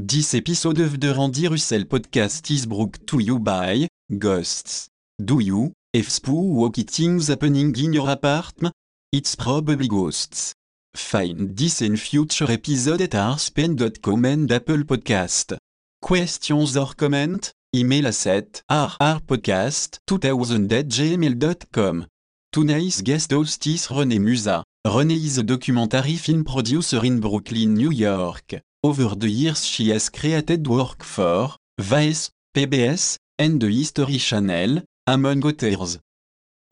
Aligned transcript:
10 0.00 0.36
épisodes 0.36 0.80
of 0.80 0.98
the 0.98 1.12
Randy 1.12 1.48
Russell 1.48 1.84
podcast 1.84 2.50
is 2.50 2.64
brought 2.64 3.04
to 3.04 3.20
you 3.20 3.38
by 3.38 3.86
Ghosts. 4.10 4.88
Do 5.22 5.38
you, 5.38 5.74
if 5.92 6.10
spooky 6.10 6.84
things 6.84 7.28
happening 7.28 7.76
in 7.76 7.92
your 7.92 8.08
apartment? 8.08 8.72
It's 9.12 9.36
probably 9.36 9.88
ghosts. 9.88 10.54
Find 10.96 11.54
this 11.54 11.82
in 11.82 11.98
future 11.98 12.50
episode 12.50 13.02
at 13.02 13.10
arspen.com 13.10 14.24
and 14.24 14.50
Apple 14.50 14.84
Podcast. 14.84 15.58
Questions 16.00 16.74
or 16.74 16.94
comment? 16.94 17.52
Email 17.76 18.06
us 18.06 18.26
at 18.26 18.62
rrpodcast2000 18.70 20.72
at 20.72 20.88
gmail.com. 20.88 22.06
Tonight's 22.50 23.02
guest 23.02 23.30
host 23.30 23.66
is 23.66 23.88
René 23.88 24.18
Musa. 24.18 24.64
René 24.86 25.22
is 25.22 25.36
a 25.36 25.42
documentary 25.42 26.16
film 26.16 26.44
producer 26.44 27.04
in 27.04 27.20
Brooklyn, 27.20 27.74
New 27.74 27.90
York. 27.90 28.54
Over 28.84 29.14
the 29.14 29.30
years 29.30 29.64
she 29.64 29.90
has 29.90 30.08
created 30.08 30.66
work 30.66 31.04
for 31.04 31.54
Vice, 31.78 32.30
PBS, 32.52 33.16
and 33.38 33.60
the 33.60 33.68
History 33.68 34.18
Channel, 34.18 34.82
among 35.06 35.46
others. 35.46 36.00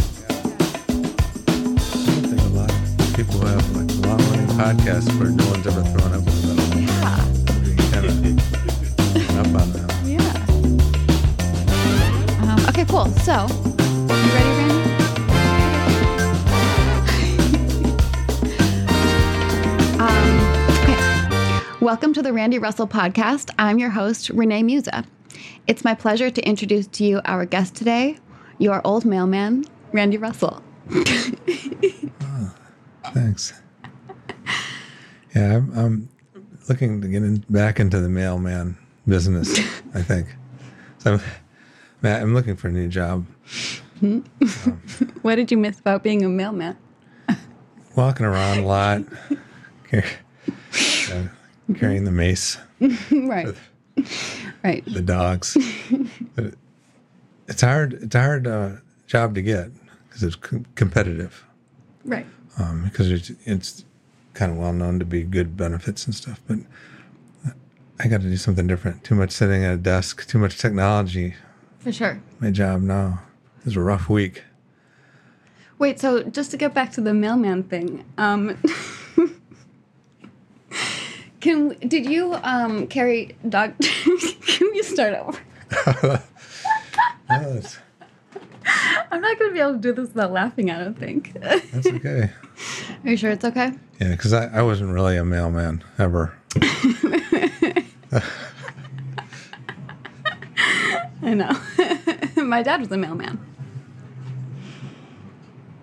I 0.01 0.03
think 2.27 2.41
a 2.41 2.49
lot 2.49 2.69
of 2.69 3.15
people 3.15 3.39
who 3.39 3.47
have 3.47 3.77
like 3.77 3.95
long 4.05 4.19
running 4.29 4.51
podcasts 4.59 5.09
where 5.21 5.31
no 5.31 5.47
one's 5.51 5.65
ever 5.69 5.85
thrown 5.85 6.13
up 6.15 6.27
in 6.27 6.35
the 6.35 6.55
middle. 6.59 6.81
Yeah. 6.83 7.23
Kind 7.93 8.07
of 8.07 8.13
up 9.39 9.55
on 9.63 9.71
them. 9.71 9.89
Yeah. 10.05 10.35
Um, 12.43 12.59
okay, 12.71 12.87
cool. 12.87 13.07
So, 13.23 13.47
Welcome 21.81 22.13
to 22.13 22.23
the 22.23 22.35
Randy 22.35 22.59
Russell 22.59 22.87
podcast. 22.87 23.51
I'm 23.59 23.79
your 23.79 23.89
host, 23.89 24.29
Renée 24.35 24.63
Muza. 24.63 25.07
It's 25.67 25.83
my 25.83 25.95
pleasure 25.95 26.31
to 26.31 26.47
introduce 26.47 26.87
to 26.89 27.05
you 27.05 27.23
our 27.25 27.47
guest 27.47 27.75
today, 27.75 28.19
your 28.59 28.83
old 28.85 29.07
mailman, 29.07 29.65
Randy 29.91 30.19
Russell. 30.19 30.63
Ah, 32.21 32.55
thanks. 33.15 33.55
Yeah, 35.35 35.57
I'm, 35.57 35.79
I'm 35.79 36.09
looking 36.69 37.01
to 37.01 37.09
get 37.09 37.23
in, 37.23 37.39
back 37.49 37.81
into 37.81 37.99
the 37.99 38.11
mailman 38.11 38.77
business. 39.09 39.59
I 39.95 40.03
think. 40.03 40.27
So, 40.99 41.15
I'm, 41.15 41.21
Matt, 42.03 42.21
I'm 42.21 42.35
looking 42.35 42.57
for 42.57 42.69
a 42.69 42.73
new 42.73 42.89
job. 42.89 43.25
Hmm. 44.01 44.21
What 45.23 45.37
did 45.37 45.51
you 45.51 45.57
miss 45.57 45.81
about 45.81 46.03
being 46.03 46.23
a 46.25 46.29
mailman? 46.29 46.77
Walking 47.97 48.27
around 48.27 48.59
a 48.59 48.67
lot, 48.67 49.03
carrying 51.75 52.05
the 52.05 52.11
mace, 52.11 52.59
right. 53.11 53.55
Right. 54.63 54.85
the 54.85 55.01
dogs. 55.01 55.57
but 56.35 56.45
it, 56.45 56.55
it's 57.49 57.63
hard. 57.63 57.95
It's 57.95 58.15
a 58.15 58.21
hard 58.21 58.47
uh, 58.47 58.71
job 59.07 59.35
to 59.37 59.43
get 59.43 59.71
because 60.09 60.23
it's 60.23 60.37
com- 60.37 60.67
competitive. 60.75 61.45
Right. 62.05 62.27
um, 62.59 62.85
because 62.85 63.11
it's 63.11 63.31
it's 63.47 63.85
kind 64.35 64.53
of 64.53 64.59
well 64.59 64.73
known 64.73 64.99
to 64.99 65.05
be 65.05 65.23
good 65.23 65.57
benefits 65.57 66.05
and 66.07 66.15
stuff. 66.15 66.41
But 66.47 66.59
I 67.99 68.09
got 68.09 68.21
to 68.23 68.29
do 68.29 68.37
something 68.37 68.67
different. 68.67 69.03
Too 69.05 69.15
much 69.15 69.31
sitting 69.31 69.65
at 69.65 69.75
a 69.75 69.79
desk. 69.79 70.27
Too 70.29 70.39
much 70.39 70.59
technology. 70.59 71.35
For 71.79 71.93
sure. 71.93 72.21
My 72.39 72.51
job 72.51 72.83
now. 72.83 73.23
is 73.65 73.77
a 73.77 73.81
rough 73.81 74.09
week. 74.09 74.45
Wait, 75.79 75.99
so 75.99 76.23
just 76.23 76.51
to 76.51 76.57
get 76.59 76.75
back 76.75 76.93
to 76.93 77.01
the 77.01 77.15
mailman 77.15 77.63
thing, 77.63 78.05
um, 78.19 78.57
can 81.41 81.71
did 81.89 82.07
you 82.07 82.35
um, 82.43 82.87
carry 82.87 83.37
dog? 83.49 83.75
can 83.81 84.71
we 84.73 84.83
start 84.83 85.15
over? 85.15 85.39
Oh, 85.87 86.23
I'm 89.11 89.21
not 89.21 89.39
going 89.39 89.51
to 89.51 89.55
be 89.55 89.61
able 89.61 89.73
to 89.73 89.79
do 89.79 89.93
this 89.93 90.09
without 90.09 90.33
laughing. 90.33 90.71
I 90.71 90.85
don't 90.85 90.99
think. 90.99 91.33
that's 91.41 91.87
okay. 91.87 92.31
Are 93.05 93.11
you 93.11 93.17
sure 93.17 93.31
it's 93.31 93.45
okay? 93.45 93.73
Yeah, 94.01 94.11
because 94.11 94.33
I, 94.33 94.47
I 94.47 94.63
wasn't 94.63 94.93
really 94.93 95.17
a 95.17 95.25
mailman 95.25 95.83
ever. 95.99 96.35
I 101.23 101.35
know. 101.35 101.57
My 102.37 102.63
dad 102.63 102.81
was 102.81 102.91
a 102.93 102.97
mailman. 102.97 103.39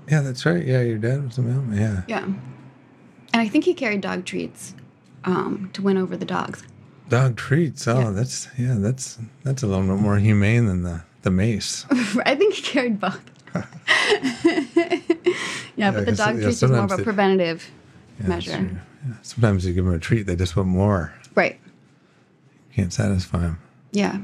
Yeah, 0.09 0.21
that's 0.21 0.45
right. 0.45 0.65
Yeah, 0.65 0.81
your 0.81 0.97
dad 0.97 1.25
was 1.25 1.37
a 1.37 1.41
mailman. 1.41 1.77
Yeah. 1.77 2.01
Yeah, 2.07 2.23
and 2.23 3.41
I 3.41 3.47
think 3.47 3.65
he 3.65 3.73
carried 3.73 4.01
dog 4.01 4.25
treats 4.25 4.73
um, 5.27 5.69
to 5.73 5.81
win 5.83 5.97
over 5.97 6.17
the 6.17 6.25
dogs. 6.25 6.63
Dog 7.09 7.35
treats. 7.35 7.87
Oh, 7.87 7.99
Yeah. 7.99 8.09
that's 8.11 8.47
yeah. 8.57 8.75
That's 8.79 9.19
that's 9.43 9.61
a 9.63 9.67
little 9.67 9.85
bit 9.85 10.01
more 10.01 10.17
humane 10.17 10.65
than 10.65 10.81
the 10.81 11.03
the 11.21 11.29
mace. 11.31 11.85
I 12.25 12.33
think 12.35 12.55
he 12.55 12.61
carried 12.63 12.99
both. 12.99 13.21
yeah, 15.75 15.91
but 15.91 16.05
the 16.05 16.13
dog 16.15 16.35
yeah, 16.37 16.43
treats 16.43 16.63
is 16.63 16.69
more 16.69 16.79
of 16.79 16.91
a 16.91 16.97
preventative 17.03 17.69
Yeah, 18.19 18.27
measure. 18.27 18.51
Yeah. 19.07 19.13
Sometimes 19.21 19.65
you 19.65 19.73
give 19.73 19.85
them 19.85 19.93
a 19.93 19.99
treat, 19.99 20.23
they 20.23 20.35
just 20.35 20.55
want 20.55 20.69
more. 20.69 21.13
Right. 21.35 21.59
You 22.71 22.75
can't 22.75 22.93
satisfy 22.93 23.39
them. 23.39 23.59
Yeah. 23.91 24.19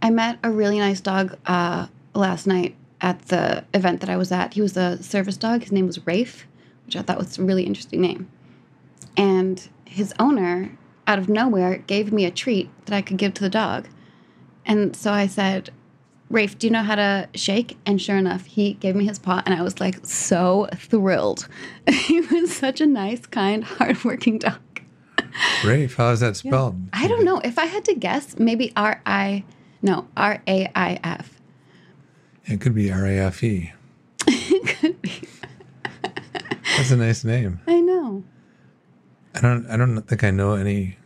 I 0.00 0.10
met 0.10 0.38
a 0.42 0.50
really 0.50 0.78
nice 0.78 1.00
dog 1.00 1.36
uh, 1.46 1.86
last 2.14 2.46
night 2.46 2.74
at 3.00 3.20
the 3.26 3.64
event 3.74 4.00
that 4.00 4.10
I 4.10 4.16
was 4.16 4.32
at. 4.32 4.54
He 4.54 4.60
was 4.60 4.76
a 4.76 5.02
service 5.02 5.36
dog. 5.36 5.62
His 5.62 5.72
name 5.72 5.86
was 5.86 6.04
Rafe, 6.06 6.46
which 6.86 6.96
I 6.96 7.02
thought 7.02 7.18
was 7.18 7.38
a 7.38 7.42
really 7.42 7.64
interesting 7.64 8.00
name. 8.00 8.28
And 9.16 9.68
his 9.92 10.14
owner, 10.18 10.76
out 11.06 11.18
of 11.18 11.28
nowhere, 11.28 11.78
gave 11.78 12.12
me 12.12 12.24
a 12.24 12.30
treat 12.30 12.70
that 12.86 12.94
I 12.94 13.02
could 13.02 13.18
give 13.18 13.34
to 13.34 13.42
the 13.42 13.50
dog. 13.50 13.88
And 14.64 14.94
so 14.94 15.12
I 15.12 15.26
said, 15.26 15.70
Rafe, 16.30 16.58
do 16.58 16.66
you 16.66 16.72
know 16.72 16.82
how 16.82 16.94
to 16.94 17.28
shake? 17.34 17.76
And 17.84 18.00
sure 18.00 18.16
enough, 18.16 18.46
he 18.46 18.74
gave 18.74 18.96
me 18.96 19.06
his 19.06 19.18
paw, 19.18 19.42
and 19.44 19.54
I 19.54 19.62
was 19.62 19.80
like 19.80 20.04
so 20.06 20.68
thrilled. 20.74 21.46
he 21.90 22.20
was 22.20 22.56
such 22.56 22.80
a 22.80 22.86
nice, 22.86 23.26
kind, 23.26 23.64
hardworking 23.64 24.38
dog. 24.38 24.60
Rafe, 25.64 25.94
how 25.96 26.10
is 26.10 26.20
that 26.20 26.36
spelled? 26.36 26.76
I 26.92 27.06
don't 27.06 27.24
know. 27.24 27.40
If 27.44 27.58
I 27.58 27.66
had 27.66 27.84
to 27.86 27.94
guess, 27.94 28.38
maybe 28.38 28.72
R 28.76 29.02
I, 29.04 29.44
no, 29.82 30.08
R 30.16 30.42
A 30.48 30.70
I 30.74 30.98
F. 31.04 31.38
It 32.46 32.60
could 32.60 32.74
be 32.74 32.90
R 32.90 33.06
A 33.06 33.18
F 33.18 33.44
E. 33.44 33.72
It 34.26 34.78
could 34.78 35.02
be. 35.02 35.28
That's 36.76 36.90
a 36.90 36.96
nice 36.96 37.24
name. 37.24 37.60
I 37.66 37.80
know. 37.80 38.24
I 39.34 39.40
don't. 39.40 39.66
I 39.70 39.76
don't 39.76 40.00
think 40.02 40.24
I 40.24 40.30
know 40.30 40.54
any 40.54 40.96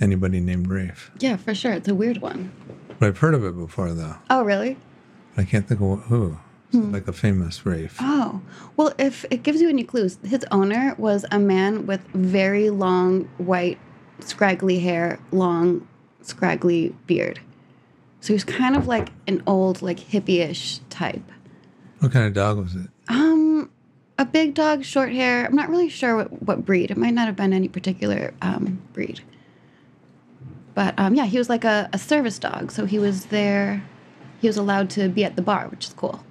anybody 0.00 0.40
named 0.40 0.68
Rafe, 0.68 1.10
Yeah, 1.20 1.36
for 1.36 1.54
sure. 1.54 1.72
It's 1.72 1.88
a 1.88 1.94
weird 1.94 2.18
one. 2.18 2.50
but 2.98 3.06
I've 3.08 3.18
heard 3.18 3.34
of 3.34 3.44
it 3.44 3.56
before 3.56 3.92
though. 3.92 4.16
Oh, 4.30 4.42
really? 4.42 4.76
I 5.36 5.44
can't 5.44 5.66
think 5.68 5.80
of 5.80 6.02
who. 6.04 6.38
Like 6.74 7.06
a 7.06 7.12
famous 7.12 7.66
Rafe. 7.66 7.98
Oh, 8.00 8.40
well, 8.78 8.94
if 8.98 9.26
it 9.30 9.42
gives 9.42 9.60
you 9.60 9.68
any 9.68 9.84
clues, 9.84 10.18
his 10.24 10.42
owner 10.50 10.94
was 10.96 11.26
a 11.30 11.38
man 11.38 11.86
with 11.86 12.00
very 12.14 12.70
long, 12.70 13.24
white, 13.36 13.78
scraggly 14.20 14.78
hair, 14.78 15.18
long, 15.32 15.86
scraggly 16.22 16.94
beard. 17.06 17.40
So 18.20 18.28
he 18.28 18.32
was 18.32 18.44
kind 18.44 18.74
of 18.74 18.86
like 18.86 19.10
an 19.26 19.42
old, 19.46 19.82
like 19.82 19.98
hippie-ish 19.98 20.78
type. 20.88 21.22
What 21.98 22.10
kind 22.10 22.26
of 22.26 22.32
dog 22.32 22.56
was 22.56 22.74
it? 22.74 22.88
Um, 23.08 23.41
a 24.22 24.24
big 24.24 24.54
dog, 24.54 24.84
short 24.84 25.12
hair. 25.12 25.44
I'm 25.44 25.56
not 25.56 25.68
really 25.68 25.88
sure 25.88 26.16
what, 26.16 26.42
what 26.42 26.64
breed. 26.64 26.90
It 26.92 26.96
might 26.96 27.12
not 27.12 27.26
have 27.26 27.36
been 27.36 27.52
any 27.52 27.68
particular 27.68 28.32
um, 28.40 28.80
breed. 28.92 29.20
But 30.74 30.94
um, 30.96 31.14
yeah, 31.14 31.26
he 31.26 31.38
was 31.38 31.48
like 31.48 31.64
a, 31.64 31.90
a 31.92 31.98
service 31.98 32.38
dog. 32.38 32.70
So 32.70 32.86
he 32.86 32.98
was 32.98 33.26
there. 33.26 33.82
He 34.40 34.46
was 34.46 34.56
allowed 34.56 34.90
to 34.90 35.08
be 35.08 35.24
at 35.24 35.34
the 35.34 35.42
bar, 35.42 35.68
which 35.68 35.86
is 35.86 35.92
cool. 35.92 36.24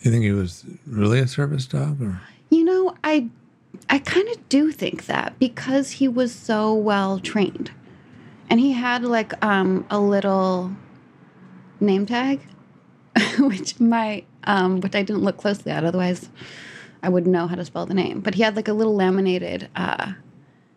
You 0.00 0.10
think 0.10 0.24
he 0.24 0.32
was 0.32 0.64
really 0.86 1.18
a 1.18 1.28
service 1.28 1.66
dog, 1.66 2.00
or 2.00 2.22
You 2.48 2.64
know, 2.64 2.94
I 3.04 3.28
I 3.90 3.98
kind 3.98 4.28
of 4.28 4.48
do 4.48 4.72
think 4.72 5.04
that 5.06 5.38
because 5.38 5.92
he 5.92 6.08
was 6.08 6.34
so 6.34 6.74
well 6.74 7.18
trained. 7.18 7.70
And 8.48 8.58
he 8.58 8.72
had 8.72 9.04
like 9.04 9.32
um 9.44 9.84
a 9.90 10.00
little 10.00 10.72
name 11.78 12.06
tag 12.06 12.40
which 13.38 13.78
my 13.80 14.24
um 14.44 14.80
which 14.80 14.94
I 14.94 15.02
didn't 15.02 15.22
look 15.22 15.36
closely 15.36 15.72
at 15.72 15.84
otherwise 15.84 16.28
I 17.02 17.08
wouldn't 17.08 17.32
know 17.32 17.46
how 17.46 17.56
to 17.56 17.64
spell 17.64 17.86
the 17.86 17.94
name. 17.94 18.20
But 18.20 18.34
he 18.34 18.42
had 18.42 18.56
like 18.56 18.68
a 18.68 18.72
little 18.72 18.94
laminated 18.94 19.68
uh 19.76 20.12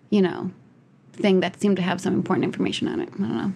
you 0.09 0.21
know 0.21 0.51
thing 1.13 1.39
that 1.41 1.59
seemed 1.59 1.77
to 1.77 1.83
have 1.83 2.01
some 2.01 2.13
important 2.13 2.45
information 2.45 2.87
on 2.87 2.99
it. 2.99 3.09
I 3.13 3.17
don't 3.17 3.35
know. 3.35 3.53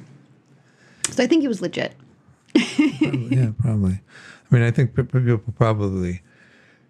So 1.09 1.24
I 1.24 1.27
think 1.27 1.42
he 1.42 1.48
was 1.48 1.62
legit. 1.62 1.94
yeah, 2.54 3.51
probably. 3.59 3.94
I 4.50 4.56
mean, 4.56 4.63
I 4.63 4.71
think 4.71 4.95
pe- 4.95 5.04
pe- 5.04 5.19
people 5.19 5.54
probably 5.56 6.21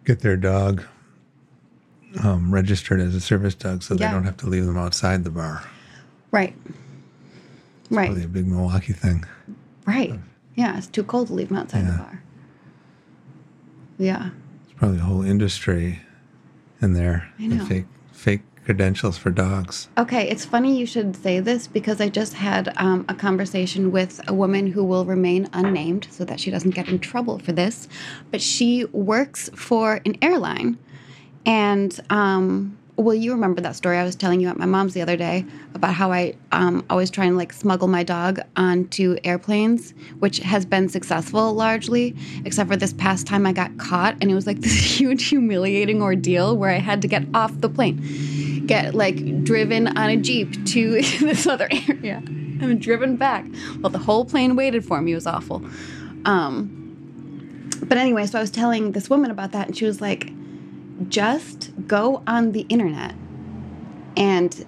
get 0.05 0.19
their 0.19 0.37
dog 0.37 0.83
um, 2.23 2.53
registered 2.53 2.99
as 2.99 3.15
a 3.15 3.21
service 3.21 3.55
dog, 3.55 3.83
so 3.83 3.95
they 3.95 4.05
don't 4.09 4.23
have 4.23 4.37
to 4.37 4.47
leave 4.47 4.65
them 4.65 4.77
outside 4.77 5.23
the 5.23 5.29
bar. 5.29 5.63
Right. 6.31 6.55
Right. 7.89 8.07
Probably 8.07 8.23
a 8.23 8.27
big 8.27 8.47
Milwaukee 8.47 8.93
thing. 8.93 9.25
Right. 9.85 10.13
Yeah, 10.55 10.77
it's 10.77 10.87
too 10.87 11.03
cold 11.03 11.27
to 11.27 11.33
leave 11.33 11.49
them 11.49 11.57
outside 11.57 11.87
the 11.87 11.97
bar. 11.97 12.23
Yeah. 13.97 14.29
It's 14.63 14.73
probably 14.73 14.97
a 14.97 15.01
whole 15.01 15.23
industry 15.23 16.01
in 16.81 16.93
there. 16.93 17.31
I 17.39 17.47
know. 17.47 17.65
Fake, 17.65 17.85
fake 18.11 18.41
credentials 18.63 19.17
for 19.17 19.31
dogs. 19.31 19.87
Okay, 19.97 20.29
it's 20.29 20.43
funny 20.43 20.77
you 20.77 20.85
should 20.85 21.15
say 21.15 21.39
this 21.39 21.67
because 21.67 22.01
I 22.01 22.09
just 22.09 22.33
had 22.33 22.73
um, 22.77 23.05
a 23.07 23.13
conversation 23.13 23.91
with 23.91 24.19
a 24.27 24.33
woman 24.33 24.67
who 24.67 24.83
will 24.83 25.05
remain 25.05 25.49
unnamed 25.53 26.07
so 26.11 26.25
that 26.25 26.39
she 26.39 26.51
doesn't 26.51 26.71
get 26.71 26.89
in 26.89 26.99
trouble 26.99 27.39
for 27.39 27.53
this. 27.53 27.87
But 28.29 28.41
she 28.41 28.85
works 28.85 29.49
for 29.55 30.01
an 30.05 30.17
airline. 30.21 30.77
And, 31.45 31.97
um, 32.09 32.76
well, 32.97 33.13
you 33.13 33.31
remember 33.31 33.61
that 33.61 33.75
story 33.75 33.97
I 33.97 34.03
was 34.03 34.15
telling 34.15 34.41
you 34.41 34.47
at 34.47 34.57
my 34.57 34.65
mom's 34.65 34.95
the 34.95 35.03
other 35.03 35.15
day 35.15 35.45
about 35.75 35.93
how 35.93 36.11
I 36.11 36.35
um, 36.51 36.83
always 36.89 37.11
try 37.11 37.25
and 37.25 37.37
like 37.37 37.53
smuggle 37.53 37.87
my 37.87 38.01
dog 38.03 38.39
onto 38.55 39.17
airplanes, 39.23 39.93
which 40.17 40.39
has 40.39 40.65
been 40.65 40.89
successful 40.89 41.53
largely, 41.53 42.15
except 42.43 42.69
for 42.69 42.75
this 42.75 42.93
past 42.93 43.27
time 43.27 43.45
I 43.45 43.53
got 43.53 43.77
caught 43.77 44.17
and 44.19 44.31
it 44.31 44.33
was 44.33 44.47
like 44.47 44.59
this 44.61 44.99
huge 44.99 45.27
humiliating 45.27 46.01
ordeal 46.01 46.57
where 46.57 46.71
I 46.71 46.79
had 46.79 47.03
to 47.03 47.07
get 47.07 47.23
off 47.33 47.61
the 47.61 47.69
plane 47.69 48.65
get 48.65 48.93
like 48.93 49.43
driven 49.45 49.87
on 49.97 50.09
a 50.09 50.17
jeep 50.17 50.65
to 50.65 51.01
this 51.19 51.47
other 51.47 51.69
area 51.71 52.21
and 52.25 52.81
driven 52.81 53.15
back. 53.15 53.45
Well 53.79 53.91
the 53.91 53.99
whole 53.99 54.25
plane 54.25 54.55
waited 54.55 54.83
for 54.83 55.01
me. 55.01 55.11
It 55.11 55.15
was 55.15 55.27
awful. 55.27 55.63
Um, 56.25 56.73
but 57.83 57.97
anyway 57.97 58.25
so 58.25 58.39
i 58.39 58.41
was 58.41 58.49
telling 58.49 58.93
this 58.93 59.07
woman 59.07 59.29
about 59.29 59.51
that 59.51 59.67
and 59.67 59.77
she 59.77 59.85
was 59.85 60.01
like 60.01 60.31
just 61.09 61.71
go 61.87 62.23
on 62.27 62.51
the 62.51 62.61
internet 62.69 63.13
and 64.15 64.65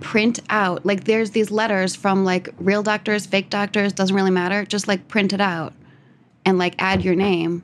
print 0.00 0.40
out 0.50 0.84
like 0.84 1.04
there's 1.04 1.30
these 1.30 1.50
letters 1.50 1.94
from 1.94 2.24
like 2.24 2.52
real 2.58 2.82
doctors 2.82 3.24
fake 3.24 3.48
doctors 3.48 3.92
doesn't 3.92 4.16
really 4.16 4.32
matter 4.32 4.64
just 4.64 4.88
like 4.88 5.06
print 5.06 5.32
it 5.32 5.40
out 5.40 5.72
and 6.44 6.58
like 6.58 6.74
add 6.80 7.02
your 7.02 7.14
name 7.14 7.62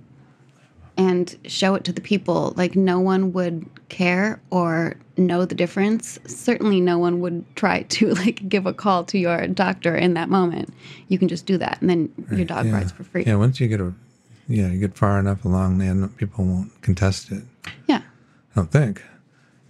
and 0.98 1.38
show 1.46 1.76
it 1.76 1.84
to 1.84 1.92
the 1.92 2.00
people. 2.00 2.52
Like 2.56 2.74
no 2.74 2.98
one 2.98 3.32
would 3.32 3.64
care 3.88 4.42
or 4.50 4.96
know 5.16 5.44
the 5.44 5.54
difference. 5.54 6.18
Certainly 6.26 6.80
no 6.80 6.98
one 6.98 7.20
would 7.20 7.44
try 7.56 7.82
to 7.82 8.14
like 8.14 8.46
give 8.48 8.66
a 8.66 8.74
call 8.74 9.04
to 9.04 9.18
your 9.18 9.46
doctor 9.46 9.94
in 9.96 10.14
that 10.14 10.28
moment. 10.28 10.74
You 11.06 11.18
can 11.18 11.28
just 11.28 11.46
do 11.46 11.56
that 11.58 11.78
and 11.80 11.88
then 11.88 12.12
your 12.32 12.44
dog 12.44 12.66
yeah. 12.66 12.72
rides 12.72 12.92
for 12.92 13.04
free. 13.04 13.24
Yeah, 13.24 13.36
once 13.36 13.60
you 13.60 13.68
get 13.68 13.80
a, 13.80 13.94
yeah, 14.48 14.68
you 14.68 14.80
get 14.80 14.96
far 14.96 15.18
enough 15.18 15.44
along, 15.44 15.78
then 15.78 16.08
people 16.10 16.44
won't 16.44 16.82
contest 16.82 17.30
it. 17.30 17.42
yeah 17.86 18.02
I 18.52 18.54
don't 18.54 18.70
think. 18.70 19.02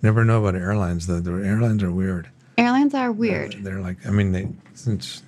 Never 0.00 0.24
know 0.24 0.40
about 0.44 0.54
airlines. 0.54 1.06
though. 1.06 1.20
the 1.20 1.32
airlines 1.44 1.82
are 1.82 1.90
weird. 1.90 2.28
airlines 2.56 2.94
are 2.94 3.10
weird 3.10 3.56
They're 3.64 3.80
like, 3.80 4.06
I 4.06 4.10
mean, 4.10 4.32
they 4.32 4.48
since, 4.74 5.22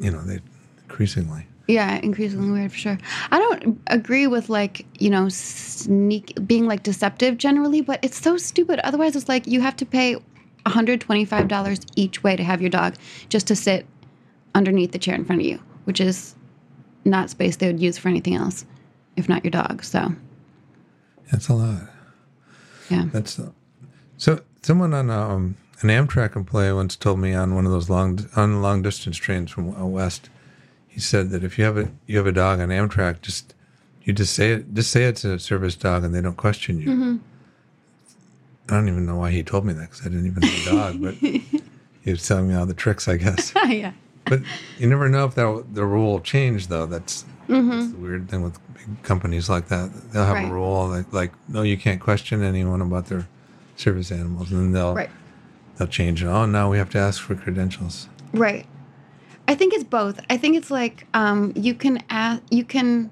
you 0.00 0.10
know, 0.10 0.20
they 0.22 0.40
increasingly. 0.82 1.46
Yeah, 1.68 1.94
increasingly 2.02 2.50
weird 2.50 2.72
for 2.72 2.78
sure. 2.78 2.98
I 3.30 3.38
don't 3.38 3.80
agree 3.86 4.26
with 4.26 4.48
like, 4.48 4.84
you 4.98 5.08
know, 5.10 5.28
sneak 5.28 6.34
being 6.44 6.66
like 6.66 6.82
deceptive 6.82 7.38
generally, 7.38 7.80
but 7.80 8.00
it's 8.02 8.20
so 8.20 8.36
stupid. 8.36 8.80
Otherwise, 8.80 9.14
it's 9.14 9.28
like 9.28 9.46
you 9.46 9.60
have 9.60 9.76
to 9.76 9.86
pay 9.86 10.16
$125 10.66 11.86
each 11.94 12.22
way 12.24 12.36
to 12.36 12.42
have 12.42 12.60
your 12.60 12.70
dog 12.70 12.96
just 13.28 13.46
to 13.46 13.56
sit 13.56 13.86
underneath 14.54 14.90
the 14.90 14.98
chair 14.98 15.14
in 15.14 15.24
front 15.24 15.40
of 15.40 15.46
you, 15.46 15.60
which 15.84 16.00
is 16.00 16.34
not 17.04 17.30
space 17.30 17.56
they 17.56 17.68
would 17.68 17.80
use 17.80 17.96
for 17.96 18.08
anything 18.08 18.34
else 18.34 18.64
if 19.16 19.28
not 19.28 19.44
your 19.44 19.50
dog. 19.50 19.84
So, 19.84 20.12
That's 21.30 21.48
a 21.48 21.54
lot. 21.54 21.82
yeah. 22.90 23.06
That's 23.12 23.40
so. 24.16 24.40
Someone 24.62 24.94
on 24.94 25.10
um, 25.10 25.56
an 25.80 25.88
Amtrak 25.88 26.36
employee 26.36 26.72
once 26.72 26.94
told 26.94 27.18
me 27.18 27.34
on 27.34 27.54
one 27.54 27.66
of 27.66 27.72
those 27.72 27.90
long 27.90 28.28
on 28.36 28.62
long 28.62 28.82
distance 28.82 29.16
trains 29.16 29.50
from 29.50 29.70
out 29.74 29.88
west. 29.88 30.30
He 30.86 31.00
said 31.00 31.30
that 31.30 31.42
if 31.42 31.58
you 31.58 31.64
have 31.64 31.76
a 31.76 31.90
you 32.06 32.18
have 32.18 32.26
a 32.26 32.32
dog 32.32 32.60
on 32.60 32.68
Amtrak, 32.68 33.22
just 33.22 33.54
you 34.04 34.12
just 34.12 34.34
say 34.34 34.52
it, 34.52 34.74
just 34.74 34.90
say 34.90 35.04
it's 35.04 35.24
a 35.24 35.38
service 35.38 35.74
dog, 35.74 36.04
and 36.04 36.14
they 36.14 36.20
don't 36.20 36.36
question 36.36 36.80
you. 36.80 36.88
Mm-hmm. 36.88 37.16
I 38.68 38.74
don't 38.74 38.88
even 38.88 39.06
know 39.06 39.16
why 39.16 39.30
he 39.30 39.42
told 39.42 39.64
me 39.64 39.72
that 39.72 39.90
because 39.90 40.02
I 40.02 40.04
didn't 40.04 40.26
even 40.26 40.42
have 40.42 40.66
a 40.66 40.70
dog, 40.70 41.02
but 41.02 41.14
he 42.02 42.10
was 42.10 42.26
telling 42.26 42.48
me 42.48 42.54
all 42.54 42.66
the 42.66 42.74
tricks, 42.74 43.08
I 43.08 43.16
guess. 43.16 43.52
yeah. 43.66 43.92
But 44.26 44.40
you 44.78 44.86
never 44.88 45.08
know 45.08 45.24
if 45.26 45.34
that 45.34 45.74
the 45.74 45.84
rule 45.84 46.12
will 46.12 46.20
change, 46.20 46.68
though. 46.68 46.86
That's, 46.86 47.24
that's 47.48 47.92
the 47.92 47.98
weird 47.98 48.28
thing 48.30 48.42
with 48.42 48.58
big 48.74 49.02
companies 49.02 49.48
like 49.48 49.68
that. 49.68 49.90
They'll 50.12 50.24
have 50.26 50.36
Mm-hmm. 50.36 50.44
Right. 50.44 50.50
a 50.50 50.54
rule 50.54 50.88
like, 50.88 51.12
like, 51.12 51.32
no, 51.48 51.62
you 51.62 51.76
can't 51.76 52.00
question 52.00 52.42
anyone 52.42 52.80
about 52.80 53.06
their 53.06 53.26
service 53.76 54.12
animals, 54.12 54.50
and 54.52 54.60
then 54.60 54.72
they'll 54.72 54.94
Right. 54.94 55.10
they'll 55.76 55.88
change 55.88 56.22
it. 56.22 56.26
Oh, 56.28 56.46
now 56.46 56.70
we 56.70 56.78
have 56.78 56.90
to 56.90 56.98
ask 56.98 57.20
for 57.20 57.34
credentials. 57.34 58.08
Right. 58.32 58.66
I 59.48 59.54
think 59.56 59.74
it's 59.74 59.84
both. 59.84 60.20
I 60.30 60.36
think 60.36 60.56
it's 60.56 60.70
like 60.70 61.06
um, 61.14 61.52
you 61.56 61.74
can 61.74 62.02
ask, 62.08 62.42
you 62.50 62.64
can 62.64 63.10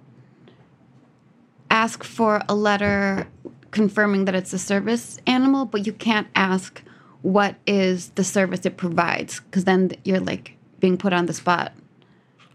ask 1.70 2.04
for 2.04 2.40
a 2.48 2.54
letter 2.54 3.26
confirming 3.70 4.24
that 4.26 4.34
it's 4.34 4.52
a 4.52 4.58
service 4.58 5.18
animal, 5.26 5.64
but 5.64 5.86
you 5.86 5.92
can't 5.92 6.28
ask 6.34 6.82
what 7.22 7.56
is 7.66 8.10
the 8.10 8.24
service 8.24 8.64
it 8.64 8.76
provides 8.76 9.40
because 9.40 9.64
then 9.64 9.90
you're 10.04 10.20
like 10.20 10.56
being 10.80 10.96
put 10.96 11.12
on 11.12 11.26
the 11.26 11.32
spot 11.34 11.72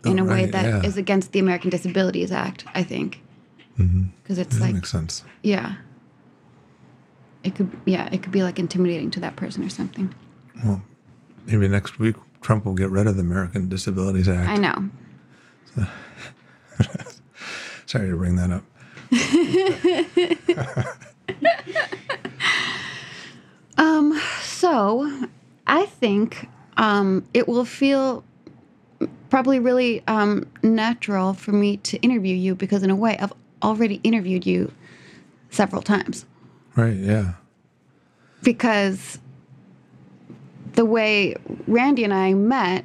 in 0.03 0.19
Oh, 0.19 0.23
a 0.23 0.27
way 0.27 0.43
right, 0.43 0.51
that 0.51 0.85
is 0.85 0.95
yeah. 0.95 0.99
against 1.01 1.31
the 1.31 1.39
American 1.39 1.69
Disabilities 1.69 2.31
Act. 2.31 2.65
I 2.73 2.83
think 2.83 3.21
because 3.77 4.37
it's 4.37 4.55
That 4.57 4.61
like 4.63 4.73
makes 4.75 4.89
sense. 4.91 5.23
yeah, 5.43 5.75
it 7.43 7.55
could 7.55 7.69
yeah 7.85 8.07
it 8.11 8.23
could 8.23 8.31
be 8.31 8.41
like 8.43 8.57
intimidating 8.59 9.11
to 9.11 9.19
that 9.21 9.35
person 9.35 9.63
or 9.63 9.69
something. 9.69 10.13
Well, 10.63 10.81
maybe 11.45 11.67
next 11.67 11.99
week 11.99 12.15
Trump 12.41 12.65
will 12.65 12.73
get 12.75 12.89
rid 12.89 13.07
of 13.07 13.15
the 13.15 13.21
American 13.21 13.67
Disabilities 13.69 14.27
Act. 14.29 14.49
I 14.49 14.57
know. 14.57 14.89
Sorry 17.85 18.09
to 18.09 18.15
bring 18.17 18.35
that 18.37 18.51
up. 18.51 18.63
Um, 23.77 24.19
so 24.41 25.27
I 25.67 25.85
think 25.85 26.47
um, 26.77 27.25
it 27.33 27.47
will 27.47 27.65
feel 27.65 28.23
probably 29.29 29.59
really 29.59 30.03
um, 30.07 30.45
natural 30.63 31.33
for 31.33 31.51
me 31.51 31.77
to 31.77 31.97
interview 31.99 32.35
you 32.35 32.55
because, 32.55 32.83
in 32.83 32.89
a 32.89 32.95
way, 32.95 33.17
I've 33.19 33.33
already 33.63 33.99
interviewed 34.03 34.45
you 34.45 34.71
several 35.49 35.81
times 35.81 36.25
Right? 36.75 36.95
Yeah. 36.95 37.33
because 38.43 39.19
the 40.73 40.85
way 40.85 41.35
Randy 41.67 42.03
and 42.03 42.13
I 42.13 42.33
met, 42.33 42.83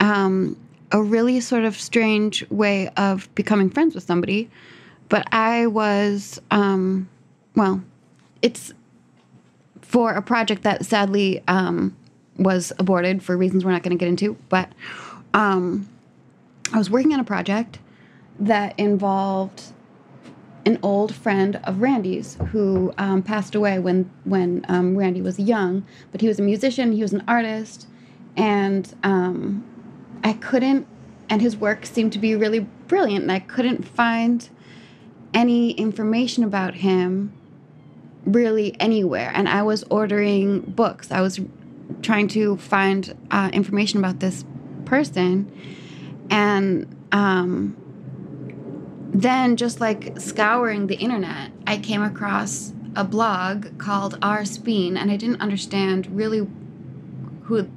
um, 0.00 0.56
a 0.92 1.02
really 1.02 1.40
sort 1.40 1.64
of 1.64 1.76
strange 1.78 2.48
way 2.50 2.88
of 2.96 3.32
becoming 3.34 3.68
friends 3.68 3.94
with 3.96 4.04
somebody. 4.04 4.48
But 5.08 5.26
I 5.32 5.66
was, 5.66 6.40
um, 6.52 7.08
well, 7.56 7.82
it's 8.42 8.72
for 9.82 10.12
a 10.12 10.22
project 10.22 10.62
that 10.62 10.84
sadly 10.86 11.42
um, 11.48 11.96
was 12.36 12.72
aborted 12.78 13.22
for 13.22 13.36
reasons 13.36 13.64
we're 13.64 13.72
not 13.72 13.82
going 13.82 13.96
to 13.96 14.02
get 14.02 14.08
into. 14.08 14.36
But 14.48 14.70
um, 15.32 15.88
I 16.72 16.78
was 16.78 16.90
working 16.90 17.12
on 17.12 17.20
a 17.20 17.24
project 17.24 17.78
that 18.38 18.78
involved 18.78 19.62
an 20.66 20.78
old 20.82 21.14
friend 21.14 21.60
of 21.64 21.80
Randy's 21.80 22.36
who 22.50 22.92
um, 22.96 23.22
passed 23.22 23.54
away 23.54 23.78
when 23.78 24.10
when 24.24 24.64
um, 24.68 24.96
Randy 24.96 25.20
was 25.20 25.38
young. 25.38 25.84
But 26.10 26.20
he 26.20 26.28
was 26.28 26.38
a 26.38 26.42
musician, 26.42 26.92
he 26.92 27.02
was 27.02 27.12
an 27.12 27.22
artist, 27.28 27.86
and 28.36 28.94
um, 29.02 29.64
I 30.22 30.32
couldn't. 30.34 30.86
And 31.30 31.40
his 31.40 31.56
work 31.56 31.86
seemed 31.86 32.12
to 32.12 32.18
be 32.18 32.34
really 32.34 32.60
brilliant, 32.86 33.22
and 33.22 33.32
I 33.32 33.38
couldn't 33.38 33.86
find 33.86 34.48
any 35.32 35.72
information 35.72 36.44
about 36.44 36.74
him 36.74 37.32
really 38.26 38.78
anywhere. 38.80 39.32
And 39.34 39.48
I 39.48 39.62
was 39.62 39.84
ordering 39.84 40.60
books. 40.60 41.10
I 41.10 41.20
was 41.20 41.40
trying 42.02 42.28
to 42.28 42.56
find 42.56 43.16
uh, 43.30 43.50
information 43.52 43.98
about 43.98 44.20
this 44.20 44.44
person, 44.84 45.50
and 46.30 46.86
um, 47.12 47.76
then 49.12 49.56
just 49.56 49.80
like 49.80 50.18
scouring 50.20 50.86
the 50.86 50.96
internet, 50.96 51.52
I 51.66 51.78
came 51.78 52.02
across 52.02 52.72
a 52.96 53.04
blog 53.04 53.78
called 53.78 54.18
R 54.22 54.44
Speen, 54.44 54.96
and 54.96 55.10
I 55.10 55.16
didn't 55.16 55.40
understand 55.40 56.06
really 56.08 56.46
who 57.44 57.68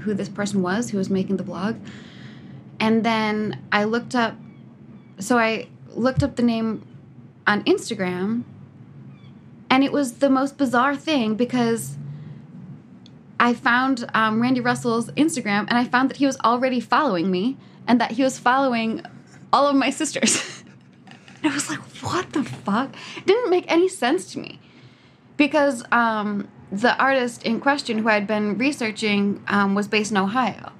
who 0.00 0.14
this 0.14 0.28
person 0.28 0.62
was 0.62 0.90
who 0.90 0.98
was 0.98 1.10
making 1.10 1.36
the 1.36 1.42
blog. 1.42 1.76
And 2.78 3.04
then 3.04 3.62
I 3.72 3.84
looked 3.84 4.14
up, 4.14 4.36
so 5.18 5.38
I 5.38 5.68
looked 5.88 6.22
up 6.22 6.36
the 6.36 6.42
name 6.42 6.86
on 7.46 7.62
Instagram, 7.64 8.44
and 9.70 9.82
it 9.82 9.92
was 9.92 10.14
the 10.14 10.30
most 10.30 10.58
bizarre 10.58 10.96
thing 10.96 11.34
because 11.34 11.96
I 13.38 13.54
found 13.54 14.08
um, 14.14 14.40
Randy 14.40 14.60
Russell's 14.60 15.10
Instagram, 15.12 15.66
and 15.68 15.72
I 15.72 15.84
found 15.84 16.10
that 16.10 16.16
he 16.16 16.26
was 16.26 16.38
already 16.40 16.80
following 16.80 17.30
me, 17.30 17.56
and 17.86 18.00
that 18.00 18.12
he 18.12 18.22
was 18.22 18.38
following 18.38 19.02
all 19.52 19.66
of 19.66 19.76
my 19.76 19.90
sisters. 19.90 20.62
And 21.42 21.52
I 21.52 21.54
was 21.54 21.70
like, 21.70 21.80
what 22.02 22.32
the 22.32 22.44
fuck? 22.44 22.94
It 23.16 23.26
didn't 23.26 23.50
make 23.50 23.70
any 23.70 23.88
sense 23.88 24.32
to 24.32 24.38
me. 24.38 24.58
Because 25.36 25.84
um, 25.92 26.48
the 26.72 26.96
artist 26.98 27.44
in 27.44 27.60
question 27.60 27.98
who 27.98 28.08
I'd 28.08 28.26
been 28.26 28.58
researching 28.58 29.42
um, 29.48 29.74
was 29.74 29.86
based 29.86 30.10
in 30.10 30.16
Ohio. 30.16 30.72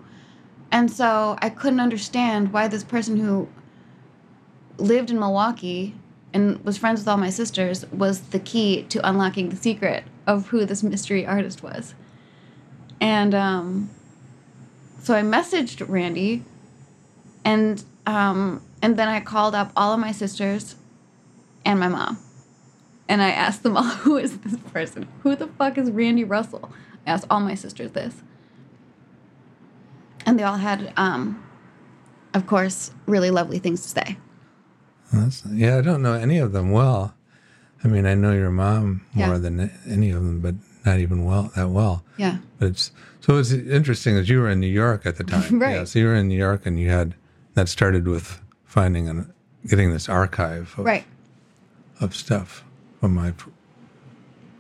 And 0.73 0.91
so 0.91 1.39
I 1.41 1.51
couldn't 1.51 1.81
understand 1.81 2.53
why 2.53 2.69
this 2.69 2.85
person 2.85 3.19
who 3.19 3.49
lived 4.79 5.11
in 5.11 5.19
Milwaukee 5.19 5.95
and 6.33 6.63
was 6.65 6.77
friends 6.77 7.01
with 7.01 7.09
all 7.09 7.17
my 7.17 7.31
sisters 7.31 7.87
was 7.93 8.21
the 8.21 8.39
key 8.39 8.83
to 8.85 9.09
unlocking 9.09 9.49
the 9.49 9.57
secret 9.57 10.05
of 10.27 10.49
who 10.49 10.65
this 10.65 10.83
mystery 10.83 11.25
artist 11.25 11.63
was. 11.63 11.95
And 13.01 13.35
um, 13.35 13.91
so 15.03 15.15
I 15.15 15.23
messaged 15.23 15.85
Randy, 15.89 16.45
and 17.45 17.83
um, 18.07 18.63
and 18.83 18.97
then 18.97 19.09
I 19.09 19.21
called 19.21 19.55
up 19.55 19.73
all 19.77 19.93
of 19.93 20.01
my 20.01 20.13
sisters 20.13 20.77
and 21.65 21.79
my 21.79 21.89
mom, 21.89 22.19
and 23.09 23.23
I 23.23 23.31
asked 23.31 23.63
them 23.63 23.77
all, 23.77 23.83
"Who 24.05 24.17
is 24.17 24.39
this 24.39 24.57
person? 24.73 25.09
Who 25.23 25.37
the 25.37 25.47
fuck 25.47 25.77
is 25.79 25.91
Randy 25.91 26.25
Russell?" 26.25 26.71
I 27.07 27.11
asked 27.11 27.27
all 27.31 27.41
my 27.41 27.55
sisters 27.55 27.93
this, 27.93 28.15
and 30.25 30.39
they 30.39 30.43
all 30.43 30.57
had, 30.57 30.93
um, 30.97 31.43
of 32.35 32.47
course, 32.47 32.91
really 33.07 33.31
lovely 33.31 33.59
things 33.59 33.83
to 33.83 33.89
say. 33.89 34.17
That's, 35.13 35.45
yeah, 35.47 35.79
I 35.79 35.83
don't 35.83 36.03
know 36.03 36.15
any 36.15 36.39
of 36.39 36.53
them 36.53 36.73
well. 36.73 37.15
I 37.85 37.89
mean, 37.89 38.07
I 38.07 38.15
know 38.15 38.33
your 38.33 38.51
mom 38.51 39.03
more 39.15 39.35
Yeah. 39.35 39.39
than 39.39 39.71
any 39.89 40.11
of 40.11 40.25
them, 40.25 40.41
but 40.41 40.55
not 40.87 41.01
even 41.01 41.25
well 41.25 41.51
that 41.57 41.69
well. 41.71 42.05
Yeah. 42.17 42.39
But 42.59 42.69
it's 42.69 42.93
so 43.21 43.37
it's 43.39 43.51
interesting 43.53 44.17
as 44.17 44.29
you 44.29 44.41
were 44.41 44.49
in 44.49 44.61
New 44.61 44.69
York 44.73 45.05
at 45.05 45.17
the 45.17 45.25
time. 45.35 45.59
Right. 45.59 45.75
Yeah, 45.77 45.85
so 45.85 45.99
you 45.99 46.07
were 46.07 46.15
in 46.15 46.29
New 46.29 46.39
York 46.39 46.65
and 46.65 46.79
you 46.81 46.89
had 46.91 47.15
that 47.55 47.69
started 47.69 48.07
with 48.07 48.41
finding 48.65 49.09
and 49.09 49.33
getting 49.67 49.91
this 49.93 50.09
archive 50.09 50.75
of, 50.79 50.85
Right. 50.85 51.05
of 52.01 52.15
stuff 52.15 52.65
from 53.01 53.15
my 53.15 53.33
fr- 53.33 53.51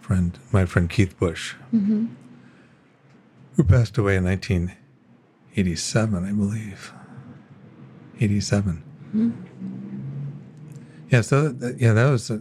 friend, 0.00 0.38
my 0.52 0.64
friend 0.66 0.90
Keith 0.90 1.18
Busch, 1.18 1.54
Mm-hmm. 1.74 2.06
who 3.56 3.64
passed 3.64 3.96
away 3.98 4.16
in 4.16 4.24
1987, 4.24 6.24
I 6.24 6.32
believe. 6.32 6.92
87. 8.20 8.82
Mm-hmm. 9.14 9.30
Yeah. 11.10 11.20
So 11.20 11.48
that, 11.50 11.78
yeah, 11.80 11.92
that 11.92 12.10
was. 12.10 12.30
A, 12.30 12.40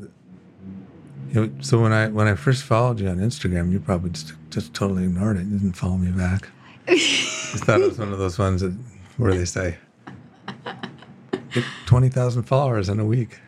so 1.62 1.82
when 1.82 1.92
I 1.92 2.08
when 2.08 2.28
I 2.28 2.36
first 2.36 2.64
followed 2.64 3.00
you 3.00 3.08
on 3.10 3.18
Instagram, 3.18 3.72
you 3.72 3.80
probably 3.80 4.12
just 4.12 4.34
just 4.50 4.74
totally 4.74 5.04
ignored 5.04 5.38
it. 5.38 5.46
You 5.46 5.58
didn't 5.58 5.74
follow 5.74 5.98
me 5.98 6.12
back. 6.12 6.50
I 6.88 6.98
thought 6.98 7.82
it 7.82 7.88
was 7.88 7.98
one 7.98 8.14
of 8.14 8.20
those 8.20 8.38
ones 8.38 8.62
that 8.62 8.76
where 9.18 9.34
they 9.34 9.46
say 9.46 9.78
twenty 11.86 12.10
thousand 12.10 12.44
followers 12.44 12.90
in 12.90 13.00
a 13.00 13.06
week. 13.06 13.40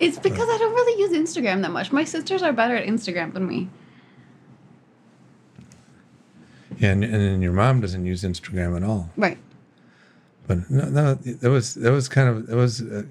It's 0.00 0.18
because 0.18 0.48
I 0.48 0.58
don't 0.58 0.74
really 0.74 1.00
use 1.00 1.12
Instagram 1.12 1.62
that 1.62 1.72
much. 1.72 1.90
My 1.90 2.04
sisters 2.04 2.42
are 2.42 2.52
better 2.52 2.76
at 2.76 2.86
Instagram 2.86 3.32
than 3.34 3.48
me. 3.48 3.68
Yeah, 6.78 6.92
and, 6.92 7.02
and 7.02 7.14
then 7.14 7.42
your 7.42 7.52
mom 7.52 7.80
doesn't 7.80 8.06
use 8.06 8.22
Instagram 8.22 8.76
at 8.76 8.84
all. 8.84 9.10
Right. 9.16 9.38
But 10.46 10.70
no, 10.70 10.84
no, 10.88 11.14
that 11.14 11.50
was 11.50 11.74
that 11.74 11.90
was 11.90 12.08
kind 12.08 12.28
of 12.28 12.48
it 12.48 12.54
was 12.54 12.80
uh, 12.80 13.04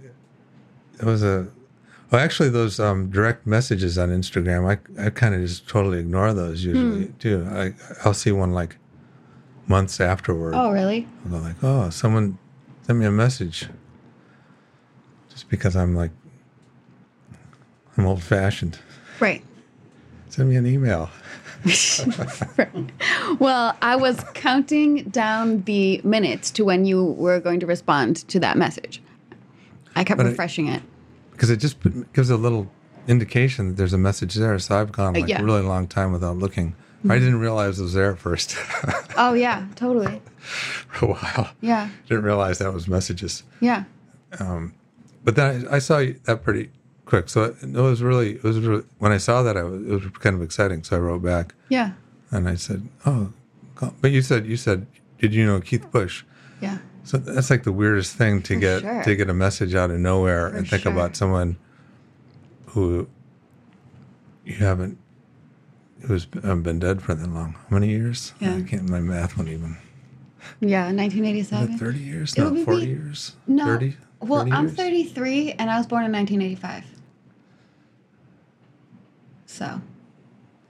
it 1.00 1.06
was 1.06 1.24
a. 1.24 1.48
Well, 2.10 2.22
actually, 2.22 2.50
those 2.50 2.80
um, 2.80 3.10
direct 3.10 3.46
messages 3.46 3.98
on 3.98 4.10
Instagram, 4.10 4.66
I 4.98 5.06
I 5.06 5.10
kind 5.10 5.36
of 5.36 5.42
just 5.42 5.68
totally 5.68 6.00
ignore 6.00 6.34
those 6.34 6.64
usually 6.64 7.08
too. 7.20 7.46
I 7.52 7.74
I'll 8.06 8.14
see 8.14 8.32
one 8.32 8.54
like 8.54 8.78
months 9.68 10.00
afterward. 10.00 10.54
Oh, 10.56 10.72
really? 10.72 11.06
I'll 11.26 11.32
go 11.32 11.38
like, 11.40 11.56
oh, 11.64 11.90
someone 11.90 12.38
sent 12.84 13.00
me 13.00 13.06
a 13.06 13.12
message. 13.12 13.68
Just 15.30 15.50
because 15.50 15.76
I'm 15.76 15.96
like, 15.96 16.12
I'm 17.98 18.06
old 18.06 18.24
fashioned. 18.24 18.80
Right. 19.20 19.44
Send 20.30 20.50
me 20.50 20.56
an 20.56 20.66
email. 20.66 21.10
Well, 23.40 23.76
I 23.82 23.96
was 23.98 24.24
counting 24.34 25.04
down 25.10 25.64
the 25.64 26.00
minutes 26.04 26.50
to 26.52 26.64
when 26.64 26.86
you 26.86 27.04
were 27.04 27.40
going 27.42 27.60
to 27.60 27.66
respond 27.66 28.26
to 28.30 28.40
that 28.40 28.58
message. 28.58 29.02
I 29.96 30.04
kept 30.06 30.18
But 30.18 30.28
I- 30.28 30.30
refreshing 30.30 30.68
it. 30.70 30.82
Because 31.38 31.52
it 31.52 31.58
just 31.58 31.78
gives 32.14 32.30
a 32.32 32.36
little 32.38 32.68
indication 33.08 33.68
that 33.70 33.78
there's 33.78 33.94
a 33.94 33.98
message 33.98 34.34
there. 34.36 34.58
So 34.60 34.80
I've 34.82 34.92
gone 34.92 35.16
Uh, 35.16 35.20
like 35.22 35.30
yeah. 35.30 35.40
a 35.42 35.44
really 35.46 35.62
long 35.62 35.88
time 35.88 36.12
without 36.12 36.36
looking. 36.38 36.76
I 37.08 37.20
didn't 37.20 37.40
realize 37.40 37.80
it 37.80 37.84
was 37.84 37.94
there 37.94 38.12
at 38.14 38.18
first 38.18 38.58
Oh, 39.18 39.34
yeah, 39.34 39.68
totally. 39.76 40.20
for 40.40 41.06
a 41.06 41.10
while. 41.10 41.50
Yeah. 41.62 41.90
Didn't 42.10 42.24
realize 42.26 42.58
that 42.58 42.74
was 42.74 42.88
messages. 42.88 43.44
Yeah. 43.62 43.84
But 44.32 45.36
then 45.36 45.68
I, 45.70 45.76
I 45.76 45.80
saw 45.80 46.04
that 46.24 46.44
pretty 46.44 46.72
quick. 47.06 47.30
So 47.30 47.44
it, 47.44 47.56
it 47.64 47.70
was 47.76 48.02
really, 48.02 48.32
it 48.36 48.44
was 48.44 48.60
really, 48.60 48.84
when 48.98 49.12
I 49.12 49.18
saw 49.18 49.44
that, 49.44 49.56
I 49.56 49.64
was, 49.64 49.82
it 49.84 49.90
was 49.92 50.04
kind 50.20 50.36
of 50.36 50.42
exciting. 50.42 50.84
So 50.84 50.98
I 50.98 51.00
wrote 51.00 51.22
back 51.24 51.54
Yeah. 51.70 51.92
and 52.32 52.50
I 52.50 52.56
said, 52.56 52.88
oh, 53.06 53.32
but 54.02 54.12
you 54.12 54.22
said, 54.22 54.46
you 54.46 54.58
said, 54.58 54.88
did 55.20 55.34
you 55.34 55.46
know 55.46 55.62
Keith 55.62 55.90
Busch? 55.92 56.24
Yeah. 56.62 56.80
So 57.08 57.18
that's 57.18 57.50
like 57.50 57.64
the 57.64 57.72
weirdest 57.72 58.18
thing 58.18 58.42
to 58.44 58.54
For 58.56 58.60
get 58.60 58.82
sure. 58.82 59.04
to 59.04 59.16
get 59.16 59.30
a 59.30 59.34
message 59.34 59.74
out 59.74 59.92
of 59.92 59.98
nowhere 60.00 60.50
For 60.50 60.58
and 60.58 60.70
think 60.70 60.82
sure. 60.84 60.92
about 60.92 61.16
someone 61.16 61.56
who 62.66 63.08
you 64.44 64.56
haven't 64.56 64.98
who's 66.02 66.26
been 66.26 66.80
dead 66.80 67.02
for 67.02 67.14
that 67.16 67.30
long. 67.30 67.54
How 67.70 67.78
many 67.78 67.88
years? 67.88 68.34
Yeah. 68.42 68.58
I 68.58 68.62
can't. 68.64 68.90
My 68.90 69.00
math 69.00 69.38
won't 69.38 69.48
even. 69.48 69.78
Yeah, 70.60 70.84
1987. 70.92 71.78
Thirty 71.78 72.00
years? 72.00 72.34
It 72.34 72.40
No, 72.42 72.66
forty 72.66 72.82
be- 72.88 72.92
years. 72.92 73.38
No. 73.48 73.64
Thirty. 73.66 73.96
Well, 74.20 74.40
30 74.42 74.52
I'm 74.52 74.66
years? 74.66 74.76
33 74.76 75.52
and 75.54 75.70
I 75.70 75.78
was 75.78 75.88
born 75.88 76.04
in 76.04 76.12
1985. 76.12 76.84
So, 79.46 79.80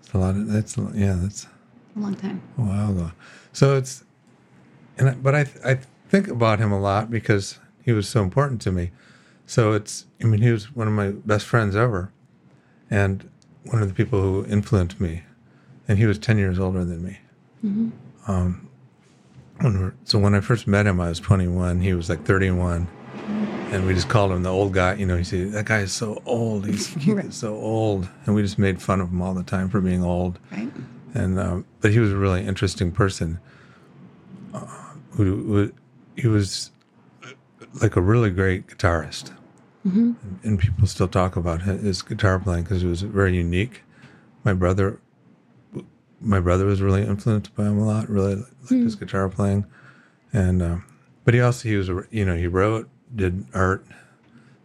That's 0.01 0.13
a 0.13 0.17
lot. 0.19 0.35
Of, 0.35 0.47
that's 0.51 0.77
yeah. 0.93 1.15
That's 1.19 1.47
a 1.95 1.99
long 1.99 2.13
time. 2.15 2.41
a 2.57 2.61
while 2.61 2.91
ago. 2.91 3.11
So 3.53 3.75
it's, 3.75 4.03
and 4.99 5.09
I, 5.09 5.13
but 5.15 5.33
I 5.33 5.45
I 5.65 5.79
think 6.09 6.27
about 6.27 6.59
him 6.59 6.71
a 6.71 6.79
lot 6.79 7.09
because 7.11 7.59
he 7.83 7.91
was 7.91 8.07
so 8.07 8.21
important 8.23 8.61
to 8.61 8.71
me. 8.71 8.91
So 9.45 9.73
it's 9.73 10.05
I 10.21 10.25
mean 10.25 10.41
he 10.41 10.51
was 10.51 10.75
one 10.75 10.87
of 10.87 10.93
my 10.93 11.11
best 11.11 11.45
friends 11.45 11.75
ever, 11.75 12.11
and 12.89 13.29
one 13.65 13.81
of 13.81 13.87
the 13.87 13.93
people 13.93 14.21
who 14.21 14.45
influenced 14.45 14.99
me, 14.99 15.23
and 15.87 15.97
he 15.97 16.05
was 16.05 16.17
ten 16.19 16.37
years 16.37 16.59
older 16.59 16.83
than 16.85 17.03
me. 17.03 17.19
Um, 18.27 18.69
when 19.59 19.79
we're, 19.79 19.93
so 20.03 20.19
when 20.19 20.35
I 20.35 20.39
first 20.41 20.67
met 20.67 20.85
him, 20.85 20.99
I 20.99 21.09
was 21.09 21.19
twenty 21.19 21.47
one. 21.47 21.81
He 21.81 21.93
was 21.93 22.09
like 22.09 22.25
thirty 22.25 22.51
one. 22.51 22.87
And 23.71 23.85
we 23.85 23.93
just 23.93 24.07
called 24.07 24.31
him 24.31 24.43
the 24.43 24.49
old 24.49 24.73
guy. 24.73 24.93
You 24.93 25.05
know, 25.05 25.17
he 25.17 25.25
said, 25.25 25.51
that 25.51 25.65
guy 25.65 25.79
is 25.79 25.91
so 25.91 26.21
old. 26.25 26.65
He's, 26.65 26.87
Keith 27.01 27.15
Right. 27.17 27.33
so 27.33 27.53
old. 27.53 28.07
And 28.25 28.33
we 28.33 28.41
just 28.41 28.57
made 28.57 28.81
fun 28.81 29.01
of 29.01 29.09
him 29.09 29.21
all 29.21 29.33
the 29.33 29.43
time 29.43 29.67
for 29.67 29.81
being 29.81 30.01
old 30.05 30.39
Right? 30.53 30.71
and 31.13 31.37
um, 31.37 31.65
but 31.81 31.91
he 31.91 31.99
was 31.99 32.13
a 32.13 32.15
really 32.15 32.45
interesting 32.47 32.93
person. 32.93 33.39
Uh, 34.53 34.65
who, 35.15 35.23
who 35.43 35.73
he 36.17 36.27
was 36.27 36.71
like 37.81 37.95
a 37.95 38.01
really 38.01 38.29
great 38.29 38.67
guitarist, 38.67 39.31
and, 39.83 40.15
and 40.43 40.59
people 40.59 40.85
still 40.87 41.07
talk 41.07 41.35
about 41.37 41.61
his 41.61 42.01
guitar 42.01 42.39
playing 42.39 42.63
because 42.63 42.83
it 42.83 42.87
was 42.87 43.01
very 43.03 43.35
unique. 43.35 43.83
My 44.43 44.53
brother, 44.53 44.99
my 46.19 46.39
brother 46.39 46.65
was 46.65 46.81
really 46.81 47.03
influenced 47.03 47.55
by 47.55 47.63
him 47.65 47.77
a 47.79 47.85
lot. 47.85 48.09
Really 48.09 48.35
liked 48.35 48.69
his 48.69 48.95
guitar 48.95 49.29
playing, 49.29 49.65
and 50.33 50.61
um, 50.61 50.85
but 51.23 51.33
he 51.33 51.39
also 51.41 51.69
he 51.69 51.75
was 51.75 51.89
you 52.11 52.25
know 52.25 52.35
he 52.35 52.47
wrote, 52.47 52.89
did 53.15 53.45
art. 53.53 53.85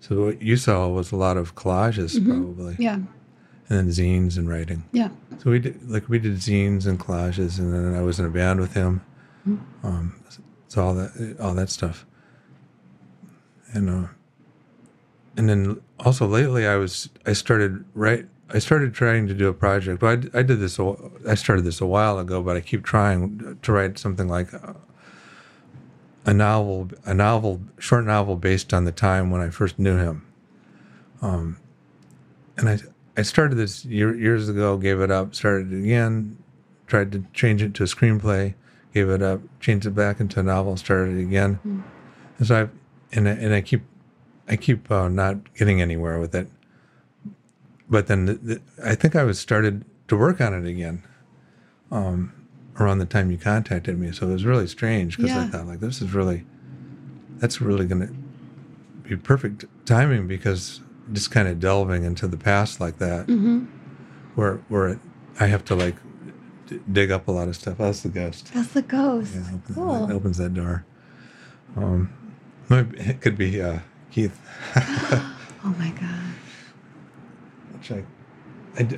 So 0.01 0.25
what 0.25 0.43
you 0.43 0.57
saw 0.57 0.89
was 0.89 1.13
a 1.13 1.17
lot 1.17 1.37
of 1.37 1.55
collages 1.55 2.13
probably, 2.27 2.75
Yeah. 2.81 2.95
and 2.95 3.07
then 3.69 3.87
zines 3.89 4.37
and 4.37 4.49
writing. 4.49 4.83
Yeah. 4.91 5.11
So 5.39 5.51
we 5.51 5.61
did 5.61 5.89
like 5.89 6.09
we 6.09 6.19
did 6.19 6.35
zines 6.39 6.87
and 6.87 6.99
collages, 6.99 7.59
and 7.61 7.73
then 7.73 7.95
I 7.95 8.03
was 8.03 8.19
in 8.19 8.27
a 8.27 8.31
band 8.31 8.59
with 8.61 8.75
him. 8.75 9.03
Um, 9.85 10.15
so 10.73 10.83
all 10.83 10.95
that 10.95 11.37
all 11.39 11.53
that 11.53 11.69
stuff, 11.69 12.07
and 13.75 13.91
uh, 13.91 14.07
and 15.37 15.47
then 15.47 15.83
also 16.01 16.27
lately 16.27 16.67
I 16.67 16.77
was 16.77 17.11
I 17.27 17.35
started 17.35 17.85
right 17.93 18.27
I 18.49 18.59
started 18.59 18.95
trying 18.95 19.27
to 19.27 19.35
do 19.35 19.49
a 19.49 19.53
project. 19.53 20.01
Well, 20.01 20.13
I, 20.13 20.39
I 20.39 20.43
did 20.43 20.61
this 20.61 20.79
a- 20.79 20.97
I 21.29 21.35
started 21.35 21.67
this 21.67 21.83
a 21.83 21.87
while 21.87 22.19
ago, 22.19 22.43
but 22.43 22.57
I 22.57 22.61
keep 22.61 22.85
trying 22.87 23.59
to 23.61 23.71
write 23.71 23.99
something 23.99 24.29
like 24.29 24.55
a, 24.55 24.75
a 26.25 26.33
novel 26.33 26.89
a 27.05 27.13
novel 27.13 27.61
short 27.79 28.07
novel 28.07 28.37
based 28.37 28.73
on 28.73 28.87
the 28.87 28.93
time 28.93 29.31
when 29.31 29.43
I 29.43 29.51
first 29.51 29.79
knew 29.79 29.99
him. 29.99 30.27
Um, 31.21 31.59
and 32.57 32.71
I 32.71 32.79
I 33.15 33.21
started 33.21 33.57
this 33.57 33.85
year, 33.85 34.17
years 34.17 34.49
ago, 34.49 34.79
gave 34.79 35.03
it 35.03 35.11
up, 35.11 35.35
started 35.35 35.71
it 35.71 35.81
again, 35.85 36.39
tried 36.87 37.13
to 37.13 37.27
change 37.35 37.61
it 37.63 37.75
to 37.75 37.83
a 37.83 37.87
screenplay, 37.87 38.55
gave 38.95 39.09
it 39.09 39.23
up, 39.23 39.41
changed 39.61 39.87
it 39.87 39.95
back 39.95 40.21
into 40.21 40.41
a 40.41 40.43
novel, 40.43 40.77
started 40.77 41.17
it 41.19 41.23
again. 41.23 41.59
And 42.39 42.47
so 42.47 42.65
I 42.65 43.17
and 43.17 43.29
I, 43.29 43.33
and 43.33 43.55
I 43.55 43.61
keep 43.61 43.83
I 44.49 44.57
keep 44.57 44.91
uh, 44.91 45.09
not 45.09 45.55
getting 45.55 45.81
anywhere 45.81 46.19
with 46.19 46.35
it. 46.35 46.49
But 47.89 48.07
then 48.07 48.25
the, 48.27 48.35
the, 48.35 48.61
I 48.85 48.95
think 48.95 49.15
I 49.17 49.25
was 49.25 49.39
started 49.39 49.85
to 50.09 50.17
work 50.17 50.41
on 50.41 50.55
it 50.55 50.69
again. 50.69 51.03
Um, 51.91 52.33
around 52.81 52.99
the 52.99 53.05
time 53.05 53.31
you 53.31 53.37
contacted 53.37 53.99
me, 53.99 54.13
so 54.13 54.27
it 54.29 54.33
was 54.33 54.47
really 54.47 54.67
strange 54.67 55.19
because 55.19 55.31
I 55.33 55.47
thought 55.49 55.67
like 55.67 55.81
this 55.81 56.01
is 56.01 56.15
really 56.15 56.47
that's 57.37 57.61
really 57.61 57.85
going 57.87 58.07
to 58.07 59.09
be 59.09 59.15
perfect 59.17 59.67
timing 59.85 60.27
because 60.27 60.81
just 61.13 61.31
kind 61.31 61.49
of 61.49 61.61
delving 61.61 62.05
into 62.05 62.27
the 62.27 62.39
past 62.39 62.81
like 62.81 62.97
that, 62.99 63.27
Mm-hmm. 63.27 63.65
where 64.37 64.55
where 64.69 64.89
it, 64.89 64.99
I 65.39 65.49
have 65.49 65.65
to 65.67 65.75
like 65.75 65.97
dig 66.91 67.11
up 67.11 67.29
a 67.29 67.33
lot 67.33 67.49
of 67.49 67.57
stuff. 67.57 67.79
That's 67.79 68.03
the 68.03 68.09
ghost. 68.09 68.53
That's 68.55 68.73
the 68.73 68.83
ghost. 68.83 69.35
Yeah, 69.35 69.55
opens, 69.55 69.75
cool. 69.75 70.07
that, 70.07 70.15
opens 70.15 70.39
that 70.39 70.55
door. 70.55 70.85
Um, 71.77 72.13
it 72.71 73.21
could 73.21 73.37
be 73.37 73.61
uh, 73.61 73.81
Keith. 74.11 74.39
Oh 75.65 75.75
my 75.79 75.91
God. 75.91 76.35
Which 77.73 77.93
I, 77.93 78.05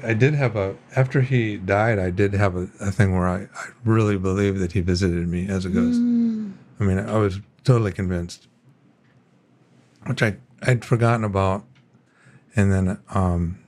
I 0.02 0.14
did 0.14 0.34
have 0.34 0.56
a 0.56 0.76
after 0.96 1.20
he 1.20 1.58
died. 1.58 1.98
I 1.98 2.08
did 2.08 2.32
have 2.32 2.56
a, 2.56 2.68
a 2.80 2.90
thing 2.90 3.12
where 3.12 3.28
I, 3.28 3.48
I 3.54 3.66
really 3.84 4.16
believed 4.16 4.60
that 4.60 4.72
he 4.72 4.80
visited 4.80 5.28
me 5.28 5.46
as 5.46 5.66
a 5.66 5.68
ghost. 5.68 5.98
I 5.98 6.84
mean, 6.84 6.98
I 6.98 7.18
was 7.18 7.40
totally 7.64 7.92
convinced, 7.92 8.48
which 10.06 10.22
I 10.22 10.36
I'd 10.62 10.84
forgotten 10.84 11.24
about, 11.24 11.64
and 12.56 12.72
then 12.72 12.98
um. 13.10 13.58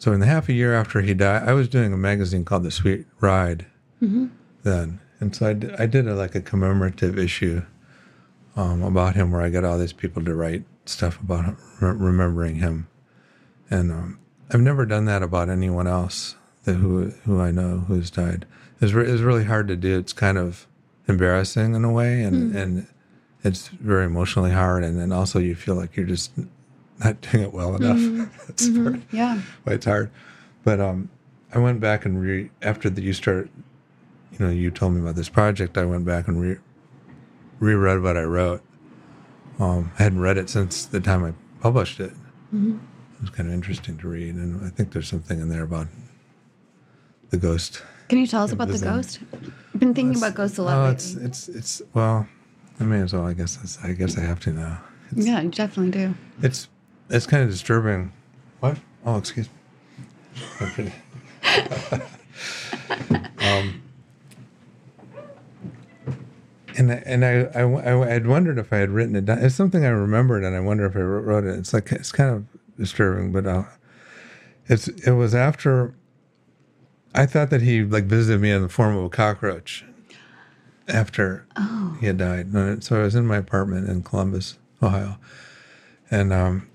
So 0.00 0.12
in 0.14 0.20
the 0.20 0.26
half 0.26 0.48
a 0.48 0.54
year 0.54 0.72
after 0.74 1.02
he 1.02 1.12
died, 1.12 1.46
I 1.46 1.52
was 1.52 1.68
doing 1.68 1.92
a 1.92 1.96
magazine 1.98 2.44
called 2.46 2.62
The 2.62 2.70
Sweet 2.70 3.06
Ride, 3.20 3.66
then, 4.62 4.98
and 5.20 5.36
so 5.36 5.46
I 5.46 5.52
did, 5.52 5.74
I 5.78 5.84
did 5.84 6.08
a, 6.08 6.14
like 6.14 6.34
a 6.34 6.40
commemorative 6.40 7.18
issue 7.18 7.62
um, 8.56 8.82
about 8.82 9.14
him 9.14 9.30
where 9.30 9.42
I 9.42 9.50
got 9.50 9.62
all 9.62 9.76
these 9.78 9.92
people 9.92 10.24
to 10.24 10.34
write 10.34 10.64
stuff 10.86 11.20
about 11.20 11.44
him, 11.44 11.56
re- 11.82 11.92
remembering 11.92 12.56
him. 12.56 12.88
And 13.70 13.92
um, 13.92 14.18
I've 14.50 14.62
never 14.62 14.86
done 14.86 15.04
that 15.04 15.22
about 15.22 15.50
anyone 15.50 15.86
else 15.86 16.34
that 16.64 16.76
who 16.76 17.10
who 17.24 17.38
I 17.38 17.50
know 17.50 17.84
who's 17.86 18.10
died. 18.10 18.46
It's, 18.80 18.94
re- 18.94 19.06
it's 19.06 19.20
really 19.20 19.44
hard 19.44 19.68
to 19.68 19.76
do. 19.76 19.98
It's 19.98 20.14
kind 20.14 20.38
of 20.38 20.66
embarrassing 21.08 21.74
in 21.74 21.84
a 21.84 21.92
way, 21.92 22.22
and 22.22 22.56
and 22.56 22.86
it's 23.44 23.68
very 23.68 24.06
emotionally 24.06 24.52
hard. 24.52 24.82
And 24.82 24.98
then 24.98 25.12
also 25.12 25.38
you 25.38 25.54
feel 25.54 25.74
like 25.74 25.94
you're 25.94 26.06
just 26.06 26.32
not 27.00 27.20
doing 27.20 27.44
it 27.44 27.52
well 27.52 27.74
enough. 27.76 28.30
That's 28.46 28.68
part 28.68 29.00
Yeah. 29.12 29.40
why 29.64 29.72
it's 29.74 29.86
hard. 29.86 30.10
But 30.64 30.80
um, 30.80 31.10
I 31.54 31.58
went 31.58 31.80
back 31.80 32.04
and 32.04 32.20
re 32.20 32.50
after 32.62 32.88
the, 32.90 33.02
you 33.02 33.12
start, 33.12 33.48
you 34.32 34.38
know, 34.38 34.50
you 34.50 34.70
told 34.70 34.92
me 34.94 35.00
about 35.00 35.16
this 35.16 35.28
project. 35.28 35.76
I 35.78 35.84
went 35.84 36.04
back 36.04 36.28
and 36.28 36.40
re 36.40 36.56
reread 37.58 38.02
what 38.02 38.16
I 38.16 38.22
wrote. 38.22 38.62
Um, 39.58 39.92
I 39.98 40.04
hadn't 40.04 40.20
read 40.20 40.38
it 40.38 40.48
since 40.48 40.86
the 40.86 41.00
time 41.00 41.24
I 41.24 41.32
published 41.60 42.00
it. 42.00 42.12
It 42.52 42.78
was 43.20 43.30
kind 43.30 43.48
of 43.48 43.54
interesting 43.54 43.96
to 43.98 44.08
read, 44.08 44.34
and 44.34 44.64
I 44.64 44.70
think 44.70 44.92
there's 44.92 45.08
something 45.08 45.38
in 45.40 45.48
there 45.50 45.62
about 45.62 45.88
the 47.30 47.36
ghost. 47.36 47.82
Can 48.08 48.18
you 48.18 48.26
tell 48.26 48.42
us 48.42 48.52
about 48.52 48.68
the 48.68 48.74
um, 48.88 48.96
ghost? 48.96 49.20
I've 49.32 49.78
been 49.80 49.94
thinking 49.94 50.16
about 50.16 50.34
ghosts 50.34 50.58
a 50.58 50.62
lot 50.62 50.76
Oh, 50.78 50.82
lately. 50.90 50.94
it's 50.94 51.14
it's 51.14 51.48
it's 51.48 51.82
well, 51.94 52.26
I 52.80 52.84
may 52.84 53.00
as 53.00 53.12
well. 53.12 53.26
I 53.26 53.34
guess 53.34 53.78
I 53.84 53.92
guess 53.92 54.16
I 54.18 54.22
have 54.22 54.40
to 54.40 54.52
now. 54.52 54.80
It's, 55.12 55.26
yeah, 55.26 55.40
you 55.42 55.50
definitely 55.50 55.92
do. 55.92 56.14
It's 56.42 56.68
it's 57.10 57.26
kind 57.26 57.42
of 57.42 57.50
disturbing. 57.50 58.12
What? 58.60 58.78
Oh, 59.04 59.18
excuse 59.18 59.48
me. 60.78 60.92
Um, 63.40 63.82
and 66.76 66.92
I, 66.92 66.94
and 67.06 67.24
I, 67.24 67.30
I 67.54 68.04
I 68.04 68.06
had 68.06 68.26
wondered 68.26 68.58
if 68.58 68.72
I 68.72 68.78
had 68.78 68.90
written 68.90 69.16
it 69.16 69.24
down. 69.24 69.38
It's 69.38 69.54
something 69.54 69.84
I 69.84 69.88
remembered, 69.88 70.44
and 70.44 70.54
I 70.54 70.60
wonder 70.60 70.86
if 70.86 70.96
I 70.96 71.00
wrote 71.00 71.24
wrote 71.24 71.44
it. 71.44 71.58
It's 71.58 71.72
like 71.72 71.90
it's 71.92 72.12
kind 72.12 72.30
of 72.34 72.46
disturbing, 72.78 73.32
but 73.32 73.46
uh, 73.46 73.64
it's 74.66 74.88
it 74.88 75.12
was 75.12 75.34
after. 75.34 75.94
I 77.14 77.26
thought 77.26 77.50
that 77.50 77.62
he 77.62 77.82
like 77.82 78.04
visited 78.04 78.40
me 78.40 78.50
in 78.52 78.62
the 78.62 78.68
form 78.68 78.96
of 78.96 79.04
a 79.04 79.08
cockroach. 79.08 79.84
After 80.88 81.46
he 82.00 82.06
had 82.06 82.18
died, 82.18 82.82
so 82.82 83.00
I 83.00 83.02
was 83.04 83.14
in 83.14 83.24
my 83.24 83.36
apartment 83.36 83.88
in 83.88 84.02
Columbus, 84.02 84.58
Ohio, 84.82 85.18
and 86.10 86.32
um, 86.32 86.69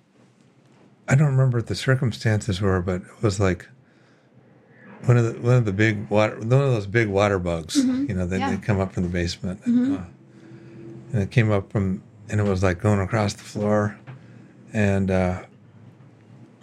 I 1.07 1.15
don't 1.15 1.27
remember 1.31 1.59
what 1.59 1.67
the 1.67 1.75
circumstances 1.75 2.61
were, 2.61 2.81
but 2.81 3.01
it 3.01 3.21
was 3.21 3.39
like 3.39 3.67
one 5.05 5.17
of 5.17 5.25
the 5.25 5.39
one 5.39 5.55
of 5.55 5.65
the 5.65 5.73
big 5.73 6.09
water 6.09 6.35
one 6.37 6.43
of 6.61 6.71
those 6.73 6.87
big 6.87 7.07
water 7.09 7.37
bugs, 7.39 7.75
you 7.75 8.13
know, 8.13 8.25
that 8.25 8.39
Yeah. 8.39 8.51
they 8.51 8.57
come 8.57 8.79
up 8.79 8.93
from 8.93 9.03
the 9.03 9.09
basement, 9.09 9.59
and, 9.65 9.97
uh, 9.97 10.01
and 11.13 11.21
it 11.21 11.31
came 11.31 11.51
up 11.51 11.71
from 11.71 12.01
and 12.29 12.39
it 12.39 12.43
was 12.43 12.63
like 12.63 12.81
going 12.81 12.99
across 12.99 13.33
the 13.33 13.43
floor, 13.43 13.97
and 14.73 15.11
uh, 15.11 15.43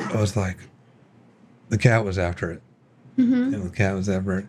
it 0.01 0.15
was 0.17 0.37
like 0.37 0.57
the 1.69 1.79
cat 1.79 2.05
was 2.05 2.19
after 2.19 2.51
it, 2.51 2.63
and 3.55 3.65
the 3.65 3.71
cat 3.71 3.95
was 3.95 4.09
after 4.09 4.39
it, 4.41 4.47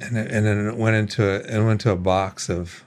and 0.00 0.16
it, 0.16 0.30
and 0.32 0.44
then 0.44 0.66
it 0.66 0.76
went 0.76 0.96
into 0.96 1.22
a 1.24 1.36
it 1.56 1.64
went 1.64 1.80
to 1.82 1.92
a 1.92 1.96
box 1.96 2.48
of 2.48 2.84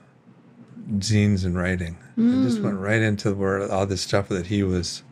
zines 0.98 1.44
and 1.46 1.56
writing. 1.56 1.96
It 2.18 2.42
just 2.42 2.60
went 2.60 2.78
right 2.78 3.00
into 3.00 3.32
where 3.34 3.72
all 3.72 3.86
this 3.86 4.02
stuff 4.02 4.28
that 4.28 4.48
he 4.48 4.62
was 4.62 5.02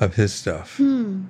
of 0.00 0.14
his 0.14 0.32
stuff. 0.34 0.78
And 0.78 1.28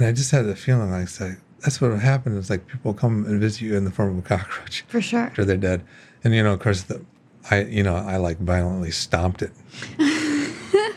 I 0.00 0.12
just 0.12 0.30
had 0.30 0.46
the 0.46 0.56
feeling 0.56 0.90
like, 0.90 1.04
it's 1.04 1.20
like 1.20 1.38
that's 1.60 1.80
what 1.80 1.90
would 1.92 2.00
happen 2.00 2.36
is 2.36 2.50
like 2.50 2.66
people 2.66 2.92
come 2.92 3.24
and 3.26 3.40
visit 3.40 3.62
you 3.62 3.76
in 3.76 3.84
the 3.84 3.90
form 3.90 4.18
of 4.18 4.24
a 4.24 4.28
cockroach 4.28 4.84
For 4.88 5.00
sure. 5.00 5.20
after 5.20 5.44
they're 5.44 5.56
dead. 5.56 5.84
And 6.22 6.34
you 6.34 6.42
know, 6.42 6.52
of 6.52 6.60
course 6.60 6.82
the 6.82 7.04
I 7.50 7.62
you 7.62 7.82
know, 7.82 7.94
I 7.96 8.16
like 8.16 8.38
violently 8.38 8.90
stomped 8.90 9.42
it. 9.42 9.52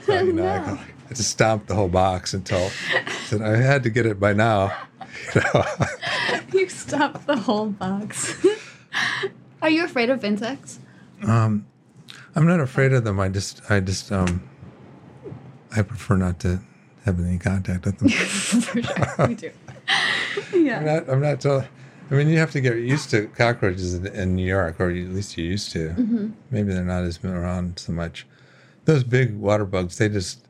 so, 0.05 0.21
you 0.21 0.33
know, 0.33 0.47
I, 0.47 0.59
go- 0.65 0.79
I 1.09 1.13
just 1.13 1.29
stomped 1.29 1.67
the 1.67 1.75
whole 1.75 1.87
box 1.89 2.33
until 2.33 2.69
said 3.25 3.41
I 3.41 3.57
had 3.57 3.83
to 3.83 3.89
get 3.89 4.05
it 4.05 4.19
by 4.19 4.33
now. 4.33 4.75
You 5.33 5.41
know. 5.53 5.63
you 6.53 6.69
stopped 6.69 7.25
the 7.25 7.35
whole 7.37 7.67
box. 7.71 8.35
Are 9.63 9.69
you 9.69 9.83
afraid 9.83 10.11
of 10.11 10.23
insects? 10.23 10.79
Um, 11.23 11.65
I'm 12.35 12.45
not 12.45 12.59
afraid 12.59 12.93
of 12.93 13.03
them. 13.03 13.19
I 13.19 13.27
just, 13.29 13.61
I 13.69 13.79
just, 13.79 14.11
um, 14.11 14.47
I 15.75 15.81
prefer 15.81 16.15
not 16.17 16.39
to 16.41 16.59
have 17.05 17.19
any 17.19 17.37
contact 17.37 17.85
with 17.85 17.99
them. 17.99 18.09
For 18.09 18.81
sure. 19.17 19.27
We 19.27 19.35
do. 19.35 19.51
I'm 20.53 20.85
not, 20.85 21.09
I'm 21.09 21.21
not. 21.21 21.41
So, 21.41 21.63
I 22.09 22.13
mean, 22.13 22.27
you 22.29 22.37
have 22.37 22.51
to 22.51 22.61
get 22.61 22.75
used 22.77 23.09
to 23.11 23.27
cockroaches 23.27 23.93
in, 23.95 24.07
in 24.07 24.35
New 24.35 24.45
York, 24.45 24.79
or 24.79 24.89
at 24.89 24.95
least 24.95 25.37
you 25.37 25.45
used 25.45 25.71
to. 25.73 25.89
Mm-hmm. 25.89 26.29
Maybe 26.51 26.73
they're 26.73 26.83
not 26.83 27.03
as 27.03 27.23
around 27.23 27.79
so 27.79 27.91
much. 27.91 28.25
Those 28.85 29.03
big 29.03 29.37
water 29.37 29.65
bugs, 29.65 29.97
they 29.97 30.09
just. 30.09 30.45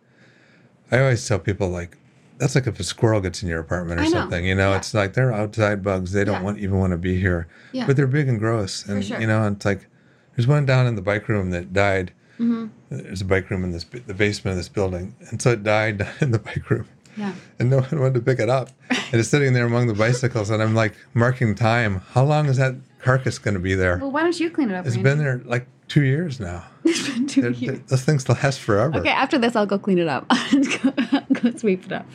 I 0.91 0.99
always 0.99 1.27
tell 1.27 1.39
people 1.39 1.67
like, 1.69 1.97
that's 2.38 2.56
like 2.56 2.67
if 2.67 2.80
a 2.80 2.84
squirrel 2.84 3.19
gets 3.19 3.41
in 3.43 3.49
your 3.49 3.60
apartment 3.60 3.99
or 3.99 4.03
know. 4.03 4.10
something. 4.12 4.45
You 4.45 4.56
know, 4.56 4.71
Yeah. 4.71 4.77
it's 4.77 4.93
like 4.93 5.13
they're 5.13 5.34
outside 5.34 5.84
bugs. 5.84 6.12
They 6.13 6.23
don't 6.23 6.36
Yeah. 6.36 6.43
want 6.43 6.60
even 6.60 6.77
want 6.80 6.91
to 6.91 6.97
be 6.97 7.19
here. 7.19 7.47
Yeah. 7.71 7.86
But 7.88 7.95
they're 7.97 8.08
big 8.08 8.27
and 8.30 8.39
gross, 8.39 8.86
and 8.88 9.03
sure. 9.03 9.19
you 9.19 9.27
know, 9.27 9.45
it's 9.47 9.65
like 9.65 9.88
there's 10.36 10.47
one 10.47 10.65
down 10.65 10.86
in 10.88 10.95
the 10.95 11.01
bike 11.01 11.27
room 11.27 11.49
that 11.51 11.73
died. 11.73 12.13
Mm-hmm. 12.39 12.67
There's 12.89 13.21
a 13.21 13.26
bike 13.26 13.50
room 13.50 13.63
in 13.63 13.71
this 13.71 13.84
the 13.84 14.13
basement 14.13 14.54
of 14.54 14.58
this 14.58 14.69
building, 14.69 15.15
and 15.30 15.41
so 15.41 15.52
it 15.52 15.63
died 15.63 16.08
in 16.21 16.32
the 16.32 16.39
bike 16.39 16.69
room 16.69 16.88
Yeah. 17.17 17.34
and 17.60 17.69
no 17.69 17.80
one 17.82 18.00
wanted 18.00 18.13
to 18.15 18.21
pick 18.21 18.39
it 18.39 18.50
up. 18.50 18.69
And 19.10 19.21
it's 19.21 19.30
sitting 19.30 19.54
there 19.54 19.65
among 19.65 19.88
the 19.88 19.93
bicycles, 19.93 20.50
and 20.50 20.62
I'm 20.62 20.76
like 20.76 20.93
marking 21.13 21.56
time. 21.56 22.02
How 22.12 22.26
long 22.26 22.47
is 22.47 22.58
that 22.58 22.76
carcass 23.02 23.39
going 23.39 23.54
to 23.54 23.60
be 23.62 23.73
there? 23.73 23.97
Well, 24.00 24.12
why 24.12 24.21
don't 24.23 24.38
you 24.38 24.50
clean 24.50 24.69
it 24.69 24.76
up? 24.76 24.86
It's 24.86 24.97
Randy? 24.97 25.10
been 25.10 25.17
there 25.19 25.41
like 25.45 25.65
two 25.88 26.04
years 26.04 26.39
now. 26.41 26.65
It's 26.84 27.08
been 27.10 27.26
2 27.28 27.41
They're- 27.41 27.52
years. 27.52 27.78
they're- 27.78 27.84
those 27.88 28.04
things 28.04 28.28
last 28.28 28.60
forever. 28.60 29.00
Okay, 29.00 29.10
after 29.10 29.38
this, 29.38 29.56
I'll 29.56 29.65
go 29.65 29.80
clean 29.80 29.97
it 29.97 30.08
up. 30.10 30.26
I'll 30.30 31.21
go, 31.34 31.52
sweep 31.56 31.86
it 31.86 31.91
up. 31.93 32.06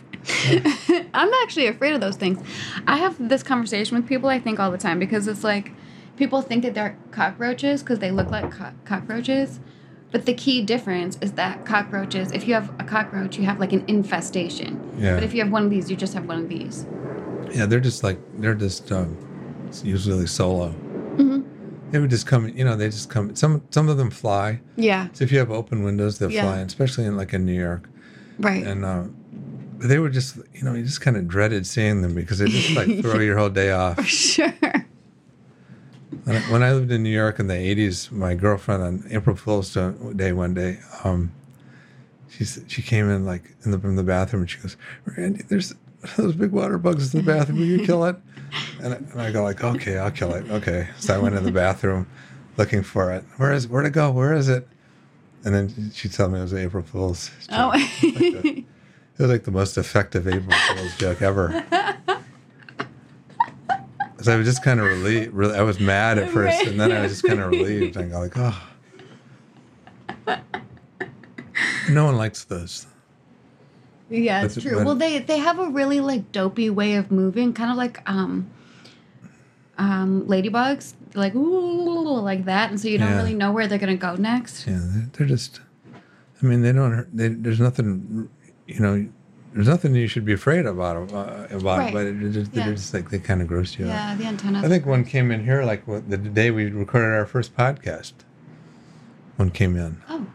I'm 1.15 1.31
not 1.31 1.43
actually 1.43 1.67
afraid 1.67 1.95
of 1.95 2.01
those 2.03 2.17
things. 2.17 2.39
I 2.87 2.99
have 2.99 3.17
this 3.29 3.43
conversation 3.43 3.97
with 3.97 4.07
people, 4.07 4.29
I 4.29 4.39
think, 4.39 4.61
all 4.61 4.71
the 4.71 4.79
time 4.79 4.99
because 4.99 5.27
it's 5.29 5.43
like 5.45 5.73
people 6.17 6.43
think 6.43 6.63
that 6.65 6.75
they're 6.75 6.97
cockroaches 7.11 7.83
because 7.83 7.99
they 8.01 8.11
look 8.11 8.31
like 8.31 8.51
co- 8.51 8.73
cockroaches. 8.85 9.61
But 10.13 10.27
the 10.27 10.35
key 10.35 10.63
difference 10.63 11.17
is 11.23 11.33
that 11.33 11.65
cockroaches, 11.65 12.33
if 12.33 12.47
you 12.47 12.53
have 12.55 12.71
a 12.79 12.85
cockroach, 12.85 13.39
you 13.39 13.45
have 13.45 13.59
like 13.59 13.73
an 13.73 13.83
infestation. 13.89 14.79
Yeah. 14.99 15.15
But 15.15 15.23
if 15.25 15.33
you 15.35 15.43
have 15.43 15.51
one 15.51 15.65
of 15.65 15.71
these, 15.71 15.91
you 15.91 15.97
just 15.97 16.13
have 16.15 16.27
one 16.27 16.39
of 16.39 16.49
these. 16.49 16.87
Yeah, 17.51 17.67
they're 17.67 17.81
just 17.81 18.05
like 18.05 18.19
they're 18.39 18.55
just 18.55 18.93
um, 18.93 19.17
usually 19.83 20.27
solo. 20.27 20.69
Mm-hmm. 20.69 21.91
They 21.91 21.99
would 21.99 22.11
just 22.11 22.27
come. 22.27 22.49
You 22.49 22.65
know, 22.65 22.77
they 22.77 22.89
just 22.89 23.11
come. 23.11 23.35
Some 23.35 23.63
some 23.71 23.89
of 23.89 23.97
them 23.97 24.11
fly. 24.11 24.61
Yeah. 24.77 25.09
So 25.13 25.25
if 25.25 25.33
you 25.33 25.39
have 25.39 25.51
open 25.51 25.83
windows, 25.83 26.19
they'll 26.19 26.31
Yeah. 26.31 26.43
fly, 26.43 26.59
especially 26.61 27.05
in 27.07 27.17
like 27.17 27.33
in 27.33 27.45
New 27.47 27.59
York. 27.59 27.89
Right. 28.39 28.67
And 28.67 28.85
uh, 28.85 29.05
but 29.79 29.89
they 29.89 29.99
were 29.99 30.09
just, 30.11 30.37
you 30.55 30.63
know, 30.63 30.75
you 30.75 30.85
just 30.85 31.01
kind 31.01 31.17
of 31.17 31.27
dreaded 31.27 31.67
seeing 31.67 32.03
them 32.03 32.15
because 32.15 32.39
they 32.39 32.47
just 32.49 32.71
like 32.77 32.87
throw 33.03 33.19
your 33.19 33.37
whole 33.37 33.51
day 33.51 33.73
off. 33.73 34.07
sure. 34.07 34.53
When 36.25 36.37
I, 36.37 36.41
when 36.53 36.63
I 36.63 36.73
lived 36.73 36.93
in 36.93 37.03
New 37.03 37.11
York 37.11 37.39
in 37.39 37.47
the 37.47 37.55
'80s, 37.55 38.13
my 38.13 38.35
girlfriend 38.35 38.83
on 38.83 39.05
April 39.11 39.35
Fool's 39.35 39.73
Day 40.17 40.33
one 40.33 40.55
day, 40.55 40.79
um, 41.05 41.33
she 42.29 42.45
she 42.45 42.83
came 42.83 43.11
in 43.11 43.25
like 43.25 43.55
in 43.65 43.71
the 43.71 43.79
from 43.79 43.97
the 43.97 44.03
bathroom 44.03 44.43
and 44.43 44.51
she 44.51 44.59
goes, 44.59 44.77
"Randy, 45.05 45.43
there's 45.49 45.75
those 46.17 46.35
big 46.35 46.53
water 46.53 46.79
bugs 46.79 47.15
in 47.15 47.25
the 47.25 47.33
bathroom. 47.33 47.59
Will 47.59 47.67
you 47.67 47.85
kill 47.85 48.05
it?" 48.05 48.17
And 48.81 48.95
I, 48.95 48.97
and 48.97 49.21
I 49.21 49.33
go 49.33 49.43
like, 49.43 49.65
"Okay, 49.65 49.99
I'll 49.99 50.11
kill 50.11 50.35
it." 50.35 50.51
Okay, 50.51 50.89
so 50.99 51.15
I 51.15 51.19
went 51.19 51.35
in 51.35 51.45
the 51.45 51.53
bathroom 51.53 52.07
looking 52.57 52.83
for 52.83 53.13
it. 53.13 53.25
Where 53.39 53.53
is 53.53 53.67
where'd 53.67 53.87
it 53.87 53.91
go? 53.91 54.11
Where 54.11 54.35
is 54.35 54.49
it? 54.49 54.69
And 55.45 55.55
then 55.55 55.91
she 55.93 56.09
told 56.09 56.33
me 56.33 56.39
it 56.39 56.43
was 56.43 56.55
April 56.55 56.83
Fool's. 56.85 57.31
joke. 57.49 57.49
Oh. 57.51 57.73
It 59.19 59.19
was 59.19 59.31
like 59.31 59.45
the 59.45 59.51
most 59.51 59.77
effective 59.77 60.27
April 60.27 60.57
Fool's 60.69 60.97
joke 60.97 61.21
ever. 61.23 61.65
'Cause 64.23 64.29
I 64.29 64.37
was 64.37 64.47
just 64.47 64.63
kind 64.63 64.79
of 64.79 64.87
relieved. 64.87 65.35
Really, 65.35 65.57
I 65.57 65.63
was 65.63 65.81
mad 65.81 66.17
at 66.17 66.31
first, 66.37 66.63
and 66.65 66.79
then 66.79 66.93
I 66.93 67.01
was 67.01 67.11
just 67.11 67.25
kind 67.25 67.41
of 67.41 67.51
relieved. 67.51 67.97
I 67.97 68.05
go 68.05 68.21
like, 68.21 68.35
oh. 68.37 68.57
No 71.91 72.05
one 72.05 72.17
likes 72.17 72.45
those. 72.45 72.87
Yeah, 74.09 74.45
it's 74.45 74.55
But- 74.55 74.63
true. 74.63 74.77
but- 74.77 74.87
well, 74.87 74.95
they 74.95 75.19
they 75.19 75.39
have 75.39 75.59
a 75.59 75.69
really 75.69 76.01
like 76.01 76.31
dopey 76.31 76.71
way 76.71 76.95
of 76.95 77.11
moving, 77.11 77.53
kind 77.53 77.71
of 77.73 77.77
like 77.77 78.01
um, 78.09 78.49
um, 79.79 80.23
ladybugs, 80.29 80.95
like 81.15 81.35
ooh, 81.35 82.21
like 82.21 82.45
that, 82.45 82.71
and 82.71 82.79
so 82.81 82.87
you 82.89 82.99
don't 82.99 83.11
Yeah. 83.11 83.17
really 83.17 83.35
know 83.35 83.51
where 83.51 83.67
they're 83.67 83.79
gonna 83.79 83.97
go 83.97 84.15
next. 84.15 84.67
Yeah, 84.69 84.79
they're, 84.81 85.09
they're 85.15 85.27
just. 85.27 85.61
I 86.43 86.47
mean, 86.47 86.63
they 86.63 86.73
don't. 86.73 87.07
They, 87.17 87.29
there's 87.29 87.59
nothing. 87.61 88.29
You 88.69 88.81
know, 88.81 89.09
there's 89.55 89.69
nothing 89.69 89.95
you 89.95 90.07
should 90.09 90.25
be 90.25 90.33
afraid 90.33 90.65
about 90.67 91.13
uh, 91.13 91.47
about 91.51 91.79
Right. 91.79 91.89
it, 91.89 91.93
but 91.93 92.07
it, 92.07 92.23
it 92.23 92.31
just, 92.31 92.53
Yeah. 92.55 92.65
they're 92.65 92.75
just 92.75 92.95
like 92.95 93.11
they 93.11 93.19
kind 93.19 93.43
of 93.43 93.49
gross 93.49 93.79
you 93.79 93.85
out. 93.87 93.89
Yeah, 93.89 94.15
the 94.17 94.25
antenna. 94.25 94.61
I 94.65 94.69
think 94.69 94.87
one 94.87 95.05
came 95.05 95.31
in 95.31 95.45
here 95.45 95.63
like 95.65 95.87
what, 95.87 96.09
the 96.09 96.17
day 96.17 96.51
we 96.51 96.71
recorded 96.71 97.15
our 97.15 97.27
first 97.27 97.57
podcast. 97.57 98.13
One 99.37 99.51
came 99.51 99.77
in 99.77 100.01
Oh, 100.09 100.27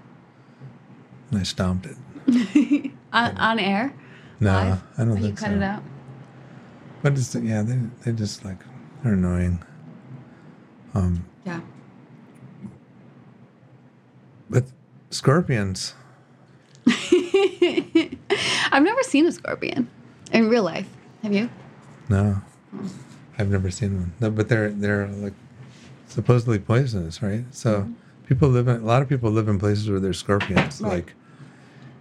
and 1.31 1.39
I 1.39 1.43
stomped 1.43 1.85
it. 1.87 1.97
on, 3.13 3.37
on 3.37 3.59
air. 3.59 3.93
No, 4.39 4.51
Live? 4.51 4.83
I 4.97 5.03
don't 5.03 5.11
Or 5.13 5.15
you 5.17 5.23
think 5.23 5.37
cut 5.39 5.49
so. 5.49 5.55
it 5.55 5.63
out. 5.63 5.83
But 7.01 7.13
it's 7.13 7.33
yeah, 7.35 7.61
they 7.63 7.79
they 8.03 8.11
just 8.11 8.43
like 8.45 8.57
they're 9.03 9.13
annoying. 9.13 9.63
Um, 10.93 11.25
Yeah. 11.45 11.61
but 14.49 14.65
scorpions. 15.09 15.93
I've 18.71 18.83
never 18.83 19.03
seen 19.03 19.25
a 19.25 19.31
scorpion 19.31 19.89
in 20.31 20.49
real 20.49 20.63
life. 20.63 20.87
Have 21.23 21.33
you? 21.33 21.49
No, 22.09 22.41
I've 23.37 23.49
never 23.49 23.71
seen 23.71 23.97
one. 23.97 24.13
No, 24.19 24.29
but 24.29 24.49
they're 24.49 24.69
they're 24.69 25.07
like 25.07 25.33
supposedly 26.07 26.59
poisonous, 26.59 27.21
right? 27.21 27.45
So 27.51 27.81
mm-hmm. 27.81 27.93
people 28.27 28.49
live 28.49 28.67
in 28.67 28.77
a 28.77 28.85
lot 28.85 29.01
of 29.01 29.09
people 29.09 29.31
live 29.31 29.47
in 29.47 29.59
places 29.59 29.89
where 29.89 29.99
there's 29.99 30.19
scorpions. 30.19 30.81
Right. 30.81 30.93
Like 30.93 31.13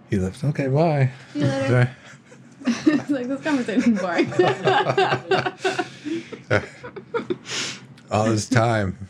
he 0.09 0.17
lives. 0.17 0.43
Okay, 0.43 0.67
bye. 0.67 1.11
See 1.33 1.39
you 1.39 1.45
later. 1.45 1.95
it's 2.67 3.09
like 3.09 3.27
this 3.27 3.41
conversation's 3.41 4.01
boring. 4.01 4.31
All 8.11 8.25
this 8.25 8.47
time, 8.47 9.09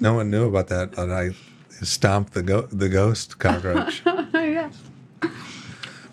no 0.00 0.14
one 0.14 0.30
knew 0.30 0.48
about 0.48 0.68
that. 0.68 0.98
And 0.98 1.12
I 1.12 1.30
stomped 1.82 2.34
the 2.34 2.42
go- 2.42 2.68
the 2.70 2.88
ghost 2.88 3.38
cockroach. 3.38 4.02
yeah. 4.06 4.70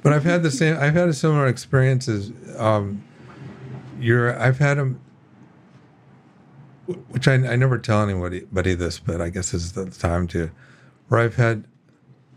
But 0.01 0.13
I've 0.13 0.23
had 0.23 0.43
the 0.43 0.51
same. 0.51 0.77
I've 0.79 0.93
had 0.93 1.09
a 1.09 1.13
similar 1.13 1.47
experiences. 1.47 2.31
Um, 2.57 3.03
you're. 3.99 4.39
I've 4.39 4.57
had 4.59 4.77
them, 4.77 5.01
which 7.09 7.27
I, 7.27 7.33
I 7.33 7.55
never 7.55 7.77
tell 7.77 8.01
anybody, 8.07 8.45
this, 8.75 8.99
but 8.99 9.21
I 9.21 9.29
guess 9.29 9.51
this 9.51 9.63
is 9.63 9.71
the 9.73 9.89
time 9.89 10.27
to, 10.29 10.51
where 11.07 11.19
I've 11.19 11.35
had 11.35 11.65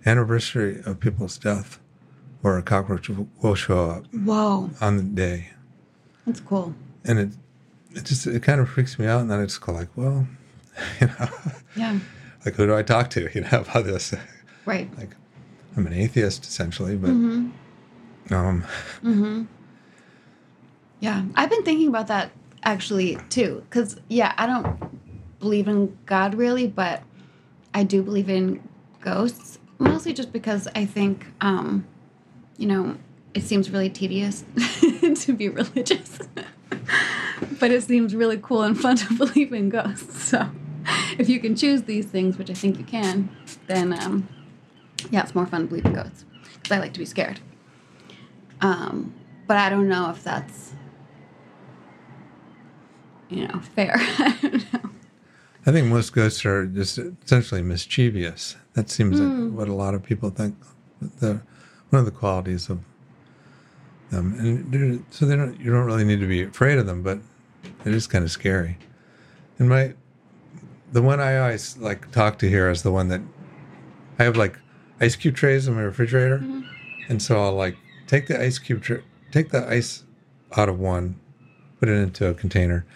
anniversary 0.04 0.82
of 0.84 0.98
people's 1.00 1.38
death, 1.38 1.78
where 2.40 2.58
a 2.58 2.62
cockroach 2.62 3.08
will, 3.40 3.54
show 3.54 3.90
up 3.90 4.06
Whoa, 4.12 4.70
on 4.80 4.96
the 4.96 5.02
day, 5.04 5.50
that's 6.26 6.40
cool. 6.40 6.74
and 7.04 7.18
it, 7.18 7.28
it 7.92 8.04
just 8.04 8.26
it 8.26 8.42
kind 8.42 8.60
of 8.60 8.68
freaks 8.68 8.98
me 8.98 9.06
out, 9.06 9.20
and 9.20 9.30
then 9.30 9.40
it's 9.40 9.58
kind 9.58 9.76
of 9.78 9.82
like, 9.82 9.96
well, 9.96 10.26
you 11.00 11.06
know, 11.06 11.28
Yeah. 11.76 11.98
like 12.44 12.54
who 12.56 12.66
do 12.66 12.74
I 12.74 12.82
talk 12.82 13.08
to, 13.10 13.28
you 13.34 13.42
know, 13.42 13.60
about 13.68 13.84
this? 13.84 14.12
Right. 14.66 14.90
Like, 14.98 15.10
I'm 15.76 15.86
an 15.86 15.92
atheist 15.92 16.44
essentially, 16.44 16.96
but 16.96 17.10
Mm-hmm. 17.10 18.34
um. 18.34 18.62
Mm-hmm. 19.02 19.42
Yeah, 21.00 21.24
I've 21.34 21.50
been 21.50 21.64
thinking 21.64 21.88
about 21.88 22.06
that 22.08 22.30
actually 22.62 23.18
too. 23.28 23.62
Because 23.68 23.96
yeah, 24.08 24.34
I 24.36 24.46
don't 24.46 24.78
believe 25.40 25.66
in 25.68 25.96
God 26.06 26.34
really, 26.34 26.66
but 26.68 27.02
I 27.74 27.82
do 27.84 28.02
believe 28.02 28.28
in 28.28 28.62
ghosts. 29.00 29.58
Mostly 29.78 30.12
just 30.12 30.32
because 30.32 30.68
I 30.76 30.84
think, 30.84 31.26
um, 31.40 31.84
you 32.56 32.68
know, 32.68 32.96
it 33.34 33.42
seems 33.42 33.70
really 33.70 33.90
tedious 33.90 34.44
to 35.22 35.32
be 35.32 35.48
religious, 35.48 36.18
but 37.58 37.72
it 37.72 37.82
seems 37.82 38.14
really 38.14 38.38
cool 38.40 38.62
and 38.62 38.78
fun 38.78 38.94
to 39.02 39.14
believe 39.14 39.52
in 39.52 39.70
ghosts. 39.70 40.22
So, 40.28 40.48
if 41.18 41.28
you 41.28 41.40
can 41.40 41.56
choose 41.56 41.82
these 41.82 42.06
things, 42.06 42.38
which 42.38 42.50
I 42.50 42.54
think 42.54 42.78
you 42.78 42.84
can, 42.84 43.28
then 43.66 43.92
um, 43.98 44.28
yeah, 45.10 45.22
it's 45.22 45.34
more 45.34 45.46
fun 45.46 45.62
to 45.62 45.66
believe 45.68 45.84
in 45.86 45.92
ghosts 45.94 46.24
because 46.54 46.76
I 46.76 46.80
like 46.80 46.92
to 46.94 46.98
be 46.98 47.04
scared. 47.06 47.40
Um, 48.60 49.12
but 49.46 49.56
I 49.56 49.68
don't 49.68 49.88
know 49.88 50.10
if 50.10 50.22
that's, 50.22 50.72
you 53.28 53.46
know, 53.48 53.60
fair. 53.74 53.92
I 53.96 54.38
don't 54.42 54.72
know. 54.72 54.90
I 55.64 55.70
think 55.72 55.86
most 55.86 56.12
ghosts 56.12 56.44
are 56.44 56.66
just 56.66 56.98
essentially 56.98 57.62
mischievous. 57.62 58.56
That 58.74 58.90
seems 58.90 59.18
Hmm. 59.18 59.48
like 59.48 59.58
what 59.58 59.68
a 59.68 59.72
lot 59.74 59.94
of 59.94 60.02
people 60.02 60.30
think. 60.30 60.56
The 61.18 61.40
one 61.90 62.00
of 62.00 62.04
the 62.04 62.10
qualities 62.10 62.70
of 62.70 62.80
them, 64.10 64.34
and 64.38 65.04
so 65.10 65.26
they 65.26 65.36
don't. 65.36 65.58
You 65.60 65.70
don't 65.72 65.84
really 65.84 66.04
need 66.04 66.20
to 66.20 66.26
be 66.26 66.42
afraid 66.42 66.78
of 66.78 66.86
them, 66.86 67.02
but 67.02 67.18
it 67.84 67.92
is 67.94 68.06
kind 68.06 68.24
of 68.24 68.30
scary. 68.30 68.78
And 69.58 69.68
my, 69.68 69.94
the 70.92 71.02
one 71.02 71.20
I 71.20 71.38
always 71.38 71.76
like 71.78 72.10
talk 72.12 72.38
to 72.38 72.48
here 72.48 72.70
is 72.70 72.82
the 72.82 72.90
one 72.92 73.08
that 73.08 73.20
I 74.18 74.24
have 74.24 74.36
like 74.36 74.58
ice 75.02 75.16
cube 75.16 75.34
trays 75.36 75.66
in 75.68 75.74
my 75.74 75.82
refrigerator, 75.82 76.38
Mm-hmm. 76.38 76.60
and 77.10 77.20
so 77.20 77.42
I'll 77.42 77.52
like 77.54 77.76
take 78.06 78.26
the 78.28 78.40
ice 78.40 78.58
cube 78.58 78.82
tray, 78.82 79.02
take 79.30 79.50
the 79.50 79.66
ice 79.68 80.04
out 80.56 80.68
of 80.68 80.78
one, 80.78 81.16
put 81.80 81.88
it 81.88 81.92
into 81.96 82.26
a 82.28 82.34
container. 82.34 82.86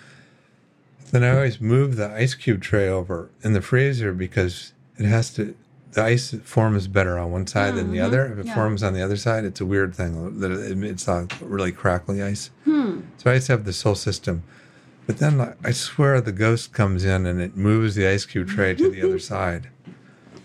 Then 1.11 1.23
I 1.23 1.31
always 1.35 1.61
move 1.61 1.97
the 1.97 2.11
ice 2.11 2.35
cube 2.35 2.61
tray 2.63 2.89
over 2.89 3.31
in 3.43 3.53
the 3.53 3.61
freezer 3.63 4.13
because 4.13 4.73
it 4.99 5.05
has 5.07 5.31
to. 5.35 5.55
The 5.93 6.03
ice 6.05 6.35
forms 6.45 6.89
better 6.89 7.17
on 7.19 7.31
one 7.31 7.47
side 7.47 7.75
than 7.77 7.91
the 7.91 7.99
Mhm. 7.99 8.05
other. 8.05 8.27
If 8.27 8.39
it 8.41 8.47
Yeah. 8.47 8.55
forms 8.55 8.83
on 8.83 8.93
the 8.93 9.01
other 9.01 9.17
side, 9.17 9.45
it's 9.47 9.63
a 9.63 9.65
weird 9.65 9.95
thing 9.95 10.41
that 10.41 10.51
it's 10.53 11.07
not 11.07 11.33
really 11.41 11.73
crackly 11.73 12.23
ice. 12.23 12.51
Hmm. 12.67 13.01
So 13.17 13.31
I 13.31 13.39
to 13.39 13.53
have 13.53 13.65
this 13.65 13.81
whole 13.81 13.95
system. 13.95 14.43
But 15.07 15.19
then 15.19 15.55
I 15.65 15.71
swear 15.71 16.21
the 16.21 16.33
ghost 16.33 16.75
comes 16.75 17.05
in 17.07 17.25
and 17.25 17.41
it 17.41 17.57
moves 17.57 17.95
the 17.95 18.07
ice 18.07 18.27
cube 18.27 18.49
tray 18.49 18.75
to 18.75 18.91
the 18.91 19.01
other 19.03 19.19
side. 19.33 19.69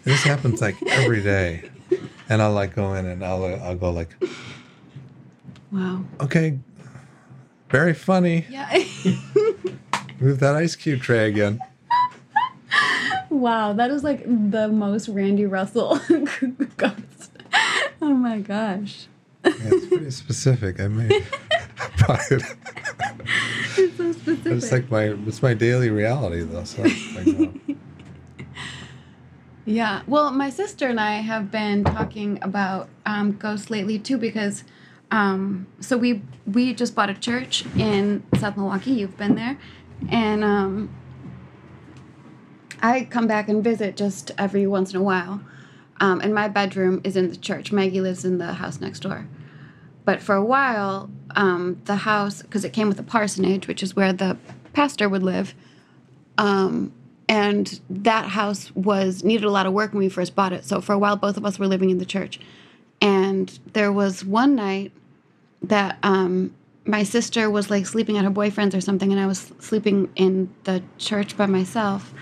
This 0.03 0.23
happens 0.23 0.61
like 0.61 0.75
every 0.87 1.21
day. 1.21 1.69
And 2.29 2.41
I'll 2.41 2.53
like 2.53 2.75
go 2.75 2.93
in 2.93 3.05
and 3.05 3.23
I'll 3.25 3.43
I'll 3.61 3.75
go 3.75 3.91
like, 3.91 4.09
Wow. 5.71 6.03
okay, 6.19 6.59
very 7.69 7.93
funny. 7.93 8.45
Yeah. 8.49 8.67
Move 10.19 10.39
that 10.39 10.55
ice 10.55 10.75
cube 10.75 11.01
tray 11.01 11.27
again. 11.27 11.59
wow, 13.29 13.73
that 13.73 13.91
is 13.91 14.03
like 14.03 14.23
the 14.25 14.67
most 14.69 15.07
Randy 15.09 15.45
Russell 15.45 15.99
ghost. 16.77 17.31
Oh 18.01 18.13
my 18.13 18.39
gosh. 18.39 19.07
Yeah, 19.43 19.51
it's 19.57 19.87
pretty 19.87 20.11
specific. 20.11 20.79
I 20.79 20.87
probably 21.97 22.23
It's 23.77 23.97
so 23.97 24.11
specific. 24.11 24.51
it's 24.53 24.71
like 24.71 24.91
my 24.91 25.03
it's 25.27 25.41
my 25.41 25.53
daily 25.53 25.89
reality 25.89 26.41
though. 26.43 26.63
So 26.63 26.83
like. 26.83 27.51
Yeah. 29.65 30.01
Well, 30.07 30.31
my 30.31 30.49
sister 30.49 30.87
and 30.87 30.99
I 30.99 31.15
have 31.21 31.51
been 31.51 31.83
talking 31.83 32.39
about 32.41 32.89
um, 33.05 33.33
ghosts 33.33 33.69
lately 33.69 33.99
too 33.99 34.17
because 34.17 34.63
um, 35.11 35.67
so 35.79 35.97
we 35.97 36.21
we 36.45 36.73
just 36.73 36.95
bought 36.95 37.09
a 37.09 37.13
church 37.13 37.65
in 37.77 38.23
South 38.39 38.57
Milwaukee. 38.57 38.91
You've 38.91 39.17
been 39.17 39.35
there, 39.35 39.57
and 40.09 40.43
um, 40.43 40.89
I 42.81 43.03
come 43.03 43.27
back 43.27 43.49
and 43.49 43.63
visit 43.63 43.95
just 43.97 44.31
every 44.37 44.65
once 44.65 44.91
in 44.91 44.97
a 44.99 45.03
while. 45.03 45.41
Um, 45.99 46.19
and 46.21 46.33
my 46.33 46.47
bedroom 46.47 46.99
is 47.03 47.15
in 47.15 47.29
the 47.29 47.35
church. 47.35 47.71
Maggie 47.71 48.01
lives 48.01 48.25
in 48.25 48.39
the 48.39 48.53
house 48.53 48.81
next 48.81 49.01
door. 49.01 49.27
But 50.03 50.19
for 50.19 50.33
a 50.33 50.43
while, 50.43 51.11
um, 51.35 51.79
the 51.85 51.97
house, 51.97 52.41
because 52.41 52.65
it 52.65 52.73
came 52.73 52.87
with 52.87 52.99
a 52.99 53.03
parsonage, 53.03 53.67
which 53.67 53.83
is 53.83 53.95
where 53.95 54.11
the 54.11 54.35
pastor 54.73 55.07
would 55.07 55.21
live, 55.21 55.53
um, 56.39 56.91
and 57.31 57.79
that 57.89 58.25
house 58.25 58.75
was 58.75 59.23
needed 59.23 59.45
a 59.45 59.49
lot 59.49 59.65
of 59.65 59.71
work 59.71 59.93
when 59.93 59.99
we 59.99 60.09
first 60.09 60.35
bought 60.35 60.51
it. 60.51 60.65
So 60.65 60.81
for 60.81 60.91
a 60.91 60.99
while, 60.99 61.15
both 61.15 61.37
of 61.37 61.45
us 61.45 61.57
were 61.57 61.65
living 61.65 61.89
in 61.89 61.97
the 61.97 62.05
church. 62.05 62.41
And 62.99 63.57
there 63.71 63.89
was 63.89 64.25
one 64.25 64.53
night 64.53 64.91
that 65.61 65.97
um, 66.03 66.53
my 66.83 67.03
sister 67.03 67.49
was 67.49 67.69
like 67.69 67.85
sleeping 67.85 68.17
at 68.17 68.25
her 68.25 68.29
boyfriend's 68.29 68.75
or 68.75 68.81
something, 68.81 69.13
and 69.13 69.21
I 69.21 69.27
was 69.27 69.53
sleeping 69.59 70.11
in 70.17 70.53
the 70.65 70.83
church 70.97 71.37
by 71.37 71.45
myself. 71.45 72.13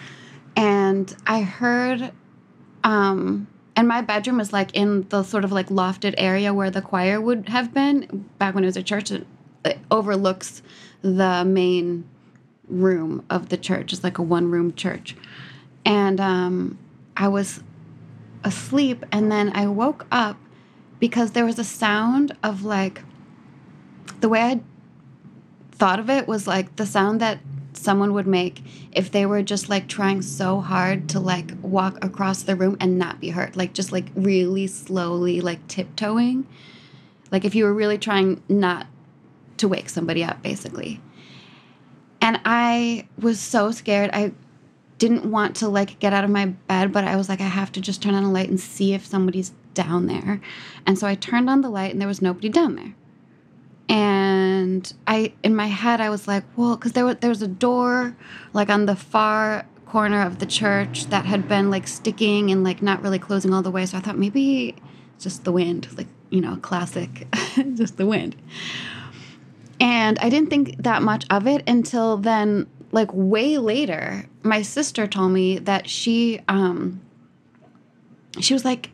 And 0.55 1.15
I 1.25 1.41
heard, 1.41 2.11
um, 2.83 3.47
and 3.75 3.87
my 3.87 4.01
bedroom 4.01 4.37
was 4.37 4.53
like 4.53 4.75
in 4.75 5.09
the 5.09 5.23
sort 5.23 5.43
of 5.43 5.51
like 5.51 5.69
lofted 5.69 6.13
area 6.19 6.53
where 6.53 6.69
the 6.69 6.83
choir 6.83 7.19
would 7.19 7.49
have 7.49 7.73
been 7.73 8.29
back 8.37 8.53
when 8.53 8.63
it 8.63 8.67
was 8.67 8.77
a 8.77 8.83
church. 8.83 9.09
It, 9.09 9.25
it 9.65 9.79
overlooks 9.89 10.61
the 11.01 11.43
main 11.45 12.07
room 12.69 13.25
of 13.29 13.49
the 13.49 13.57
church. 13.57 13.93
It's 13.93 14.03
like 14.03 14.17
a 14.17 14.23
one 14.23 14.49
room 14.49 14.73
church. 14.73 15.15
And 15.85 16.19
um, 16.19 16.77
I 17.17 17.27
was 17.27 17.63
asleep, 18.43 19.05
and 19.11 19.31
then 19.31 19.51
I 19.53 19.67
woke 19.67 20.05
up 20.11 20.37
because 20.99 21.31
there 21.31 21.45
was 21.45 21.59
a 21.59 21.63
sound 21.63 22.35
of 22.43 22.63
like 22.63 23.01
the 24.19 24.29
way 24.29 24.41
I 24.41 24.61
thought 25.71 25.99
of 25.99 26.09
it 26.09 26.27
was 26.27 26.45
like 26.45 26.75
the 26.75 26.85
sound 26.85 27.21
that 27.21 27.39
someone 27.73 28.13
would 28.13 28.27
make 28.27 28.61
if 28.91 29.11
they 29.11 29.25
were 29.25 29.41
just 29.41 29.69
like 29.69 29.87
trying 29.87 30.21
so 30.21 30.59
hard 30.59 31.07
to 31.09 31.19
like 31.19 31.51
walk 31.61 32.03
across 32.03 32.43
the 32.43 32.55
room 32.55 32.75
and 32.81 32.97
not 32.97 33.21
be 33.21 33.29
hurt 33.29 33.55
like 33.55 33.73
just 33.73 33.91
like 33.91 34.07
really 34.15 34.67
slowly 34.67 35.39
like 35.39 35.65
tiptoeing 35.67 36.45
like 37.31 37.45
if 37.45 37.55
you 37.55 37.63
were 37.63 37.73
really 37.73 37.97
trying 37.97 38.41
not 38.49 38.87
to 39.55 39.67
wake 39.67 39.89
somebody 39.89 40.23
up 40.23 40.41
basically 40.41 40.99
and 42.21 42.39
i 42.45 43.07
was 43.19 43.39
so 43.39 43.71
scared 43.71 44.09
i 44.13 44.31
didn't 44.97 45.29
want 45.29 45.55
to 45.55 45.67
like 45.67 45.97
get 45.99 46.13
out 46.13 46.23
of 46.23 46.29
my 46.29 46.45
bed 46.45 46.91
but 46.91 47.03
i 47.03 47.15
was 47.15 47.29
like 47.29 47.41
i 47.41 47.45
have 47.45 47.71
to 47.71 47.81
just 47.81 48.01
turn 48.01 48.13
on 48.13 48.23
a 48.23 48.31
light 48.31 48.49
and 48.49 48.59
see 48.59 48.93
if 48.93 49.05
somebody's 49.05 49.51
down 49.73 50.07
there 50.07 50.41
and 50.85 50.97
so 50.97 51.07
i 51.07 51.15
turned 51.15 51.49
on 51.49 51.61
the 51.61 51.69
light 51.69 51.91
and 51.91 52.01
there 52.01 52.07
was 52.07 52.21
nobody 52.21 52.49
down 52.49 52.75
there 52.75 52.93
and 53.89 54.93
I 55.07 55.33
in 55.43 55.55
my 55.55 55.65
head 55.65 55.99
I 55.99 56.09
was 56.11 56.27
like, 56.27 56.43
well, 56.55 56.77
because 56.77 56.93
there 56.93 57.03
was 57.03 57.17
there 57.17 57.29
was 57.29 57.41
a 57.41 57.47
door 57.47 58.15
like 58.53 58.69
on 58.69 58.85
the 58.85 58.95
far 58.95 59.65
corner 59.87 60.21
of 60.21 60.37
the 60.37 60.45
church 60.45 61.07
that 61.07 61.25
had 61.25 61.49
been 61.49 61.71
like 61.71 61.87
sticking 61.87 62.51
and 62.51 62.63
like 62.63 62.81
not 62.83 63.01
really 63.01 63.17
closing 63.17 63.53
all 63.53 63.63
the 63.63 63.71
way. 63.71 63.85
So 63.87 63.97
I 63.97 64.01
thought 64.01 64.17
maybe 64.17 64.75
it's 65.15 65.23
just 65.23 65.43
the 65.43 65.51
wind, 65.51 65.87
like 65.97 66.07
you 66.29 66.39
know, 66.39 66.57
classic, 66.57 67.27
just 67.73 67.97
the 67.97 68.05
wind. 68.05 68.35
And 69.79 70.19
I 70.19 70.29
didn't 70.29 70.49
think 70.49 70.81
that 70.83 71.01
much 71.01 71.25
of 71.29 71.47
it 71.47 71.67
until 71.67 72.17
then, 72.17 72.67
like 72.91 73.09
way 73.13 73.57
later, 73.57 74.25
my 74.43 74.61
sister 74.61 75.07
told 75.07 75.31
me 75.31 75.59
that 75.59 75.89
she 75.89 76.41
um 76.47 77.01
she 78.39 78.53
was 78.53 78.65
like 78.65 78.91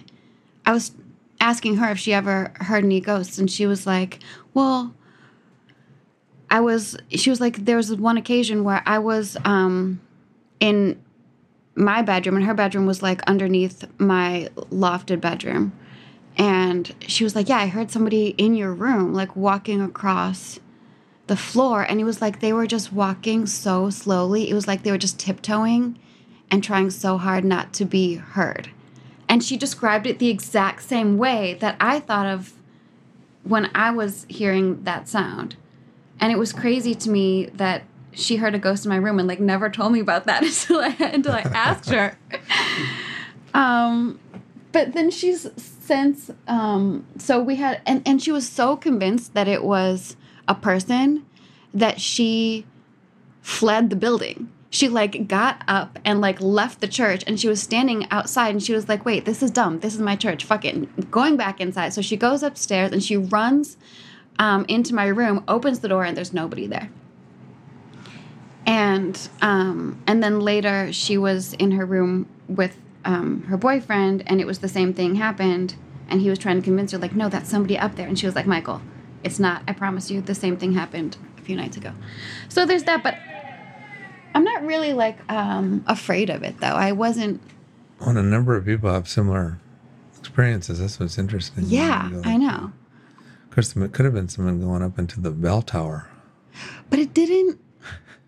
I 0.65 0.71
was 0.71 0.91
asking 1.39 1.77
her 1.77 1.91
if 1.91 1.99
she 1.99 2.13
ever 2.13 2.53
heard 2.55 2.83
any 2.83 2.99
ghosts 2.99 3.37
and 3.37 3.49
she 3.49 3.65
was 3.65 3.87
like, 3.87 4.19
"Well, 4.53 4.93
I 6.49 6.59
was 6.59 6.97
she 7.09 7.29
was 7.29 7.41
like 7.41 7.65
there 7.65 7.77
was 7.77 7.93
one 7.95 8.17
occasion 8.17 8.63
where 8.63 8.83
I 8.85 8.99
was 8.99 9.37
um 9.45 10.01
in 10.59 11.01
my 11.75 12.01
bedroom 12.01 12.37
and 12.37 12.45
her 12.45 12.53
bedroom 12.53 12.85
was 12.85 13.01
like 13.01 13.21
underneath 13.23 13.85
my 13.97 14.49
lofted 14.71 15.19
bedroom. 15.19 15.73
And 16.37 16.93
she 17.07 17.23
was 17.23 17.35
like, 17.35 17.47
"Yeah, 17.49 17.57
I 17.57 17.67
heard 17.67 17.91
somebody 17.91 18.35
in 18.37 18.55
your 18.55 18.73
room 18.73 19.13
like 19.13 19.35
walking 19.35 19.81
across 19.81 20.59
the 21.27 21.37
floor 21.37 21.81
and 21.81 21.99
it 21.99 22.03
was 22.03 22.21
like 22.21 22.39
they 22.39 22.53
were 22.53 22.67
just 22.67 22.93
walking 22.93 23.45
so 23.45 23.89
slowly. 23.89 24.49
It 24.49 24.53
was 24.53 24.67
like 24.67 24.83
they 24.83 24.91
were 24.91 24.97
just 24.97 25.19
tiptoeing 25.19 25.97
and 26.51 26.63
trying 26.63 26.89
so 26.91 27.17
hard 27.17 27.43
not 27.43 27.73
to 27.73 27.85
be 27.85 28.15
heard." 28.15 28.69
And 29.27 29.43
she 29.43 29.57
described 29.57 30.05
it 30.05 30.19
the 30.19 30.29
exact 30.29 30.83
same 30.83 31.17
way 31.17 31.55
that 31.55 31.75
I 31.79 31.99
thought 31.99 32.27
of 32.27 32.53
when 33.43 33.69
I 33.73 33.91
was 33.91 34.25
hearing 34.29 34.83
that 34.83 35.07
sound. 35.07 35.55
And 36.19 36.31
it 36.31 36.37
was 36.37 36.53
crazy 36.53 36.95
to 36.95 37.09
me 37.09 37.47
that 37.47 37.83
she 38.11 38.37
heard 38.37 38.55
a 38.55 38.59
ghost 38.59 38.85
in 38.85 38.89
my 38.89 38.95
room 38.95 39.19
and 39.19 39.27
like 39.27 39.39
never 39.39 39.69
told 39.69 39.91
me 39.91 39.99
about 39.99 40.25
that 40.25 40.43
until 40.43 40.79
I 40.79 40.95
until 40.99 41.33
I 41.33 41.41
asked 41.41 41.89
her. 41.89 42.17
um, 43.53 44.19
but 44.71 44.93
then 44.93 45.11
she's 45.11 45.47
since 45.57 46.31
um, 46.47 47.05
so 47.17 47.41
we 47.41 47.55
had 47.55 47.81
and 47.85 48.01
and 48.05 48.21
she 48.21 48.31
was 48.31 48.47
so 48.47 48.75
convinced 48.75 49.33
that 49.33 49.47
it 49.47 49.63
was 49.63 50.15
a 50.47 50.55
person 50.55 51.25
that 51.73 51.99
she 51.99 52.65
fled 53.41 53.89
the 53.89 53.95
building. 53.95 54.51
She 54.69 54.89
like 54.89 55.27
got 55.27 55.63
up 55.67 55.99
and 56.03 56.19
like 56.19 56.41
left 56.41 56.81
the 56.81 56.87
church 56.87 57.23
and 57.25 57.39
she 57.39 57.47
was 57.47 57.61
standing 57.61 58.07
outside 58.11 58.49
and 58.49 58.61
she 58.61 58.73
was 58.73 58.89
like, 58.89 59.05
"Wait, 59.05 59.25
this 59.25 59.41
is 59.41 59.51
dumb. 59.51 59.79
This 59.79 59.93
is 59.93 60.01
my 60.01 60.15
church. 60.15 60.43
Fuck 60.43 60.65
it." 60.65 61.09
Going 61.09 61.37
back 61.37 61.61
inside. 61.61 61.93
So 61.93 62.01
she 62.01 62.17
goes 62.17 62.43
upstairs 62.43 62.91
and 62.91 63.01
she 63.03 63.15
runs 63.15 63.77
um, 64.37 64.65
into 64.67 64.93
my 64.93 65.05
room, 65.07 65.43
opens 65.47 65.79
the 65.79 65.87
door 65.87 66.03
and 66.03 66.17
there's 66.17 66.33
nobody 66.33 66.67
there 66.67 66.89
and 68.65 69.29
um, 69.41 70.01
and 70.07 70.23
then 70.23 70.39
later 70.39 70.91
she 70.91 71.17
was 71.17 71.53
in 71.53 71.71
her 71.71 71.85
room 71.85 72.27
with 72.47 72.77
um, 73.03 73.43
her 73.43 73.57
boyfriend 73.57 74.23
and 74.27 74.41
it 74.41 74.47
was 74.47 74.59
the 74.59 74.67
same 74.67 74.93
thing 74.93 75.15
happened 75.15 75.75
and 76.09 76.21
he 76.21 76.29
was 76.29 76.39
trying 76.39 76.57
to 76.57 76.61
convince 76.61 76.91
her 76.91 76.97
like 76.97 77.15
no 77.15 77.29
that's 77.29 77.49
somebody 77.49 77.77
up 77.77 77.95
there 77.95 78.07
and 78.07 78.17
she 78.17 78.25
was 78.25 78.35
like 78.35 78.47
michael 78.47 78.81
it's 79.25 79.39
not 79.39 79.61
i 79.67 79.73
promise 79.73 80.09
you 80.11 80.21
the 80.21 80.35
same 80.35 80.55
thing 80.57 80.71
happened 80.73 81.17
a 81.37 81.41
few 81.41 81.55
nights 81.55 81.75
ago 81.77 81.91
so 82.49 82.65
there's 82.65 82.83
that 82.83 83.03
but 83.03 83.15
i'm 84.33 84.43
not 84.43 84.63
really 84.63 84.93
like 84.93 85.17
um, 85.31 85.83
afraid 85.87 86.29
of 86.29 86.43
it 86.43 86.59
though 86.59 86.67
i 86.87 86.91
wasn't 86.91 87.41
Well, 87.99 88.17
a 88.17 88.23
number 88.23 88.55
of 88.55 88.65
people 88.65 88.91
have 88.91 89.07
similar 89.07 89.59
experiences. 90.19 90.79
That's 90.79 90.99
what's 90.99 91.17
interesting. 91.17 91.65
yeah 91.67 92.09
You 92.09 92.21
i 92.25 92.35
know 92.37 92.71
Of 93.45 93.51
course, 93.51 93.75
it 93.75 93.93
could 93.93 94.05
have 94.05 94.13
been 94.13 94.27
someone 94.29 94.59
going 94.61 94.81
up 94.81 94.97
into 94.99 95.19
the 95.21 95.31
bell 95.31 95.61
tower. 95.61 96.07
but 96.89 96.99
it 96.99 97.13
didn't 97.13 97.59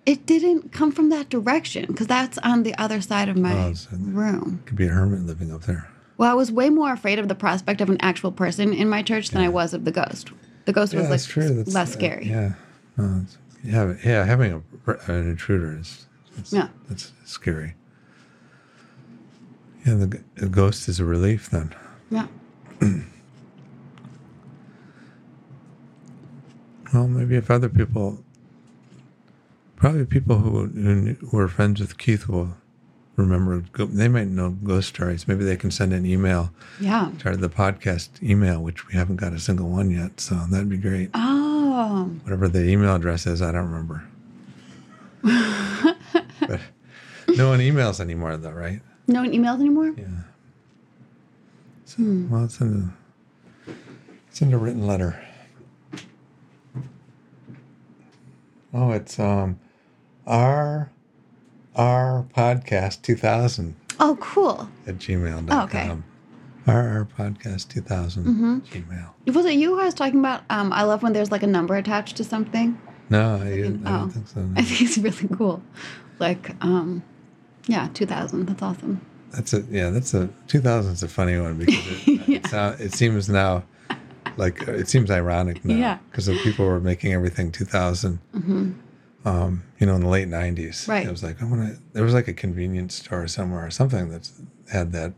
it 0.05 0.25
didn't 0.25 0.71
come 0.71 0.91
from 0.91 1.09
that 1.09 1.27
direction 1.29 1.85
because 1.87 2.07
that's 2.07 2.37
on 2.39 2.63
the 2.63 2.73
other 2.77 3.01
side 3.01 3.27
of 3.29 3.35
my 3.37 3.53
Oh, 3.53 3.73
so- 3.73 3.89
room 3.99 4.61
Could 4.65 4.77
be 4.77 4.85
a 4.87 4.89
hermit 4.89 5.21
living 5.25 5.51
up 5.53 5.63
there. 5.63 5.89
Well, 6.17 6.31
I 6.31 6.33
was 6.33 6.49
way 6.51 6.69
more 6.71 6.93
afraid 6.93 7.19
of 7.19 7.27
the 7.27 7.35
prospect 7.35 7.81
of 7.81 7.89
an 7.89 7.97
actual 7.99 8.31
person 8.31 8.73
in 8.73 8.87
my 8.89 9.03
church 9.03 9.29
than 9.29 9.41
I 9.43 9.49
was 9.49 9.73
of 9.73 9.83
the 9.85 9.91
ghost. 9.91 10.31
The 10.67 10.73
ghost 10.73 10.93
was 10.93 11.09
like 11.09 11.23
true. 11.23 11.47
That's 11.55 11.73
less 11.73 11.89
uh, 11.91 11.93
scary. 11.93 12.27
yeah. 12.27 12.51
No, 12.97 13.23
yeah, 13.63 13.93
yeah. 14.03 14.25
Having 14.25 14.61
a, 14.85 14.91
an 15.07 15.29
intruder 15.29 15.77
is, 15.79 16.07
is 16.37 16.51
Yeah. 16.51 16.67
that's 16.89 17.13
scary. 17.23 17.75
Yeah, 19.85 19.93
the, 19.95 20.21
the 20.35 20.49
ghost 20.49 20.89
is 20.89 20.99
a 20.99 21.05
relief 21.05 21.49
then. 21.49 21.73
Yeah. 22.09 22.27
Well, 26.93 27.07
maybe 27.07 27.35
if 27.35 27.51
other 27.51 27.67
people, 27.69 28.23
probably 29.75 30.05
people 30.05 30.37
who, 30.39 30.67
who 30.67 31.15
were 31.37 31.47
friends 31.49 31.81
with 31.81 31.97
Keith 31.97 32.27
will 32.29 32.55
remember. 33.17 33.63
They 33.85 34.07
might 34.07 34.27
know 34.27 34.51
ghost 34.51 34.89
stories. 34.89 35.27
Maybe 35.27 35.43
they 35.43 35.57
can 35.57 35.71
send 35.71 35.91
an 35.93 36.05
email 36.05 36.51
Yeah. 36.79 37.11
to 37.19 37.35
the 37.35 37.49
podcast 37.49 38.09
email, 38.23 38.61
which 38.63 38.87
we 38.87 38.93
haven't 38.93 39.17
got 39.17 39.33
a 39.33 39.39
single 39.39 39.69
one 39.69 39.91
yet. 39.91 40.19
So 40.21 40.35
that'd 40.49 40.69
be 40.69 40.77
great. 40.77 41.09
Oh. 41.13 42.05
Whatever 42.23 42.47
the 42.47 42.63
email 42.63 42.95
address 42.95 43.27
is, 43.27 43.41
I 43.41 43.51
don't 43.51 43.69
remember. 43.69 44.03
but 46.47 46.61
no 47.35 47.49
one 47.49 47.59
emails 47.59 47.99
anymore, 47.99 48.37
though, 48.37 48.51
right? 48.51 48.81
No 49.07 49.21
one 49.21 49.31
emails 49.31 49.59
anymore? 49.59 49.93
Yeah. 49.97 50.05
So, 51.85 52.03
well, 52.29 52.45
it's 52.45 52.59
in 52.61 52.91
a, 53.67 53.73
in 54.43 54.53
a 54.53 54.57
written 54.57 54.85
letter. 54.85 55.19
Oh, 58.73 58.91
it's 58.91 59.17
um, 59.19 59.59
r 60.25 60.91
r 61.77 62.25
podcast 62.35 63.01
two 63.03 63.15
thousand. 63.15 63.75
Oh, 63.99 64.17
cool. 64.19 64.69
at 64.85 64.97
gmail.com. 64.97 65.49
Oh, 65.51 65.63
okay. 65.63 65.91
RR 66.67 67.07
podcast 67.17 67.69
2000 67.69 68.25
Mm-hmm. 68.25 68.57
Gmail. 68.59 69.33
Was 69.33 69.45
it 69.45 69.53
you 69.53 69.73
who 69.75 69.79
I 69.81 69.85
was 69.85 69.93
talking 69.93 70.19
about? 70.19 70.43
Um, 70.49 70.73
I 70.73 70.83
love 70.83 71.01
when 71.01 71.13
there's 71.13 71.31
like 71.31 71.41
a 71.43 71.47
number 71.47 71.75
attached 71.77 72.17
to 72.17 72.23
something. 72.25 72.77
No, 73.09 73.35
I, 73.37 73.45
didn't, 73.45 73.87
I 73.87 73.95
oh. 73.95 73.99
don't 74.01 74.09
think 74.11 74.27
so. 74.27 74.41
no. 74.41 74.53
I 74.59 74.63
think 74.63 74.81
it's 74.81 74.97
really 74.97 75.29
cool. 75.35 75.63
Like, 76.19 76.51
um, 76.63 77.03
yeah, 77.67 77.87
2000. 77.93 78.45
That's 78.47 78.61
awesome. 78.61 79.01
That's 79.31 79.53
a 79.53 79.61
yeah. 79.71 79.89
That's 79.91 80.13
a 80.13 80.29
2000 80.47 80.91
is 80.91 81.03
a 81.03 81.07
funny 81.07 81.39
one 81.39 81.57
because 81.57 82.07
it, 82.07 82.21
Yeah. 82.27 82.37
it, 82.37 82.47
sound, 82.47 82.81
it 82.81 82.93
seems 82.93 83.29
now 83.29 83.63
like 84.35 84.61
it 84.67 84.89
seems 84.89 85.09
ironic 85.09 85.63
now 85.65 85.75
Yeah. 85.75 85.97
because 86.11 86.25
the 86.27 86.37
people 86.43 86.65
were 86.67 86.79
making 86.81 87.13
everything 87.13 87.51
2000. 87.51 88.19
Um, 89.27 89.63
you 89.79 89.85
know, 89.85 89.95
in 89.95 90.01
the 90.01 90.07
late 90.07 90.27
90s, 90.29 90.55
Mm-hmm. 90.55 90.91
Right. 90.91 91.05
It 91.07 91.11
was 91.11 91.23
like 91.23 91.41
I 91.41 91.45
want 91.45 91.61
to. 91.67 91.81
There 91.93 92.03
was 92.03 92.13
like 92.13 92.27
a 92.27 92.33
convenience 92.33 92.95
store 92.95 93.27
somewhere 93.27 93.65
or 93.65 93.71
something 93.71 94.09
that 94.09 94.29
had 94.71 94.91
that 94.93 95.13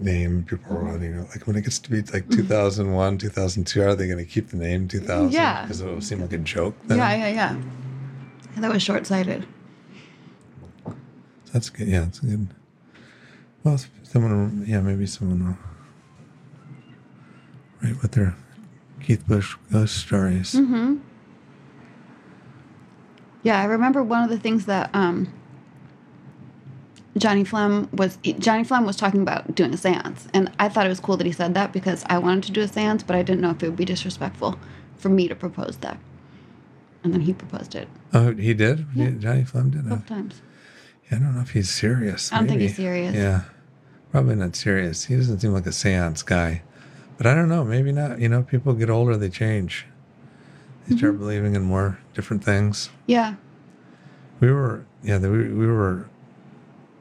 name. 0.00 0.44
People 0.44 0.76
were 0.76 0.98
you 1.02 1.08
know, 1.14 1.26
like 1.34 1.46
when 1.46 1.56
it 1.56 1.62
gets 1.62 1.78
to 1.80 1.90
be 1.90 2.02
like 2.02 2.28
2001, 2.30 3.18
2002, 3.18 3.82
are 3.82 3.94
they 3.94 4.06
going 4.06 4.18
to 4.18 4.24
keep 4.24 4.48
the 4.50 4.56
name 4.56 4.86
2000? 4.88 5.26
Mm-hmm. 5.26 5.34
Yeah. 5.34 5.62
because 5.62 5.80
it 5.80 5.86
would 5.86 6.04
seem 6.04 6.20
like 6.20 6.32
a 6.32 6.38
joke. 6.38 6.74
Then. 6.86 6.98
Yeah, 6.98 7.14
yeah, 7.16 7.28
yeah. 7.28 7.62
That 8.58 8.72
was 8.72 8.82
short 8.82 9.06
sighted. 9.06 9.46
That's 11.52 11.70
good. 11.70 11.88
Yeah, 11.88 12.04
it's 12.06 12.20
good. 12.20 12.48
Well, 13.64 13.78
someone, 14.02 14.64
yeah, 14.68 14.80
maybe 14.80 15.06
someone 15.06 15.46
will 15.46 15.58
write 17.82 18.00
with 18.02 18.12
their 18.12 18.36
Keith 19.02 19.26
Busch 19.26 19.56
ghost 19.72 19.96
stories. 19.96 20.52
Mm-hmm. 20.54 20.96
Yeah, 23.42 23.60
I 23.60 23.64
remember 23.64 24.02
one 24.02 24.22
of 24.24 24.30
the 24.30 24.38
things 24.38 24.66
that 24.66 24.90
um, 24.94 25.32
Johnny 27.16 27.44
Flem 27.44 27.88
was 27.92 28.18
Johnny 28.38 28.64
Flem 28.64 28.84
was 28.84 28.96
talking 28.96 29.22
about 29.22 29.54
doing 29.54 29.72
a 29.72 29.76
séance, 29.76 30.26
and 30.34 30.50
I 30.58 30.68
thought 30.68 30.86
it 30.86 30.90
was 30.90 31.00
cool 31.00 31.16
that 31.16 31.26
he 31.26 31.32
said 31.32 31.54
that 31.54 31.72
because 31.72 32.04
I 32.08 32.18
wanted 32.18 32.44
to 32.44 32.52
do 32.52 32.62
a 32.62 32.66
séance, 32.68 33.06
but 33.06 33.16
I 33.16 33.22
didn't 33.22 33.40
know 33.40 33.50
if 33.50 33.62
it 33.62 33.68
would 33.68 33.76
be 33.76 33.84
disrespectful 33.84 34.58
for 34.96 35.08
me 35.08 35.28
to 35.28 35.34
propose 35.34 35.76
that. 35.78 35.98
And 37.04 37.14
then 37.14 37.20
he 37.20 37.32
proposed 37.32 37.76
it 37.76 37.88
Oh, 38.12 38.34
he 38.34 38.54
did. 38.54 38.86
Yeah. 38.94 39.10
Johnny 39.10 39.44
Flem 39.44 39.70
did. 39.70 39.88
both 39.88 40.06
times. 40.06 40.40
yeah, 41.10 41.18
I 41.18 41.20
don't 41.20 41.34
know 41.34 41.42
if 41.42 41.50
he's 41.50 41.70
serious. 41.70 42.32
I 42.32 42.38
don't 42.38 42.48
think 42.48 42.60
he's 42.60 42.76
serious. 42.76 43.14
Yeah, 43.14 43.42
probably 44.10 44.34
not 44.34 44.56
serious. 44.56 45.04
He 45.04 45.16
doesn't 45.16 45.40
seem 45.40 45.52
like 45.52 45.66
a 45.66 45.70
séance 45.70 46.24
guy. 46.24 46.62
But 47.16 47.26
I 47.26 47.34
don't 47.34 47.48
know. 47.48 47.64
Maybe 47.64 47.92
not. 47.92 48.20
You 48.20 48.28
know, 48.28 48.42
people 48.42 48.72
get 48.74 48.90
older, 48.90 49.16
they 49.16 49.28
change. 49.28 49.86
They 50.88 50.96
start 50.96 51.12
Mm-hmm. 51.14 51.20
believing 51.22 51.54
in 51.54 51.62
more 51.62 51.98
different 52.14 52.42
things. 52.44 52.90
Yeah. 53.06 53.34
We 54.40 54.50
were, 54.52 54.86
yeah, 55.02 55.18
the, 55.18 55.30
we, 55.30 55.48
we 55.52 55.66
were, 55.66 56.08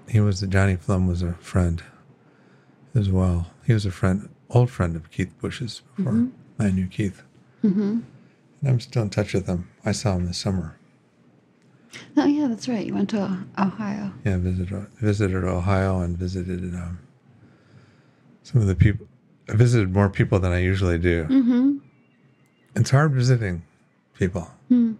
he 0.09 0.19
was, 0.19 0.41
the 0.41 0.47
Johnny 0.47 0.75
Flum 0.75 1.07
was 1.07 1.21
a 1.21 1.33
friend 1.33 1.81
as 2.95 3.09
well. 3.09 3.47
He 3.65 3.73
was 3.73 3.85
a 3.85 3.91
friend, 3.91 4.29
old 4.49 4.69
friend 4.71 4.95
of 4.95 5.11
Keith 5.11 5.33
Busch's 5.41 5.81
before 5.95 6.27
I 6.59 6.71
knew 6.71 6.87
Keith. 6.87 7.21
Mm-hmm. 7.63 7.99
And 8.61 8.69
I'm 8.69 8.79
still 8.79 9.03
in 9.03 9.09
touch 9.09 9.33
with 9.33 9.45
him. 9.47 9.69
I 9.85 9.91
saw 9.91 10.15
him 10.15 10.25
this 10.25 10.37
summer. 10.37 10.77
Oh 12.17 12.25
yeah, 12.25 12.47
that's 12.47 12.67
right. 12.67 12.85
You 12.85 12.93
went 12.95 13.09
to 13.11 13.45
Ohio. 13.57 14.11
Yeah, 14.25 14.37
visited, 14.37 14.87
visited 14.99 15.43
Ohio 15.43 15.99
and 16.01 16.17
visited 16.17 16.73
um, 16.75 16.99
some 18.43 18.61
of 18.61 18.67
the 18.67 18.75
people. 18.75 19.07
I 19.49 19.55
visited 19.55 19.93
more 19.93 20.09
people 20.09 20.39
than 20.39 20.51
I 20.51 20.59
usually 20.59 20.97
do. 20.97 21.23
Mm-hmm. 21.25 21.77
it's 22.75 22.89
hard 22.89 23.13
visiting 23.13 23.63
people 24.17 24.51
Hmm. 24.69 24.93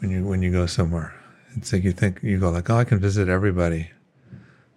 when 0.00 0.10
you 0.10 0.24
when 0.24 0.42
you 0.42 0.50
go 0.52 0.66
somewhere. 0.66 1.12
It's 1.56 1.72
like 1.72 1.82
you 1.84 1.92
think 1.92 2.20
you 2.22 2.38
go 2.38 2.50
like, 2.50 2.68
oh, 2.70 2.76
I 2.76 2.84
can 2.84 2.98
visit 3.00 3.28
everybody, 3.28 3.90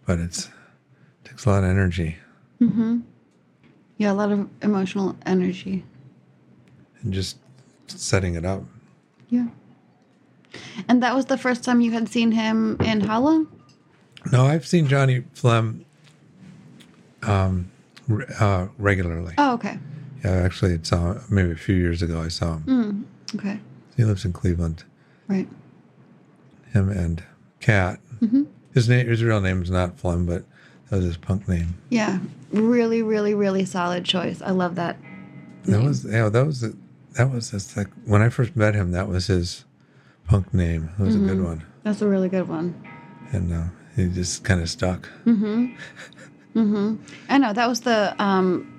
but 0.06 0.20
it's 0.20 0.46
it 0.48 1.30
takes 1.30 1.46
a 1.46 1.50
lot 1.50 1.64
of 1.64 1.70
energy 1.70 2.18
Yeah, 3.98 4.12
a 4.12 4.14
lot 4.14 4.32
of 4.32 4.48
emotional 4.62 5.16
energy. 5.26 5.84
and 7.04 7.14
just 7.14 7.38
setting 7.88 8.36
it 8.36 8.46
up. 8.46 8.64
Yeah. 9.30 9.48
And 10.88 11.02
that 11.04 11.16
was 11.16 11.26
the 11.26 11.38
first 11.38 11.64
time 11.64 11.82
you 11.82 11.92
had 11.92 12.08
seen 12.10 12.32
him 12.32 12.78
in 12.82 13.02
Hala? 13.02 13.46
No, 14.32 14.46
I've 14.46 14.66
seen 14.68 14.88
Johnny 14.88 15.24
Flem 15.34 15.86
um, 17.24 17.72
uh, 18.40 18.68
regularly. 18.78 19.34
Oh, 19.38 19.54
okay. 19.54 19.78
Yeah, 20.24 20.32
actually, 20.32 20.74
it's 20.74 20.92
uh, 20.94 21.22
maybe 21.30 21.52
a 21.52 21.56
few 21.56 21.76
years 21.76 22.02
ago 22.02 22.22
I 22.22 22.28
saw 22.30 22.58
him. 22.58 22.64
Mm, 22.66 23.04
okay. 23.36 23.60
He 23.98 24.04
lives 24.04 24.26
in 24.26 24.34
Cleveland. 24.34 24.84
Right. 25.28 25.48
Him 26.74 26.90
and 26.90 27.24
Cat. 27.60 28.00
Mhm. 28.22 28.48
His 28.74 28.88
name, 28.88 29.08
his 29.08 29.24
real 29.24 29.42
name 29.42 29.62
is 29.62 29.70
not 29.70 29.98
Flem, 30.00 30.26
but 30.26 30.46
that 30.90 30.98
was 30.98 31.06
his 31.06 31.18
punk 31.18 31.48
name. 31.48 31.76
Yeah. 31.90 32.20
Really, 32.52 33.02
really, 33.02 33.34
really 33.34 33.66
solid 33.66 34.06
choice. 34.06 34.42
I 34.42 34.52
love 34.52 34.76
that. 34.76 34.98
That 35.66 35.78
name. 35.78 35.86
was 35.88 36.06
yeah, 36.06 36.30
that 36.30 36.46
was 36.46 36.62
the, 36.62 36.76
that 37.18 37.30
was 37.32 37.52
just 37.52 37.76
like 37.78 37.88
when 38.06 38.22
I 38.22 38.30
first 38.30 38.56
met 38.56 38.74
him. 38.76 38.92
That 38.92 39.08
was 39.08 39.28
his 39.28 39.66
punk 40.26 40.54
name. 40.54 40.90
It 41.00 41.04
was 41.04 41.16
a 41.16 41.20
good 41.20 41.44
one, 41.44 41.64
That's 41.84 42.02
a 42.02 42.08
really 42.08 42.30
good 42.30 42.48
one. 42.48 42.74
and 43.32 43.54
uh, 43.54 43.64
he 43.96 44.08
just 44.08 44.44
kind 44.44 44.62
of 44.62 44.70
stuck. 44.70 45.08
Mhm. 45.26 45.76
Mhm. 46.56 46.98
I 47.30 47.38
know 47.38 47.54
that 47.54 47.68
was 47.70 47.82
the 47.82 48.16
um, 48.22 48.71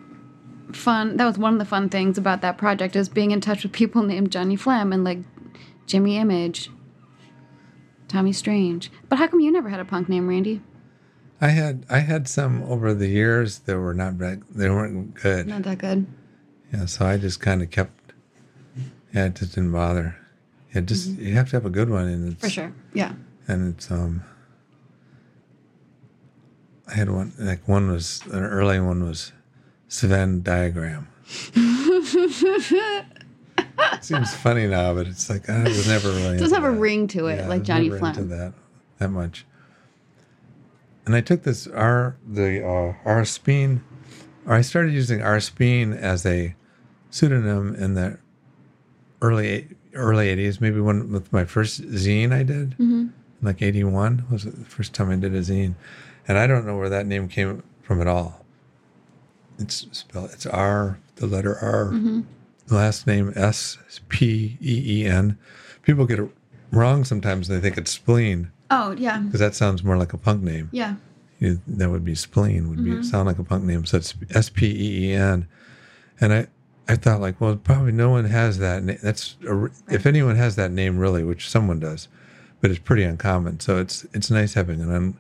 fun. 0.76 1.16
That 1.16 1.26
was 1.26 1.38
one 1.38 1.52
of 1.54 1.58
the 1.58 1.64
fun 1.64 1.88
things 1.88 2.18
about 2.18 2.40
that 2.42 2.58
project 2.58 2.96
is 2.96 3.08
being 3.08 3.30
in 3.30 3.40
touch 3.40 3.62
with 3.62 3.72
people 3.72 4.02
named 4.02 4.30
Johnny 4.32 4.56
Flam 4.56 4.92
and 4.92 5.04
like 5.04 5.18
Jimmy 5.86 6.16
Image, 6.16 6.70
Tommy 8.08 8.32
Strange. 8.32 8.90
But 9.08 9.18
how 9.18 9.26
come 9.26 9.40
you 9.40 9.50
never 9.50 9.68
had 9.68 9.80
a 9.80 9.84
punk 9.84 10.08
name, 10.08 10.28
Randy? 10.28 10.60
I 11.40 11.48
had 11.48 11.84
I 11.90 11.98
had 11.98 12.28
some 12.28 12.62
over 12.64 12.94
the 12.94 13.08
years 13.08 13.60
that 13.60 13.76
were 13.78 13.94
not 13.94 14.16
they 14.18 14.70
weren't 14.70 15.14
good. 15.14 15.48
Not 15.48 15.64
that 15.64 15.78
good. 15.78 16.06
Yeah, 16.72 16.86
so 16.86 17.04
I 17.04 17.16
just 17.18 17.40
kind 17.40 17.62
of 17.62 17.70
kept. 17.70 18.12
Yeah, 19.12 19.26
it 19.26 19.34
just 19.34 19.54
didn't 19.54 19.72
bother. 19.72 20.16
Yeah, 20.74 20.80
just 20.82 21.08
you 21.18 21.34
have 21.34 21.50
to 21.50 21.56
have 21.56 21.66
a 21.66 21.70
good 21.70 21.90
one, 21.90 22.06
and 22.06 22.32
it's 22.32 22.40
For 22.42 22.48
sure. 22.48 22.72
Yeah. 22.94 23.12
and 23.48 23.74
it's 23.74 23.90
um. 23.90 24.22
I 26.88 26.94
had 26.94 27.10
one 27.10 27.32
like 27.38 27.66
one 27.66 27.90
was 27.90 28.22
an 28.26 28.42
early 28.44 28.78
one 28.80 29.02
was 29.04 29.32
Sven 29.92 30.42
diagram. 30.42 31.06
Seems 34.00 34.34
funny 34.34 34.66
now, 34.66 34.94
but 34.94 35.06
it's 35.06 35.28
like 35.28 35.50
I 35.50 35.64
was 35.64 35.86
never 35.86 36.08
really. 36.08 36.36
It 36.36 36.40
does 36.40 36.50
have 36.52 36.64
a 36.64 36.70
ring 36.70 37.06
to 37.08 37.26
it, 37.26 37.36
Yeah, 37.36 37.44
I 37.44 37.48
like 37.48 37.62
Johnny 37.62 37.90
never 37.90 38.06
into 38.06 38.24
that 38.24 38.54
that 38.98 39.10
much. 39.10 39.44
And 41.04 41.14
I 41.14 41.20
took 41.20 41.42
this 41.42 41.66
R 41.66 42.16
the 42.26 42.66
uh, 42.66 42.94
R 43.04 43.22
Speen, 43.26 43.84
or 44.46 44.54
I 44.54 44.62
started 44.62 44.94
using 44.94 45.20
R 45.20 45.38
Speen 45.40 45.92
as 45.92 46.24
a 46.24 46.54
pseudonym 47.10 47.74
in 47.74 47.92
the 47.92 48.18
early 49.20 49.68
early 49.92 50.30
eighties. 50.30 50.58
Maybe 50.58 50.80
when 50.80 51.12
with 51.12 51.30
my 51.34 51.44
first 51.44 51.82
zine 51.82 52.32
I 52.32 52.44
did, 52.44 52.70
Mm-hmm. 52.78 53.08
like 53.42 53.60
eighty 53.60 53.84
one 53.84 54.24
was 54.30 54.44
the 54.44 54.52
first 54.64 54.94
time 54.94 55.10
I 55.10 55.16
did 55.16 55.34
a 55.34 55.40
zine, 55.40 55.74
and 56.26 56.38
I 56.38 56.46
don't 56.46 56.64
know 56.66 56.78
where 56.78 56.88
that 56.88 57.06
name 57.06 57.28
came 57.28 57.62
from 57.82 58.00
at 58.00 58.06
all. 58.06 58.41
It's 59.62 59.86
spelled 59.92 60.30
it's 60.32 60.46
R 60.46 60.98
the 61.16 61.26
letter 61.26 61.56
R 61.60 61.86
Mm-hmm. 61.92 62.20
last 62.74 63.06
name 63.06 63.32
S 63.36 63.78
P 64.08 64.58
E 64.60 65.02
E 65.02 65.06
N. 65.06 65.38
People 65.82 66.06
get 66.06 66.18
it 66.20 66.30
wrong 66.70 67.04
sometimes. 67.04 67.48
They 67.48 67.60
think 67.60 67.76
it's 67.78 67.90
spleen 67.90 68.50
Oh 68.70 68.92
yeah. 68.92 69.18
because 69.18 69.40
that 69.40 69.54
sounds 69.54 69.82
more 69.84 69.96
like 69.96 70.12
a 70.12 70.18
punk 70.18 70.42
name. 70.42 70.68
Yeah. 70.72 70.94
You, 71.38 71.60
that 71.66 71.90
would 71.90 72.04
be 72.04 72.14
spleen. 72.14 72.68
Would 72.70 72.84
be 72.84 73.02
sound 73.02 73.26
like 73.26 73.38
a 73.38 73.44
punk 73.44 73.64
name. 73.64 73.84
So 73.84 73.96
it's 73.96 74.14
S 74.30 74.48
P 74.48 74.66
E 74.66 75.10
E 75.10 75.12
N. 75.14 75.46
And 76.20 76.32
I, 76.32 76.46
I 76.88 76.94
thought 76.96 77.20
like, 77.20 77.40
well, 77.40 77.56
probably 77.56 77.92
no 77.92 78.10
one 78.10 78.26
has 78.26 78.58
that. 78.58 78.82
Na- 78.84 78.94
that's 79.02 79.36
a, 79.48 79.68
if 79.88 80.06
anyone 80.06 80.36
has 80.36 80.54
that 80.56 80.70
name 80.70 80.98
really, 80.98 81.24
which 81.24 81.48
someone 81.48 81.80
does, 81.80 82.06
but 82.60 82.70
it's 82.70 82.78
pretty 82.80 83.02
uncommon. 83.02 83.58
So 83.60 83.78
it's 83.78 84.06
it's 84.14 84.30
nice 84.30 84.54
having 84.54 84.80
an 84.80 85.16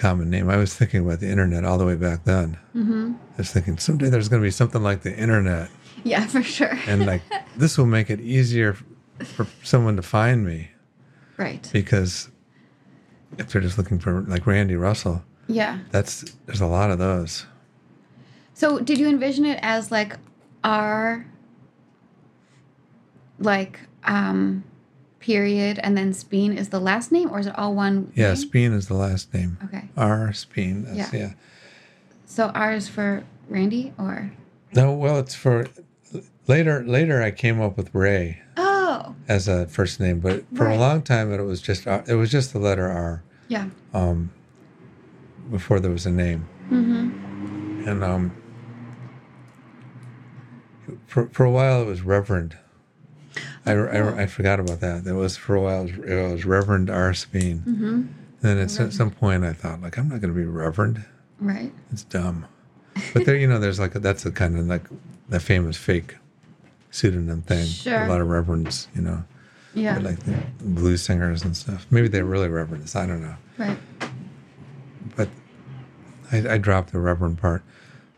uncommon 0.00 0.30
name. 0.30 0.48
I 0.48 0.56
was 0.56 0.74
thinking 0.74 1.04
about 1.04 1.20
the 1.20 1.28
internet 1.28 1.64
all 1.64 1.76
the 1.78 1.84
way 1.84 1.94
back 1.94 2.24
then. 2.24 2.56
Mm-hmm. 2.74 3.12
I 3.34 3.36
was 3.36 3.50
thinking 3.50 3.76
someday 3.78 4.08
there's 4.08 4.28
going 4.28 4.40
to 4.42 4.46
be 4.46 4.50
something 4.50 4.82
like 4.82 5.02
the 5.02 5.14
internet 5.16 5.70
Yeah, 6.04 6.26
for 6.26 6.42
sure. 6.42 6.78
and 6.86 7.04
like 7.06 7.22
this 7.56 7.76
will 7.76 7.86
make 7.86 8.08
it 8.10 8.20
easier 8.20 8.76
for 9.24 9.46
someone 9.62 9.96
to 9.96 10.02
find 10.02 10.44
me 10.46 10.70
right. 11.36 11.68
because 11.72 12.30
if 13.36 13.50
they're 13.52 13.60
just 13.60 13.76
looking 13.76 13.98
for 13.98 14.22
like 14.22 14.46
Randy 14.46 14.76
Russell, 14.76 15.22
Yeah. 15.46 15.78
that's 15.90 16.22
there's 16.46 16.62
a 16.62 16.66
lot 16.66 16.90
of 16.90 16.98
those. 16.98 17.44
So 18.54 18.78
did 18.78 18.98
you 18.98 19.08
envision 19.08 19.44
it 19.44 19.58
as 19.62 19.90
like 19.90 20.16
our 20.64 21.26
like 23.38 23.80
um 24.04 24.64
period 25.20 25.78
and 25.82 25.96
then 25.96 26.12
Speen 26.12 26.52
is 26.56 26.70
the 26.70 26.80
last 26.80 27.12
name 27.12 27.30
or 27.30 27.38
is 27.38 27.46
it 27.46 27.56
all 27.58 27.74
one 27.74 28.10
Yeah, 28.16 28.28
name? 28.28 28.36
Speen 28.36 28.72
is 28.72 28.88
the 28.88 28.94
last 28.94 29.32
name. 29.34 29.58
Okay. 29.64 29.88
R 29.96 30.32
Speen. 30.32 30.86
Yeah. 30.92 31.08
yeah. 31.12 31.32
So 32.24 32.48
R 32.48 32.72
is 32.72 32.88
for 32.88 33.24
Randy 33.48 33.92
or 33.98 34.32
No, 34.74 34.92
well, 34.94 35.18
it's 35.18 35.34
for 35.34 35.66
later. 36.46 36.82
Later, 36.84 37.22
I 37.22 37.30
came 37.32 37.60
up 37.60 37.76
with 37.76 37.94
Ray 37.94 38.40
Oh. 38.56 39.14
as 39.28 39.46
a 39.48 39.66
first 39.66 40.00
name, 40.00 40.20
but 40.20 40.44
for 40.56 40.64
Right. 40.66 40.76
a 40.76 40.80
long 40.80 41.02
time, 41.02 41.32
it 41.32 41.42
was 41.42 41.60
just 41.60 41.86
it 41.86 42.14
was 42.14 42.30
just 42.30 42.52
the 42.52 42.58
letter 42.58 42.88
R 42.88 43.22
Yeah. 43.48 43.66
um, 43.92 44.30
before 45.50 45.80
there 45.80 45.90
was 45.90 46.06
a 46.06 46.10
name. 46.10 46.46
Mm-hmm. 46.70 47.88
and 47.88 48.04
um, 48.04 48.32
for 51.06 51.26
for 51.32 51.44
a 51.44 51.50
while 51.50 51.82
it 51.82 51.86
was 51.86 52.02
Reverend. 52.02 52.56
I, 53.66 53.72
I, 53.72 54.22
I 54.22 54.26
forgot 54.26 54.58
about 54.60 54.80
that. 54.80 55.04
That 55.04 55.14
was 55.14 55.36
for 55.36 55.54
a 55.54 55.60
while. 55.60 55.86
It 55.86 55.96
was, 55.98 56.10
it 56.10 56.32
was 56.32 56.44
Reverend 56.44 56.88
R. 56.90 57.12
Speen. 57.14 57.58
Mm-hmm. 57.58 57.84
And 57.84 58.08
then 58.40 58.58
at 58.58 58.70
some, 58.70 58.90
some 58.90 59.10
point, 59.10 59.44
I 59.44 59.52
thought, 59.52 59.82
like, 59.82 59.98
I'm 59.98 60.08
not 60.08 60.20
going 60.20 60.32
to 60.32 60.38
be 60.38 60.46
Reverend. 60.46 61.04
Right. 61.38 61.70
It's 61.92 62.04
dumb. 62.04 62.46
But 63.12 63.26
there, 63.26 63.36
you 63.36 63.46
know, 63.46 63.58
there's 63.58 63.78
like 63.78 63.94
a, 63.94 63.98
that's 63.98 64.24
a 64.26 64.32
kind 64.32 64.58
of 64.58 64.66
like 64.66 64.82
the 65.28 65.40
famous 65.40 65.76
fake 65.76 66.16
pseudonym 66.90 67.42
thing. 67.42 67.66
Sure. 67.66 68.04
A 68.04 68.08
lot 68.08 68.20
of 68.20 68.28
reverends, 68.28 68.88
you 68.94 69.02
know, 69.02 69.24
Yeah. 69.74 69.98
like 69.98 70.18
the 70.20 70.34
blues 70.60 71.02
singers 71.02 71.42
and 71.44 71.56
stuff. 71.56 71.86
Maybe 71.90 72.08
they're 72.08 72.24
really 72.24 72.48
reverends. 72.48 72.96
I 72.96 73.06
don't 73.06 73.22
know. 73.22 73.36
right. 73.58 73.78
but 75.16 75.28
I, 76.32 76.54
I 76.54 76.58
dropped 76.58 76.92
the 76.92 76.98
reverend 76.98 77.38
part 77.38 77.62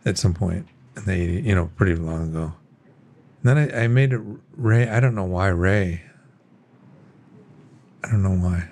at 0.04 0.18
some 0.18 0.34
point 0.34 0.66
in 0.96 1.04
the 1.04 1.12
80, 1.12 1.42
you 1.42 1.54
know, 1.54 1.70
pretty 1.76 1.94
long 1.96 2.30
ago. 2.30 2.52
Then 3.42 3.58
I, 3.58 3.84
I 3.84 3.88
made 3.88 4.12
it 4.12 4.20
Ray. 4.56 4.88
I 4.88 5.00
don't 5.00 5.14
know 5.14 5.24
why 5.24 5.48
Ray. 5.48 6.02
I 8.04 8.10
don't 8.10 8.22
know 8.22 8.30
why. 8.30 8.68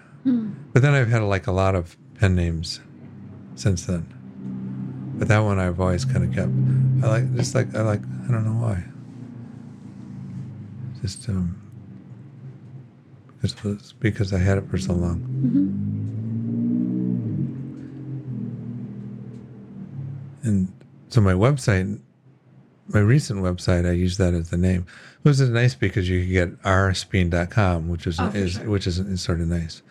But 0.73 0.83
then 0.83 0.95
I've 0.95 1.09
had 1.09 1.23
like 1.23 1.47
a 1.47 1.53
lot 1.53 1.75
of 1.75 1.97
pen 2.15 2.35
names 2.35 2.81
since 3.55 3.87
then. 3.87 4.07
But 5.19 5.29
that 5.29 5.41
one 5.41 5.59
I've 5.59 5.81
always 5.81 6.05
kind 6.05 6.25
of 6.25 6.33
kept. 6.35 7.05
I 7.05 7.09
like 7.09 7.35
just 7.35 7.55
like 7.55 7.75
I 7.75 7.83
like 7.83 8.03
I 8.03 8.31
don't 8.31 8.45
know 8.45 8.61
why. 8.67 8.85
Just 11.01 11.29
um 11.29 11.61
because 13.41 13.93
because 13.95 14.33
I 14.33 14.39
had 14.39 14.59
it 14.59 14.69
for 14.71 14.79
so 14.79 14.93
long. 14.93 15.21
And 20.43 20.73
so 21.09 21.21
my 21.21 21.33
website, 21.33 22.01
my 22.93 23.01
recent 23.01 23.41
website, 23.43 23.89
I 23.89 23.93
use 23.93 24.17
that 24.19 24.35
as 24.35 24.51
the 24.51 24.57
name. 24.57 24.87
It 25.25 25.29
was 25.29 25.41
nice 25.41 25.75
because 25.75 26.09
you 26.09 26.21
could 26.21 26.31
get 26.31 26.63
rspeen.com, 26.63 27.89
which 27.89 28.07
is, 28.07 28.19
Oh, 28.21 28.29
is 28.29 28.53
sure. 28.53 28.69
which 28.69 28.87
is, 28.87 28.99
is 28.99 29.21
sort 29.21 29.41
of 29.41 29.49
nice. 29.49 29.83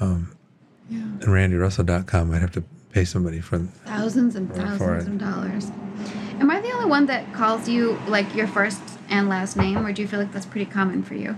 Yeah. 0.00 0.98
And 0.98 1.20
randyrussell.com, 1.22 2.32
I'd 2.32 2.40
have 2.40 2.52
to 2.52 2.64
pay 2.92 3.04
somebody 3.04 3.40
for. 3.40 3.58
Thousands 3.86 4.36
and 4.36 4.48
For 4.48 4.56
thousands 4.56 5.04
it. 5.06 5.08
of 5.10 5.18
dollars. 5.18 5.70
Am 6.40 6.50
I 6.50 6.60
the 6.60 6.72
only 6.72 6.86
one 6.90 7.06
that 7.06 7.32
calls 7.32 7.68
you 7.68 7.98
like 8.08 8.34
your 8.34 8.46
first 8.46 8.80
and 9.08 9.28
last 9.28 9.56
name, 9.56 9.84
or 9.86 9.92
do 9.92 10.02
you 10.02 10.08
feel 10.08 10.18
like 10.20 10.32
that's 10.32 10.46
pretty 10.46 10.70
common 10.70 11.02
for 11.02 11.14
you? 11.14 11.36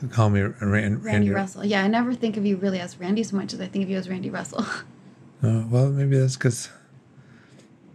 to 0.00 0.08
call 0.08 0.30
me 0.30 0.40
Ran, 0.40 0.70
Randy, 0.70 0.96
Randy 1.04 1.30
Russell. 1.30 1.64
Yeah, 1.64 1.84
I 1.84 1.86
never 1.86 2.12
think 2.14 2.36
of 2.36 2.44
you 2.46 2.56
really 2.56 2.80
as 2.80 2.98
Randy 2.98 3.22
so 3.22 3.36
much 3.36 3.52
as 3.52 3.60
I 3.60 3.66
think 3.68 3.84
of 3.84 3.90
you 3.90 3.98
as 3.98 4.08
Randy 4.08 4.30
Russell. 4.30 4.64
Uh, 5.44 5.64
well, 5.68 5.88
maybe 5.90 6.16
that's 6.16 6.36
because 6.36 6.68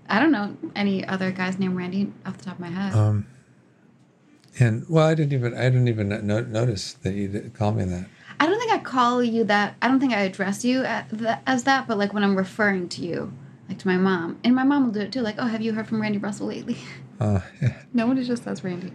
I 0.09 0.19
don't 0.19 0.31
know 0.31 0.55
any 0.75 1.05
other 1.05 1.31
guys 1.31 1.59
named 1.59 1.75
Randy 1.75 2.11
off 2.25 2.37
the 2.37 2.45
top 2.45 2.55
of 2.55 2.59
my 2.59 2.69
head. 2.69 2.93
um, 2.93 3.25
and 4.59 4.85
well, 4.89 5.05
I 5.05 5.13
didn't 5.13 5.33
even 5.33 5.53
I 5.53 5.63
didn't 5.63 5.87
even 5.87 6.09
no- 6.25 6.41
notice 6.41 6.93
that 6.93 7.13
you 7.13 7.27
did 7.27 7.53
call 7.53 7.73
me 7.73 7.83
that. 7.85 8.07
I 8.39 8.45
don't 8.45 8.59
think 8.59 8.71
I 8.71 8.79
call 8.79 9.23
you 9.23 9.43
that. 9.45 9.75
I 9.81 9.87
don't 9.87 9.99
think 9.99 10.13
I 10.13 10.21
address 10.21 10.63
you 10.63 10.81
the, 10.81 11.39
as 11.47 11.63
that, 11.63 11.87
but 11.87 11.97
like 11.97 12.13
when 12.13 12.23
I'm 12.23 12.35
referring 12.35 12.87
to 12.89 13.01
you, 13.01 13.33
like 13.67 13.79
to 13.79 13.87
my 13.87 13.97
mom, 13.97 14.39
and 14.43 14.55
my 14.55 14.63
mom 14.63 14.85
will 14.85 14.91
do 14.93 15.01
it 15.01 15.11
too. 15.11 15.21
Like, 15.21 15.35
oh, 15.37 15.45
have 15.45 15.61
you 15.61 15.73
heard 15.73 15.87
from 15.87 16.01
Randy 16.01 16.17
Russell 16.19 16.47
lately? 16.47 16.77
Uh, 17.19 17.41
yeah. 17.61 17.81
Nobody 17.93 18.23
just 18.23 18.43
says 18.43 18.63
Randy. 18.63 18.91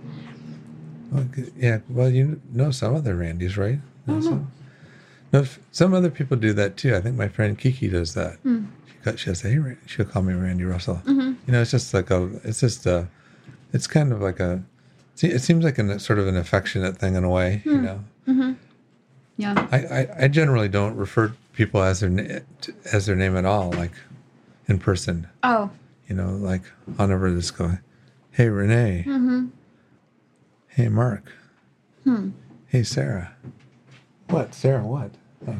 Well, 1.10 1.26
yeah. 1.56 1.80
Well, 1.88 2.08
you 2.08 2.40
know 2.52 2.70
some 2.70 2.94
other 2.94 3.14
Randys, 3.16 3.56
right? 3.56 3.80
I. 4.08 4.20
Some, 4.20 4.52
no, 5.32 5.44
some 5.70 5.94
other 5.94 6.10
people 6.10 6.36
do 6.36 6.52
that 6.52 6.76
too. 6.76 6.94
I 6.94 7.00
think 7.00 7.16
my 7.16 7.28
friend 7.28 7.58
Kiki 7.58 7.88
does 7.88 8.14
that. 8.14 8.36
Hmm. 8.38 8.66
She'll 9.16 9.34
say, 9.34 9.52
"Hey," 9.52 9.76
she'll 9.86 10.04
call 10.06 10.22
me 10.22 10.34
Randy 10.34 10.64
Russell. 10.64 10.96
Mm-hmm. 11.04 11.32
You 11.46 11.52
know, 11.52 11.60
it's 11.62 11.70
just 11.70 11.92
like 11.94 12.10
a. 12.10 12.30
It's 12.44 12.60
just 12.60 12.86
a. 12.86 13.08
It's 13.72 13.86
kind 13.86 14.12
of 14.12 14.20
like 14.20 14.40
a. 14.40 14.62
It 15.20 15.40
seems 15.40 15.64
like 15.64 15.78
a 15.78 15.98
sort 16.00 16.18
of 16.18 16.26
an 16.26 16.36
affectionate 16.36 16.96
thing 16.98 17.14
in 17.14 17.24
a 17.24 17.30
way. 17.30 17.62
You 17.64 17.78
know, 17.80 18.04
Mm-hmm. 18.28 18.52
Yeah. 19.36 19.68
I, 19.72 19.78
I, 19.78 20.08
I 20.24 20.28
generally 20.28 20.68
don't 20.68 20.94
refer 20.96 21.34
people 21.52 21.82
as 21.82 22.00
their 22.00 22.10
na- 22.10 22.40
as 22.92 23.06
their 23.06 23.16
name 23.16 23.36
at 23.36 23.44
all, 23.44 23.70
like 23.72 23.92
in 24.68 24.78
person. 24.78 25.26
Oh. 25.42 25.70
You 26.08 26.14
know, 26.16 26.30
like 26.30 26.62
I'll 26.98 27.08
never 27.08 27.30
just 27.34 27.56
go, 27.56 27.78
"Hey 28.30 28.48
Renee," 28.48 29.04
Mm-hmm. 29.06 29.46
"Hey 30.68 30.88
Mark," 30.88 31.32
Hmm. 32.04 32.30
"Hey 32.66 32.82
Sarah." 32.82 33.34
What 34.28 34.54
Sarah? 34.54 34.84
What? 34.84 35.10
Okay. 35.46 35.56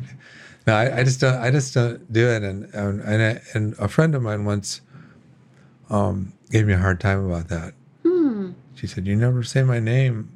No, 0.67 0.75
I, 0.75 0.99
I 0.99 1.05
just 1.05 1.21
don't. 1.21 1.41
I 1.41 1.51
just 1.51 1.75
don't 1.75 2.13
do 2.13 2.29
it. 2.29 2.43
And 2.43 2.73
and 2.75 3.01
and, 3.01 3.23
I, 3.23 3.43
and 3.55 3.75
a 3.79 3.89
friend 3.89 4.15
of 4.15 4.23
mine 4.23 4.45
once 4.45 4.81
um, 5.91 6.33
gave 6.51 6.67
me 6.67 6.73
a 6.73 6.79
hard 6.79 7.01
time 7.01 7.25
about 7.27 7.49
that. 7.49 7.75
Hmm. 8.03 8.53
She 8.75 8.87
said, 8.87 9.07
"You 9.07 9.17
never 9.17 9.43
say 9.43 9.63
my 9.63 9.81
name," 9.81 10.31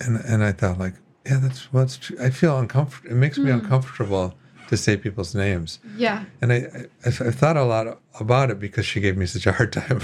and 0.00 0.16
and 0.24 0.42
I 0.42 0.52
thought, 0.52 0.78
like, 0.78 0.94
yeah, 1.26 1.38
that's 1.40 1.72
what's 1.72 1.98
true. 1.98 2.16
I 2.20 2.30
feel 2.30 2.58
uncomfortable. 2.58 3.14
It 3.14 3.18
makes 3.18 3.38
me 3.38 3.50
uncomfortable 3.50 4.34
to 4.68 4.76
say 4.78 4.96
people's 4.96 5.34
names. 5.34 5.78
Yeah. 5.98 6.24
And 6.40 6.50
I, 6.50 6.56
I, 6.56 7.08
I've 7.08 7.34
thought 7.34 7.58
a 7.58 7.62
lot 7.64 8.00
about 8.18 8.50
it 8.50 8.58
because 8.58 8.86
she 8.86 9.00
gave 9.00 9.18
me 9.18 9.26
such 9.26 9.46
a 9.46 9.52
hard 9.52 9.70
time 9.80 10.00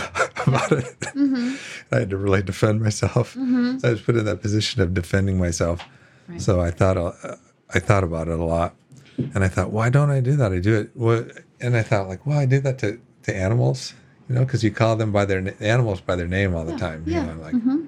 about 0.46 0.72
it. 0.72 1.00
Mm-hmm. 1.00 1.54
I 1.94 2.00
had 2.00 2.10
to 2.10 2.18
really 2.18 2.42
defend 2.42 2.82
myself. 2.82 3.32
So 3.32 3.78
I 3.82 3.90
was 3.92 4.02
put 4.02 4.16
in 4.16 4.26
that 4.26 4.42
position 4.42 4.82
of 4.82 4.92
defending 4.92 5.38
myself. 5.38 5.82
Right. 6.28 6.40
So 6.42 6.60
I 6.60 6.70
thought, 6.70 6.98
uh, 6.98 7.36
I 7.74 7.78
thought 7.80 8.04
about 8.04 8.28
it 8.28 8.38
a 8.38 8.44
lot, 8.44 8.74
and 9.16 9.44
I 9.44 9.48
thought, 9.48 9.70
why 9.72 9.90
don't 9.90 10.10
I 10.10 10.20
do 10.20 10.36
that? 10.36 10.52
I 10.52 10.58
do 10.60 10.74
it, 10.80 10.90
well, 10.94 11.26
and 11.60 11.76
I 11.76 11.82
thought, 11.82 12.08
like, 12.08 12.24
well, 12.26 12.38
I 12.38 12.46
do 12.46 12.60
that 12.60 12.78
to, 12.78 12.98
to 13.24 13.34
animals, 13.36 13.94
you 14.28 14.34
know, 14.34 14.44
because 14.44 14.62
you 14.64 14.70
call 14.70 14.96
them 14.96 15.12
by 15.12 15.24
their 15.24 15.54
animals 15.60 16.00
by 16.00 16.16
their 16.16 16.28
name 16.28 16.54
all 16.54 16.64
the 16.64 16.76
time, 16.78 17.04
Yeah. 17.06 17.20
you 17.20 17.26
know, 17.34 17.40
like 17.42 17.54
Mm-hmm. 17.54 17.84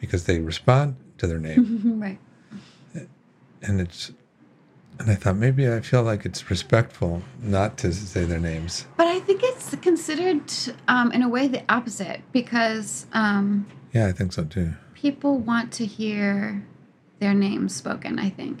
because 0.00 0.24
they 0.24 0.40
respond 0.40 0.96
to 1.18 1.26
their 1.26 1.38
name, 1.38 2.00
right. 2.00 2.18
and 3.62 3.80
it's. 3.80 4.12
And 4.98 5.10
I 5.10 5.14
thought 5.14 5.36
maybe 5.36 5.66
I 5.66 5.80
feel 5.80 6.02
like 6.02 6.26
it's 6.26 6.50
respectful 6.50 7.22
not 7.42 7.78
to 7.78 7.90
say 7.90 8.24
their 8.24 8.38
names. 8.38 8.84
But 8.98 9.06
I 9.06 9.20
think 9.20 9.40
it's 9.42 9.74
considered, 9.76 10.42
um, 10.88 11.10
in 11.12 11.22
a 11.22 11.28
way, 11.28 11.48
the 11.48 11.62
opposite 11.72 12.20
because 12.32 13.06
um, 13.14 13.66
Yeah, 13.94 14.08
I 14.08 14.12
think 14.12 14.34
so 14.34 14.44
too. 14.44 14.74
people 14.92 15.38
want 15.38 15.72
to 15.74 15.86
hear 15.86 16.62
their 17.18 17.32
names 17.32 17.74
spoken. 17.74 18.18
I 18.18 18.28
think, 18.28 18.58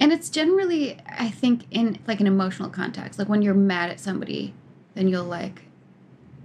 and 0.00 0.12
it's 0.12 0.28
generally, 0.28 0.98
I 1.06 1.30
think, 1.30 1.64
in 1.70 1.98
like 2.06 2.20
an 2.20 2.26
emotional 2.26 2.68
context. 2.70 3.18
Like 3.18 3.28
when 3.28 3.42
you're 3.42 3.54
mad 3.54 3.90
at 3.90 4.00
somebody, 4.00 4.54
then 4.94 5.08
you'll 5.08 5.24
like 5.24 5.62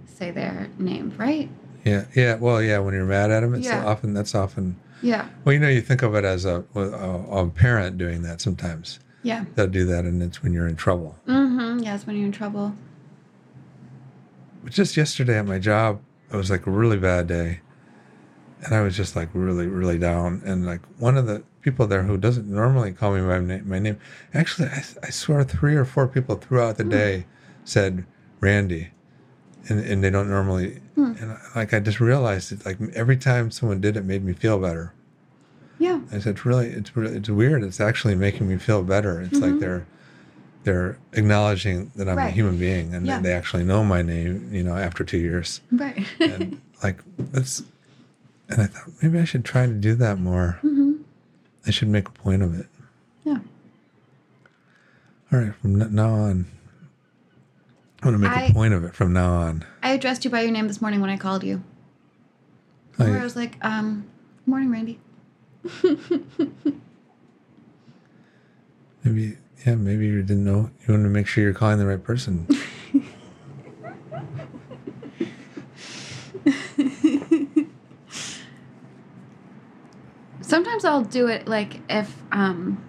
say 0.06 0.30
their 0.30 0.68
name, 0.78 1.12
right? 1.18 1.48
Yeah, 1.84 2.04
yeah. 2.14 2.36
Well, 2.36 2.62
yeah. 2.62 2.78
When 2.78 2.94
you're 2.94 3.04
mad 3.04 3.30
at 3.30 3.40
them, 3.40 3.54
it's 3.54 3.66
Yeah. 3.66 3.84
often 3.84 4.14
that's 4.14 4.34
often. 4.34 4.76
Yeah. 5.02 5.28
Well, 5.44 5.52
you 5.52 5.58
know, 5.58 5.68
you 5.68 5.80
think 5.80 6.02
of 6.02 6.14
it 6.14 6.24
as 6.24 6.44
a, 6.44 6.64
a, 6.76 6.80
a 6.80 7.48
parent 7.48 7.98
doing 7.98 8.22
that. 8.22 8.40
Sometimes 8.40 9.00
Yeah. 9.24 9.46
they'll 9.56 9.66
do 9.66 9.84
that, 9.86 10.04
and 10.04 10.22
it's 10.22 10.42
when 10.42 10.52
you're 10.52 10.68
in 10.68 10.76
trouble. 10.76 11.16
Mm-hmm. 11.26 11.80
Yes, 11.82 12.06
when 12.06 12.16
you're 12.16 12.26
in 12.26 12.32
trouble. 12.32 12.74
But 14.62 14.72
just 14.72 14.96
yesterday 14.96 15.38
at 15.38 15.46
my 15.46 15.58
job, 15.58 16.00
it 16.32 16.36
was 16.36 16.50
like 16.50 16.66
a 16.66 16.70
really 16.70 16.98
bad 16.98 17.26
day, 17.26 17.60
and 18.64 18.74
I 18.74 18.80
was 18.82 18.96
just 18.96 19.16
like 19.16 19.28
really, 19.32 19.66
really 19.66 19.98
down. 19.98 20.40
And 20.44 20.64
like 20.64 20.80
one 20.98 21.16
of 21.16 21.26
the 21.26 21.42
people 21.62 21.86
there 21.86 22.02
who 22.02 22.18
doesn't 22.18 22.46
normally 22.48 22.92
call 22.92 23.14
me 23.14 23.20
by 23.26 23.38
my 23.60 23.78
name, 23.78 23.98
actually, 24.34 24.68
I, 24.68 24.82
I 25.02 25.10
swear, 25.10 25.44
three 25.44 25.74
or 25.74 25.84
four 25.84 26.06
people 26.06 26.36
throughout 26.36 26.76
the 26.76 26.84
hmm. 26.84 26.90
day 26.90 27.26
said 27.64 28.04
Randy, 28.40 28.90
and 29.68 29.80
and 29.80 30.04
they 30.04 30.10
don't 30.10 30.28
normally. 30.28 30.80
Hmm. 30.94 31.12
And 31.20 31.32
I, 31.32 31.38
like 31.54 31.72
I 31.72 31.80
just 31.80 32.00
realized 32.00 32.52
it. 32.52 32.66
Like 32.66 32.78
every 32.94 33.16
time 33.16 33.50
someone 33.50 33.80
did 33.80 33.96
it, 33.96 34.04
made 34.04 34.24
me 34.24 34.32
feel 34.34 34.58
better. 34.58 34.92
Yeah. 35.78 36.00
I 36.12 36.20
said, 36.20 36.36
it's 36.36 36.44
really, 36.46 36.68
it's 36.68 36.96
really, 36.96 37.16
it's 37.16 37.28
weird. 37.28 37.64
It's 37.64 37.80
actually 37.80 38.14
making 38.14 38.48
me 38.48 38.56
feel 38.56 38.82
better. 38.84 39.20
It's 39.20 39.40
like 39.40 39.50
mm-hmm. 39.50 39.58
they're, 39.58 39.86
they're 40.62 40.98
acknowledging 41.12 41.90
that 41.96 42.08
I'm 42.08 42.18
a 42.18 42.30
human 42.30 42.56
being 42.56 42.94
and 42.94 43.04
Yeah. 43.04 43.16
that 43.16 43.24
they 43.24 43.32
actually 43.32 43.64
know 43.64 43.82
my 43.82 44.00
name. 44.00 44.48
You 44.52 44.62
know, 44.62 44.76
after 44.76 45.02
two 45.02 45.18
years, 45.18 45.60
Right. 45.72 46.06
and 46.20 46.60
like 46.84 47.00
that's, 47.18 47.64
and 48.48 48.62
I 48.62 48.66
thought 48.66 48.90
maybe 49.02 49.18
I 49.18 49.24
should 49.24 49.44
try 49.44 49.66
to 49.66 49.72
do 49.72 49.96
that 49.96 50.20
more. 50.20 50.60
mm-hmm. 50.62 50.91
I 51.66 51.70
should 51.70 51.88
make 51.88 52.08
a 52.08 52.12
point 52.12 52.42
of 52.42 52.58
it. 52.58 52.66
Yeah. 53.24 53.38
All 55.32 55.38
right, 55.38 55.54
from 55.56 55.78
now 55.94 56.10
on, 56.10 56.46
I'm 58.02 58.10
gonna 58.10 58.18
make 58.18 58.30
I- 58.32 58.44
a 58.46 58.52
point 58.52 58.74
of 58.74 58.84
it 58.84 58.94
from 58.94 59.12
now 59.12 59.32
on. 59.34 59.64
I 59.82 59.90
addressed 59.92 60.24
you 60.24 60.30
by 60.30 60.40
your 60.42 60.50
name 60.52 60.66
this 60.68 60.80
morning 60.80 61.00
when 61.00 61.10
I 61.10 61.16
called 61.16 61.44
you. 61.44 61.62
Oh, 62.98 63.04
Where 63.04 63.14
yeah. 63.14 63.20
I 63.20 63.24
was 63.24 63.36
like, 63.36 63.56
um, 63.64 64.04
morning, 64.46 64.70
Randy. 64.70 64.98
Maybe, 69.04 69.36
yeah, 69.66 69.74
maybe 69.74 70.06
you 70.06 70.22
didn't 70.22 70.44
know. 70.44 70.70
You 70.86 70.94
want 70.94 71.04
to 71.04 71.08
make 71.10 71.26
sure 71.26 71.42
you're 71.42 71.52
calling 71.52 71.78
the 71.78 71.86
right 71.86 72.02
person. 72.02 72.46
Sometimes 80.52 80.84
I'll 80.84 81.00
do 81.02 81.28
it 81.28 81.48
like 81.48 81.80
if 81.88 82.14
um, 82.30 82.84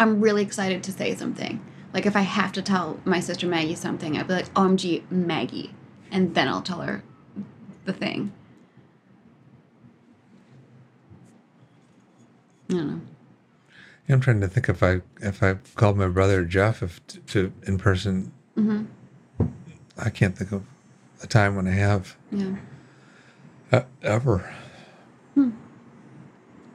I'm 0.00 0.20
really 0.20 0.42
excited 0.42 0.82
to 0.82 0.90
say 0.90 1.14
something. 1.14 1.64
Like 1.94 2.06
if 2.06 2.16
I 2.16 2.22
have 2.22 2.50
to 2.54 2.60
tell 2.60 2.98
my 3.04 3.20
sister 3.20 3.46
Maggie 3.46 3.76
something, 3.76 4.18
I'd 4.18 4.26
be 4.26 4.34
like, 4.34 4.52
OMG, 4.54 5.08
Maggie. 5.08 5.76
And 6.10 6.34
then 6.34 6.48
I'll 6.48 6.60
tell 6.60 6.80
her 6.80 7.04
the 7.84 7.92
thing. 7.92 8.32
I 12.68 12.72
don't 12.74 12.88
know. 12.88 13.00
I'm 14.08 14.18
trying 14.20 14.40
to 14.40 14.48
think 14.48 14.68
if 14.68 14.82
I 14.82 15.02
if 15.20 15.40
I 15.40 15.58
called 15.76 15.96
my 15.96 16.08
brother 16.08 16.44
Jeff 16.44 16.82
if 16.82 17.06
to, 17.06 17.20
to 17.20 17.52
in 17.62 17.78
person. 17.78 18.32
Mm-hmm. 18.56 19.46
I 19.98 20.10
can't 20.10 20.36
think 20.36 20.50
of 20.50 20.64
a 21.22 21.28
time 21.28 21.54
when 21.54 21.68
I 21.68 21.74
have 21.74 22.16
Yeah. 22.32 22.56
uh, 23.70 23.82
ever. 24.02 24.52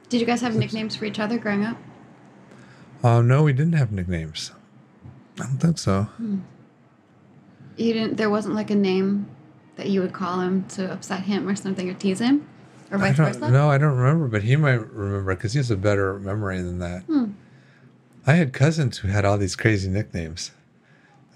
Did 0.08 0.20
you 0.20 0.26
guys 0.26 0.40
have 0.40 0.56
nicknames 0.56 0.96
for 0.96 1.04
each 1.04 1.18
other 1.18 1.38
growing 1.38 1.64
up? 1.64 1.76
Uh, 3.02 3.20
no, 3.20 3.42
we 3.42 3.52
didn't 3.52 3.74
have 3.74 3.92
nicknames. 3.92 4.52
I 5.38 5.44
don't 5.44 5.58
think 5.58 5.78
so. 5.78 6.08
You 7.76 7.92
didn't. 7.92 8.16
There 8.16 8.30
wasn't 8.30 8.54
like 8.54 8.70
a 8.70 8.74
name 8.74 9.28
that 9.76 9.88
you 9.88 10.00
would 10.00 10.12
call 10.12 10.40
him 10.40 10.64
to 10.70 10.92
upset 10.92 11.20
him 11.20 11.48
or 11.48 11.54
something 11.54 11.88
or 11.88 11.94
tease 11.94 12.18
him, 12.18 12.48
or 12.90 12.98
vice 12.98 13.16
versa. 13.16 13.48
no, 13.50 13.70
I 13.70 13.78
don't 13.78 13.96
remember, 13.96 14.26
but 14.26 14.42
he 14.42 14.56
might 14.56 14.80
remember 14.92 15.34
because 15.34 15.52
he 15.52 15.58
has 15.58 15.70
a 15.70 15.76
better 15.76 16.18
memory 16.18 16.60
than 16.60 16.80
that. 16.80 17.02
Hmm. 17.02 17.26
I 18.26 18.32
had 18.32 18.52
cousins 18.52 18.98
who 18.98 19.08
had 19.08 19.24
all 19.24 19.38
these 19.38 19.54
crazy 19.54 19.88
nicknames. 19.88 20.50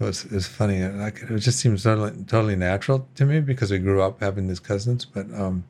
It 0.00 0.04
was 0.04 0.24
it 0.24 0.32
was 0.32 0.48
funny. 0.48 0.84
Like 0.84 1.22
it 1.22 1.38
just 1.38 1.60
seems 1.60 1.84
totally 1.84 2.24
totally 2.24 2.56
natural 2.56 3.06
to 3.14 3.24
me 3.24 3.40
because 3.40 3.70
we 3.70 3.78
grew 3.78 4.02
up 4.02 4.20
having 4.20 4.48
these 4.48 4.60
cousins. 4.60 5.04
But 5.04 5.32
um, 5.32 5.64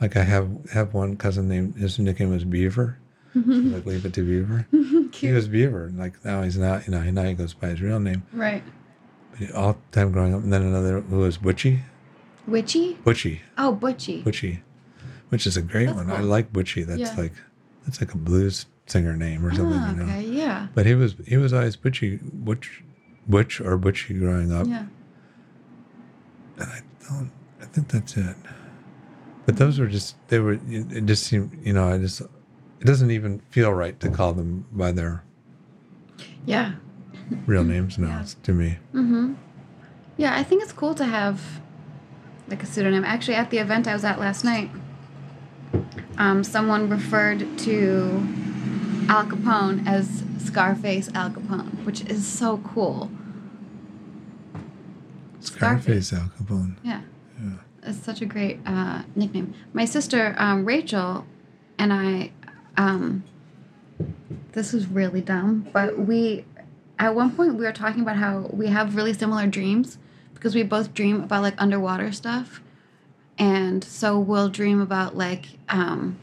like 0.00 0.16
I 0.16 0.22
have 0.24 0.48
have 0.72 0.94
one 0.94 1.16
cousin 1.16 1.48
named 1.48 1.76
his 1.76 1.98
nickname 1.98 2.30
was 2.30 2.44
Beaver. 2.44 2.98
like 3.34 3.84
leave 3.86 4.04
it 4.06 4.12
to 4.14 4.22
Beaver. 4.22 4.66
He 5.14 5.30
was 5.32 5.48
Beaver. 5.48 5.92
Like 5.94 6.24
now 6.24 6.42
he's 6.42 6.58
not. 6.58 6.86
You 6.86 6.92
know 6.92 7.02
now 7.10 7.22
he 7.24 7.34
goes 7.34 7.54
by 7.54 7.68
his 7.68 7.80
real 7.80 8.00
name. 8.00 8.22
Right. 8.32 8.62
But 9.38 9.52
all 9.52 9.72
the 9.90 10.00
time 10.00 10.12
growing 10.12 10.34
up, 10.34 10.42
and 10.42 10.52
then 10.52 10.62
another 10.62 11.00
who 11.00 11.18
was 11.18 11.38
Butchie. 11.38 11.80
Witchy? 12.46 12.94
Butchie. 13.04 13.40
Oh, 13.56 13.76
Butchie. 13.80 14.22
Butchie, 14.22 14.60
which 15.30 15.46
is 15.46 15.56
a 15.56 15.62
great 15.62 15.86
That's 15.86 15.96
one. 15.96 16.10
I 16.10 16.20
like 16.20 16.52
Butchie. 16.52 16.84
That's 16.86 17.00
Yeah. 17.00 17.14
like 17.16 17.32
that's 17.84 18.00
like 18.00 18.12
a 18.12 18.18
blues 18.18 18.66
singer 18.86 19.16
name 19.16 19.44
or 19.46 19.54
something. 19.54 19.78
Ah, 19.80 19.90
you 19.90 19.96
know. 19.96 20.04
okay. 20.04 20.22
Yeah. 20.26 20.66
But 20.74 20.84
he 20.86 20.94
was 20.94 21.14
he 21.26 21.36
was 21.36 21.52
always 21.52 21.76
Butchie, 21.76 22.20
Butch, 22.32 22.82
Butch 23.28 23.60
or 23.60 23.78
Butchie 23.78 24.18
growing 24.18 24.52
up, 24.52 24.66
Yeah. 24.66 24.86
and 26.58 26.68
I 26.70 26.80
don't. 27.08 27.30
I 27.62 27.66
think 27.66 27.88
that's 27.88 28.16
it. 28.16 28.36
But 29.46 29.56
those 29.58 29.78
were 29.78 29.86
just 29.86 30.16
they 30.28 30.38
were. 30.38 30.58
It 30.68 31.04
just 31.06 31.24
seemed 31.24 31.58
you 31.64 31.72
know 31.72 31.88
I 31.88 31.98
just 31.98 32.20
it 32.20 32.84
doesn't 32.84 33.10
even 33.10 33.40
feel 33.50 33.72
right 33.72 33.98
to 34.00 34.08
call 34.10 34.32
them 34.32 34.66
by 34.72 34.92
their 34.92 35.22
Yeah. 36.46 36.72
real 37.46 37.64
names 37.64 37.98
now 37.98 38.08
Yeah. 38.08 38.26
to 38.42 38.52
me. 38.52 38.78
Mm-hmm. 38.94 39.34
Yeah, 40.16 40.34
I 40.36 40.42
think 40.44 40.62
it's 40.62 40.72
cool 40.72 40.94
to 40.94 41.04
have 41.04 41.40
like 42.48 42.62
a 42.62 42.66
pseudonym. 42.66 43.04
Actually, 43.04 43.34
at 43.36 43.50
the 43.50 43.58
event 43.58 43.86
I 43.88 43.94
was 43.94 44.04
at 44.04 44.18
last 44.20 44.44
night, 44.44 44.70
um, 46.18 46.44
someone 46.44 46.88
referred 46.88 47.40
to 47.60 48.26
Al 49.08 49.24
Capone 49.26 49.86
as 49.86 50.22
Scarface 50.38 51.10
Al 51.14 51.30
Capone, 51.30 51.84
which 51.84 52.02
is 52.02 52.26
so 52.26 52.58
cool. 52.58 53.10
Scarface 55.40 56.12
Al 56.12 56.30
Capone. 56.38 56.76
Yeah. 56.82 57.00
It's 57.84 57.98
such 57.98 58.22
a 58.22 58.26
great 58.26 58.60
uh, 58.64 59.02
nickname. 59.14 59.54
My 59.72 59.84
sister 59.84 60.34
um, 60.38 60.64
Rachel 60.64 61.26
and 61.78 61.92
I. 61.92 62.32
Um, 62.76 63.24
this 64.52 64.72
is 64.72 64.86
really 64.86 65.20
dumb, 65.20 65.68
but 65.72 65.98
we 65.98 66.44
at 66.98 67.14
one 67.14 67.34
point 67.34 67.54
we 67.54 67.64
were 67.64 67.72
talking 67.72 68.02
about 68.02 68.16
how 68.16 68.48
we 68.52 68.68
have 68.68 68.96
really 68.96 69.12
similar 69.12 69.46
dreams 69.46 69.98
because 70.32 70.54
we 70.54 70.62
both 70.62 70.94
dream 70.94 71.22
about 71.22 71.42
like 71.42 71.54
underwater 71.58 72.12
stuff, 72.12 72.60
and 73.38 73.84
so 73.84 74.18
we'll 74.18 74.48
dream 74.48 74.80
about 74.80 75.16
like 75.16 75.46
um, 75.68 76.16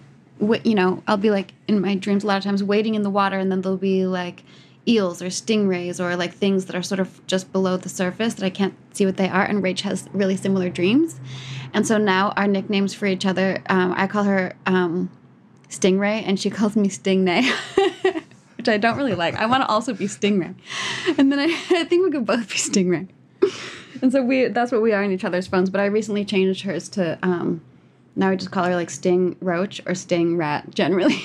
you 0.64 0.76
know 0.76 1.04
I'll 1.08 1.18
be 1.18 1.30
like 1.30 1.54
in 1.68 1.80
my 1.80 1.96
dreams 1.96 2.24
a 2.24 2.28
lot 2.28 2.38
of 2.38 2.44
times 2.44 2.64
wading 2.64 2.96
in 2.96 3.04
the 3.04 3.10
water, 3.10 3.38
and 3.38 3.52
then 3.52 3.62
there'll 3.62 3.78
be 3.78 4.06
like 4.06 4.44
eels 4.88 5.22
or 5.22 5.28
stingrays 5.28 6.00
or 6.00 6.16
like 6.16 6.34
things 6.34 6.66
that 6.66 6.76
are 6.76 6.82
sort 6.82 7.00
of 7.00 7.26
just 7.28 7.52
below 7.52 7.78
the 7.78 7.90
surface 7.90 8.34
that 8.36 8.46
I 8.46 8.50
can't 8.50 8.74
see 8.94 9.06
what 9.06 9.18
they 9.18 9.30
are. 9.30 9.44
And 9.44 9.64
Rach 9.64 9.82
has 9.82 10.08
really 10.14 10.36
similar 10.36 10.70
dreams. 10.70 11.20
And 11.74 11.86
so 11.86 11.98
now 11.98 12.32
our 12.36 12.48
nicknames 12.48 12.94
for 12.94 13.06
each 13.06 13.26
other, 13.26 13.62
um, 13.68 13.94
I 13.96 14.08
call 14.08 14.24
her 14.24 14.54
um, 14.66 15.10
Stingray 15.70 16.24
and 16.26 16.40
she 16.40 16.50
calls 16.58 16.76
me 16.76 16.90
Stingnay, 16.90 17.44
which 18.58 18.68
I 18.68 18.78
don't 18.78 18.98
really 18.98 19.16
like. 19.16 19.36
I 19.36 19.46
want 19.46 19.64
to 19.64 19.68
also 19.68 19.94
be 19.94 20.06
Stingray. 20.06 20.56
And 21.18 21.32
then 21.32 21.40
I, 21.40 21.46
I 21.70 21.84
think 21.86 22.04
we 22.04 22.12
could 22.12 22.26
both 22.26 22.50
be 22.50 22.56
Stingray. 22.56 23.08
And 24.02 24.12
so 24.12 24.24
we 24.24 24.48
that's 24.48 24.72
what 24.72 24.82
we 24.82 24.94
are 24.94 25.04
in 25.04 25.12
each 25.12 25.24
other's 25.24 25.48
phones. 25.48 25.70
But 25.70 25.80
I 25.80 25.86
recently 25.86 26.26
changed 26.26 26.64
hers 26.64 26.90
to 26.90 27.20
um, 27.22 27.62
now 28.16 28.30
I 28.30 28.36
just 28.36 28.52
call 28.52 28.64
her 28.64 28.76
like 28.76 28.90
Sting 28.90 29.36
Roach 29.40 29.80
or 29.86 29.94
Sting 29.94 30.38
Rat 30.38 30.74
generally. 30.74 31.22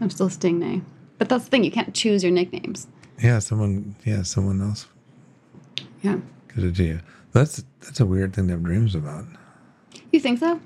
I'm 0.00 0.10
still 0.10 0.28
Stingnay. 0.28 0.82
But 1.18 1.28
that's 1.28 1.44
the 1.44 1.50
thing, 1.50 1.64
you 1.64 1.70
can't 1.70 1.94
choose 1.94 2.22
your 2.22 2.32
nicknames. 2.32 2.86
Yeah, 3.22 3.38
someone. 3.38 3.96
Yeah, 4.04 4.22
someone 4.22 4.60
else 4.60 4.86
Yeah. 6.02 6.18
gives 6.54 6.64
it 6.64 6.76
to 6.76 6.84
you. 6.84 7.00
That's 7.32 7.64
that's 7.80 8.00
a 8.00 8.06
weird 8.06 8.34
thing 8.34 8.46
to 8.48 8.52
have 8.54 8.62
dreams 8.62 8.94
about. 8.94 9.24
You 10.12 10.20
think 10.20 10.38
so? 10.40 10.60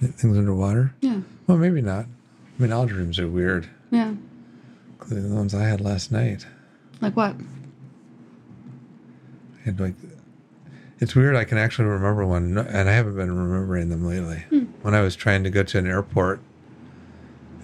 Things 0.00 0.36
underwater. 0.38 0.94
Yeah. 1.00 1.20
Well, 1.46 1.58
maybe 1.58 1.80
not. 1.82 2.04
I 2.06 2.62
mean, 2.62 2.72
all 2.72 2.86
dreams 2.86 3.18
are 3.18 3.28
weird. 3.28 3.68
Yeah. 3.90 4.14
Including 5.00 5.30
the 5.30 5.36
ones 5.36 5.54
I 5.54 5.64
had 5.64 5.80
last 5.80 6.10
night. 6.12 6.46
Like 7.00 7.16
what? 7.16 7.34
I 9.60 9.64
had 9.64 9.80
like. 9.80 9.94
It's 11.00 11.14
weird. 11.14 11.36
I 11.36 11.44
can 11.44 11.58
actually 11.58 11.86
remember 11.88 12.24
one, 12.24 12.56
and 12.56 12.88
I 12.88 12.92
haven't 12.92 13.16
been 13.16 13.36
remembering 13.36 13.88
them 13.90 14.04
lately. 14.06 14.44
When 14.82 14.94
I 14.94 15.00
was 15.02 15.16
trying 15.16 15.42
to 15.44 15.50
go 15.50 15.62
to 15.62 15.78
an 15.78 15.86
airport, 15.86 16.40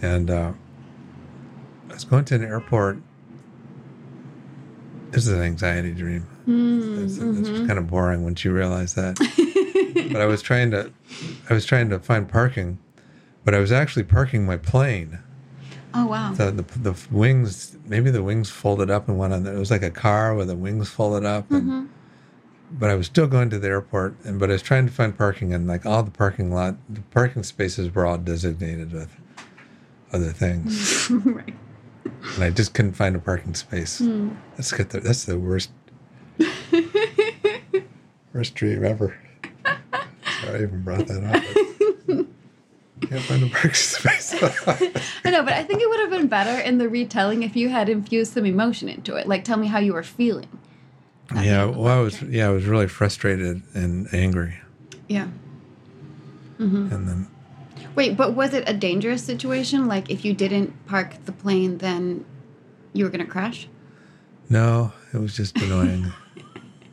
and 0.03 0.29
uh, 0.31 0.53
Was 2.01 2.09
going 2.09 2.25
to 2.25 2.35
an 2.37 2.45
airport. 2.45 2.97
This 5.11 5.27
is 5.27 5.35
an 5.35 5.43
anxiety 5.43 5.93
dream. 5.93 6.27
Mm, 6.49 7.05
it's, 7.05 7.19
it's 7.19 7.23
mm-hmm. 7.23 7.67
kind 7.67 7.79
of 7.79 7.89
boring 7.89 8.25
once 8.25 8.43
you 8.43 8.55
realize 8.55 8.95
that. 8.95 9.19
but 10.11 10.23
I 10.23 10.25
was 10.25 10.41
trying 10.41 10.71
to, 10.71 10.91
I 11.51 11.53
was 11.53 11.67
trying 11.67 11.91
to 11.91 11.99
find 11.99 12.27
parking, 12.27 12.79
but 13.45 13.55
I 13.55 13.59
was 13.59 13.71
actually 13.71 14.05
parking 14.05 14.47
my 14.47 14.57
plane. 14.57 15.19
Oh 15.93 16.07
wow. 16.07 16.33
The, 16.33 16.51
the 16.53 16.79
the 16.79 17.07
wings, 17.11 17.77
maybe 17.85 18.11
the 18.11 18.23
wings 18.23 18.49
folded 18.49 18.91
up 18.91 19.07
and 19.07 19.19
went 19.19 19.35
on. 19.35 19.43
There. 19.43 19.55
It 19.55 19.59
was 19.59 19.71
like 19.71 19.83
a 19.83 19.91
car 19.91 20.35
with 20.35 20.49
the 20.49 20.57
wings 20.57 20.89
folded 20.89 21.27
up. 21.27 21.51
And, 21.51 21.63
mm-hmm. 21.63 21.87
But 22.73 22.89
I 22.89 22.95
was 22.95 23.09
still 23.09 23.27
going 23.27 23.51
to 23.51 23.59
the 23.59 23.69
airport, 23.69 24.15
and 24.25 24.41
but 24.41 24.49
I 24.49 24.55
was 24.55 24.63
trying 24.63 24.87
to 24.87 24.93
find 24.93 25.15
parking, 25.19 25.53
and 25.53 25.67
like 25.69 25.85
all 25.85 26.03
the 26.03 26.11
parking 26.11 26.51
lot, 26.51 26.77
the 26.89 27.03
parking 27.11 27.43
spaces 27.43 27.95
were 27.95 28.07
all 28.07 28.17
designated 28.17 28.95
with 28.95 29.15
other 30.15 30.31
things, 30.31 31.11
right. 31.25 31.55
And 32.35 32.45
I 32.45 32.51
just 32.51 32.75
couldn't 32.75 32.93
find 32.95 33.17
a 33.17 33.19
parking 33.19 33.55
space. 33.55 33.99
Hmm. 33.99 34.31
That's 34.57 34.73
good. 34.73 34.91
That's 34.91 35.25
the 35.25 35.39
worst, 35.39 35.71
worst 38.35 38.55
dream 38.55 38.85
ever. 38.85 39.17
Sorry, 40.43 40.61
I 40.61 40.63
even 40.63 40.83
brought 40.83 41.07
that 41.07 41.25
up. 41.25 41.43
Can't 43.09 43.23
find 43.23 43.43
a 43.45 43.49
parking 43.49 43.73
space. 43.75 44.35
I 45.25 45.31
know, 45.31 45.43
but 45.43 45.55
I 45.55 45.63
think 45.65 45.81
it 45.83 45.89
would 45.89 46.01
have 46.01 46.11
been 46.11 46.29
better 46.29 46.61
in 46.61 46.79
the 46.79 46.89
retelling 46.89 47.43
if 47.43 47.57
you 47.57 47.69
had 47.71 47.89
infused 47.89 48.35
some 48.35 48.45
emotion 48.47 48.89
into 48.89 49.15
it. 49.17 49.27
Like 49.27 49.45
tell 49.45 49.57
me 49.57 49.67
how 49.69 49.79
you 49.79 49.95
were 49.95 50.03
feeling. 50.03 50.49
yeah, 51.35 51.65
well, 51.65 51.99
I 51.99 52.01
was 52.03 52.23
yeah, 52.23 52.47
I 52.47 52.51
was 52.51 52.67
really 52.67 52.89
frustrated 52.89 53.63
and 53.75 54.13
angry, 54.13 54.59
Yeah. 55.09 55.29
Mm-hmm. 56.59 56.93
and 56.93 57.09
then 57.09 57.27
Wait, 57.95 58.17
but 58.17 58.35
was 58.35 58.55
it 58.55 58.69
a 58.69 58.75
dangerous 58.75 59.23
situation? 59.23 59.87
Like 59.87 60.11
if 60.11 60.25
you 60.25 60.33
didn't 60.33 60.87
park 60.87 61.25
the 61.25 61.33
plane, 61.33 61.79
then 61.79 62.25
you 62.93 63.05
were 63.05 63.11
gonna 63.11 63.27
crash? 63.27 63.69
no, 64.49 64.93
it 65.15 65.19
was 65.19 65.37
just 65.37 65.57
annoying. 65.59 66.13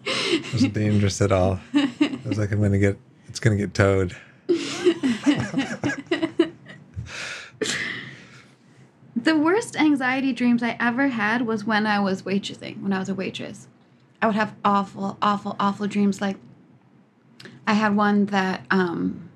it 0.03 0.53
wasn't 0.53 0.73
dangerous 0.73 1.21
at 1.21 1.31
all. 1.31 1.59
It 1.73 2.25
was 2.25 2.37
like 2.37 2.51
I'm 2.51 2.61
gonna 2.61 2.77
get 2.77 2.99
it's 3.27 3.39
gonna 3.39 3.55
get 3.55 3.73
towed. 3.73 4.15
The 9.27 9.35
worst 9.35 9.75
anxiety 9.75 10.31
dreams 10.31 10.63
I 10.63 10.77
ever 10.79 11.09
had 11.09 11.41
was 11.41 11.65
when 11.65 11.85
I 11.85 11.99
was 11.99 12.21
waitressing, 12.21 12.81
when 12.81 12.93
I 12.93 12.99
was 12.99 13.09
a 13.09 13.13
waitress. 13.13 13.67
I 14.21 14.27
would 14.27 14.35
have 14.35 14.55
awful, 14.63 15.17
awful, 15.21 15.57
awful 15.59 15.85
dreams. 15.85 16.21
Like, 16.21 16.37
I 17.65 17.73
had 17.73 17.97
one 17.97 18.27
that 18.27 18.65
um, 18.71 19.26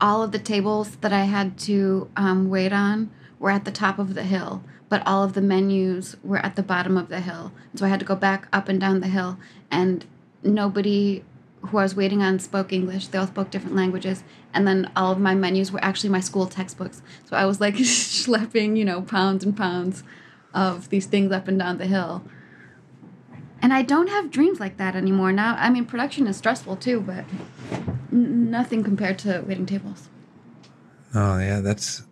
all 0.00 0.22
of 0.22 0.32
the 0.32 0.38
tables 0.38 0.96
that 0.96 1.12
I 1.12 1.24
had 1.24 1.58
to 1.60 2.10
um, 2.16 2.48
wait 2.48 2.72
on 2.72 3.10
were 3.38 3.50
at 3.50 3.64
the 3.64 3.70
top 3.70 3.98
of 3.98 4.14
the 4.14 4.22
hill, 4.22 4.62
but 4.88 5.02
all 5.06 5.22
of 5.22 5.34
the 5.34 5.40
menus 5.40 6.16
were 6.22 6.38
at 6.38 6.56
the 6.56 6.62
bottom 6.62 6.96
of 6.96 7.08
the 7.08 7.20
hill. 7.20 7.52
So 7.74 7.86
I 7.86 7.88
had 7.88 8.00
to 8.00 8.06
go 8.06 8.16
back 8.16 8.48
up 8.52 8.68
and 8.68 8.80
down 8.80 9.00
the 9.00 9.08
hill, 9.08 9.38
and 9.70 10.04
nobody 10.42 11.24
who 11.62 11.78
I 11.78 11.82
was 11.82 11.94
waiting 11.94 12.22
on 12.22 12.38
spoke 12.38 12.72
English. 12.72 13.08
They 13.08 13.18
all 13.18 13.26
spoke 13.26 13.50
different 13.50 13.76
languages. 13.76 14.24
And 14.52 14.66
then 14.66 14.90
all 14.96 15.12
of 15.12 15.18
my 15.18 15.34
menus 15.34 15.70
were 15.70 15.84
actually 15.84 16.10
my 16.10 16.20
school 16.20 16.46
textbooks. 16.46 17.02
So 17.26 17.36
I 17.36 17.44
was 17.44 17.60
like 17.60 17.74
schlepping, 17.76 18.76
you 18.76 18.84
know, 18.84 19.02
pounds 19.02 19.44
and 19.44 19.56
pounds 19.56 20.02
of 20.54 20.88
these 20.88 21.06
things 21.06 21.32
up 21.32 21.48
and 21.48 21.58
down 21.58 21.78
the 21.78 21.86
hill. 21.86 22.24
And 23.62 23.72
I 23.72 23.82
don't 23.82 24.08
have 24.08 24.30
dreams 24.30 24.58
like 24.60 24.76
that 24.78 24.96
anymore 24.96 25.32
now. 25.32 25.54
I 25.58 25.68
mean, 25.70 25.84
production 25.84 26.26
is 26.26 26.36
stressful 26.36 26.76
too, 26.76 27.00
but 27.00 27.24
n- 28.10 28.50
nothing 28.50 28.82
compared 28.82 29.18
to 29.20 29.42
waiting 29.46 29.66
tables. 29.66 30.08
Oh 31.14 31.38
yeah, 31.38 31.60
that's 31.60 32.02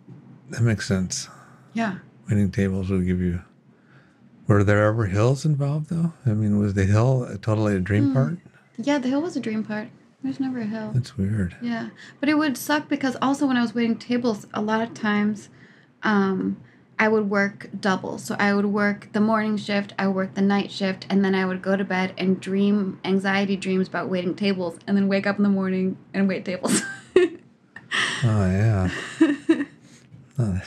that 0.49 0.61
makes 0.61 0.87
sense. 0.87 1.27
Yeah. 1.73 1.99
Waiting 2.29 2.51
tables 2.51 2.89
will 2.89 3.01
give 3.01 3.19
you. 3.21 3.41
Were 4.47 4.63
there 4.63 4.83
ever 4.85 5.05
hills 5.05 5.45
involved 5.45 5.89
though? 5.89 6.13
I 6.25 6.31
mean, 6.31 6.59
was 6.59 6.73
the 6.73 6.85
hill 6.85 7.27
totally 7.41 7.75
a 7.75 7.79
dream 7.79 8.13
part? 8.13 8.37
Yeah, 8.77 8.97
the 8.97 9.07
hill 9.09 9.21
was 9.21 9.35
a 9.35 9.39
dream 9.39 9.63
part. 9.63 9.89
There's 10.23 10.39
never 10.39 10.59
a 10.59 10.65
hill. 10.65 10.91
That's 10.93 11.17
weird. 11.17 11.55
Yeah, 11.61 11.89
but 12.19 12.29
it 12.29 12.37
would 12.37 12.57
suck 12.57 12.89
because 12.89 13.15
also 13.21 13.45
when 13.47 13.57
I 13.57 13.61
was 13.61 13.73
waiting 13.73 13.97
tables, 13.97 14.47
a 14.53 14.61
lot 14.61 14.81
of 14.81 14.93
times, 14.93 15.49
um, 16.03 16.57
I 16.99 17.07
would 17.07 17.29
work 17.29 17.69
double. 17.79 18.17
So 18.17 18.35
I 18.37 18.53
would 18.53 18.65
work 18.67 19.09
the 19.13 19.21
morning 19.21 19.57
shift, 19.57 19.93
I 19.97 20.07
would 20.07 20.15
work 20.15 20.33
the 20.35 20.41
night 20.41 20.69
shift, 20.69 21.07
and 21.09 21.25
then 21.25 21.33
I 21.33 21.45
would 21.45 21.61
go 21.61 21.75
to 21.75 21.83
bed 21.83 22.13
and 22.17 22.39
dream 22.39 22.99
anxiety 23.03 23.55
dreams 23.55 23.87
about 23.87 24.09
waiting 24.09 24.35
tables, 24.35 24.77
and 24.85 24.95
then 24.95 25.07
wake 25.07 25.25
up 25.25 25.37
in 25.37 25.43
the 25.43 25.49
morning 25.49 25.97
and 26.13 26.27
wait 26.27 26.45
tables. 26.45 26.81
Oh 28.23 28.45
yeah. 28.45 28.89
oh, 30.39 30.61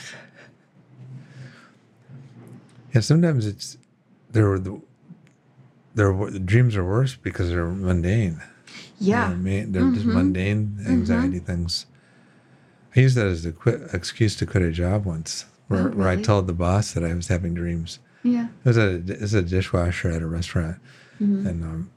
yeah, 2.93 3.01
sometimes 3.01 3.45
it's 3.45 3.77
there. 4.31 4.57
The 4.59 4.81
there 5.95 6.13
the 6.13 6.39
dreams 6.39 6.75
are 6.75 6.83
worse 6.83 7.15
because 7.15 7.49
they're 7.49 7.67
mundane. 7.67 8.41
yeah, 8.99 9.35
They're, 9.37 9.65
they're 9.65 9.91
just 9.91 10.05
mm-hmm. 10.05 10.13
mundane 10.13 10.77
mm-hmm. 10.79 10.91
anxiety 10.91 11.39
things. 11.39 11.85
I 12.95 12.99
used 12.99 13.15
that 13.17 13.27
as 13.27 13.45
a 13.45 13.51
quit, 13.51 13.81
excuse 13.93 14.35
to 14.37 14.45
quit 14.45 14.63
a 14.63 14.71
job 14.71 15.05
once, 15.05 15.45
where, 15.73 15.87
Oh, 15.89 15.95
where 15.97 16.07
I 16.09 16.21
told 16.21 16.47
the 16.47 16.53
boss 16.53 16.93
that 16.93 17.03
I 17.03 17.13
was 17.13 17.27
having 17.27 17.53
dreams. 17.53 17.99
yeah, 18.23 18.47
It 18.63 18.67
was 18.67 18.77
a 18.77 18.95
it 18.95 19.21
was 19.21 19.33
a 19.33 19.41
dishwasher 19.41 20.09
at 20.09 20.21
a 20.21 20.27
restaurant, 20.27 20.77
and 21.19 21.63
um, 21.63 21.91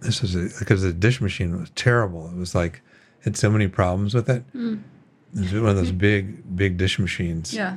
this 0.00 0.20
was 0.22 0.34
a, 0.36 0.48
because 0.58 0.82
the 0.82 0.92
dish 0.92 1.20
machine 1.20 1.58
was 1.60 1.70
terrible. 1.70 2.28
It 2.28 2.36
was 2.36 2.54
like 2.54 2.82
had 3.24 3.36
so 3.36 3.50
many 3.50 3.68
problems 3.68 4.14
with 4.14 4.28
it. 4.28 4.44
It 4.54 4.78
was 5.40 5.52
one 5.52 5.66
of 5.70 5.76
those 5.76 5.92
big 5.92 6.56
big 6.56 6.76
dish 6.76 6.98
machines, 6.98 7.52
yeah, 7.54 7.76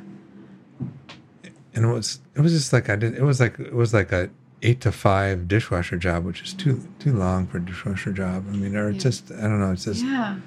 and 1.73 1.85
it 1.85 1.87
was 1.87 2.19
it 2.35 2.41
was 2.41 2.53
just 2.53 2.73
like 2.73 2.89
I 2.89 2.95
did. 2.95 3.15
It 3.15 3.23
was 3.23 3.39
like 3.39 3.59
it 3.59 3.73
was 3.73 3.93
like 3.93 4.11
a 4.11 4.29
eight 4.63 4.81
to 4.81 4.91
five 4.91 5.47
dishwasher 5.47 5.97
job, 5.97 6.25
which 6.25 6.41
is 6.41 6.53
too 6.53 6.87
too 6.99 7.13
long 7.13 7.47
for 7.47 7.57
a 7.57 7.65
dishwasher 7.65 8.11
job. 8.11 8.45
I 8.49 8.55
mean, 8.55 8.75
or 8.75 8.89
it's 8.89 8.97
Yeah. 9.03 9.09
just 9.09 9.31
I 9.31 9.41
don't 9.41 9.59
know. 9.59 9.71
It's 9.71 9.85
just 9.85 10.03
yeah. 10.03 10.37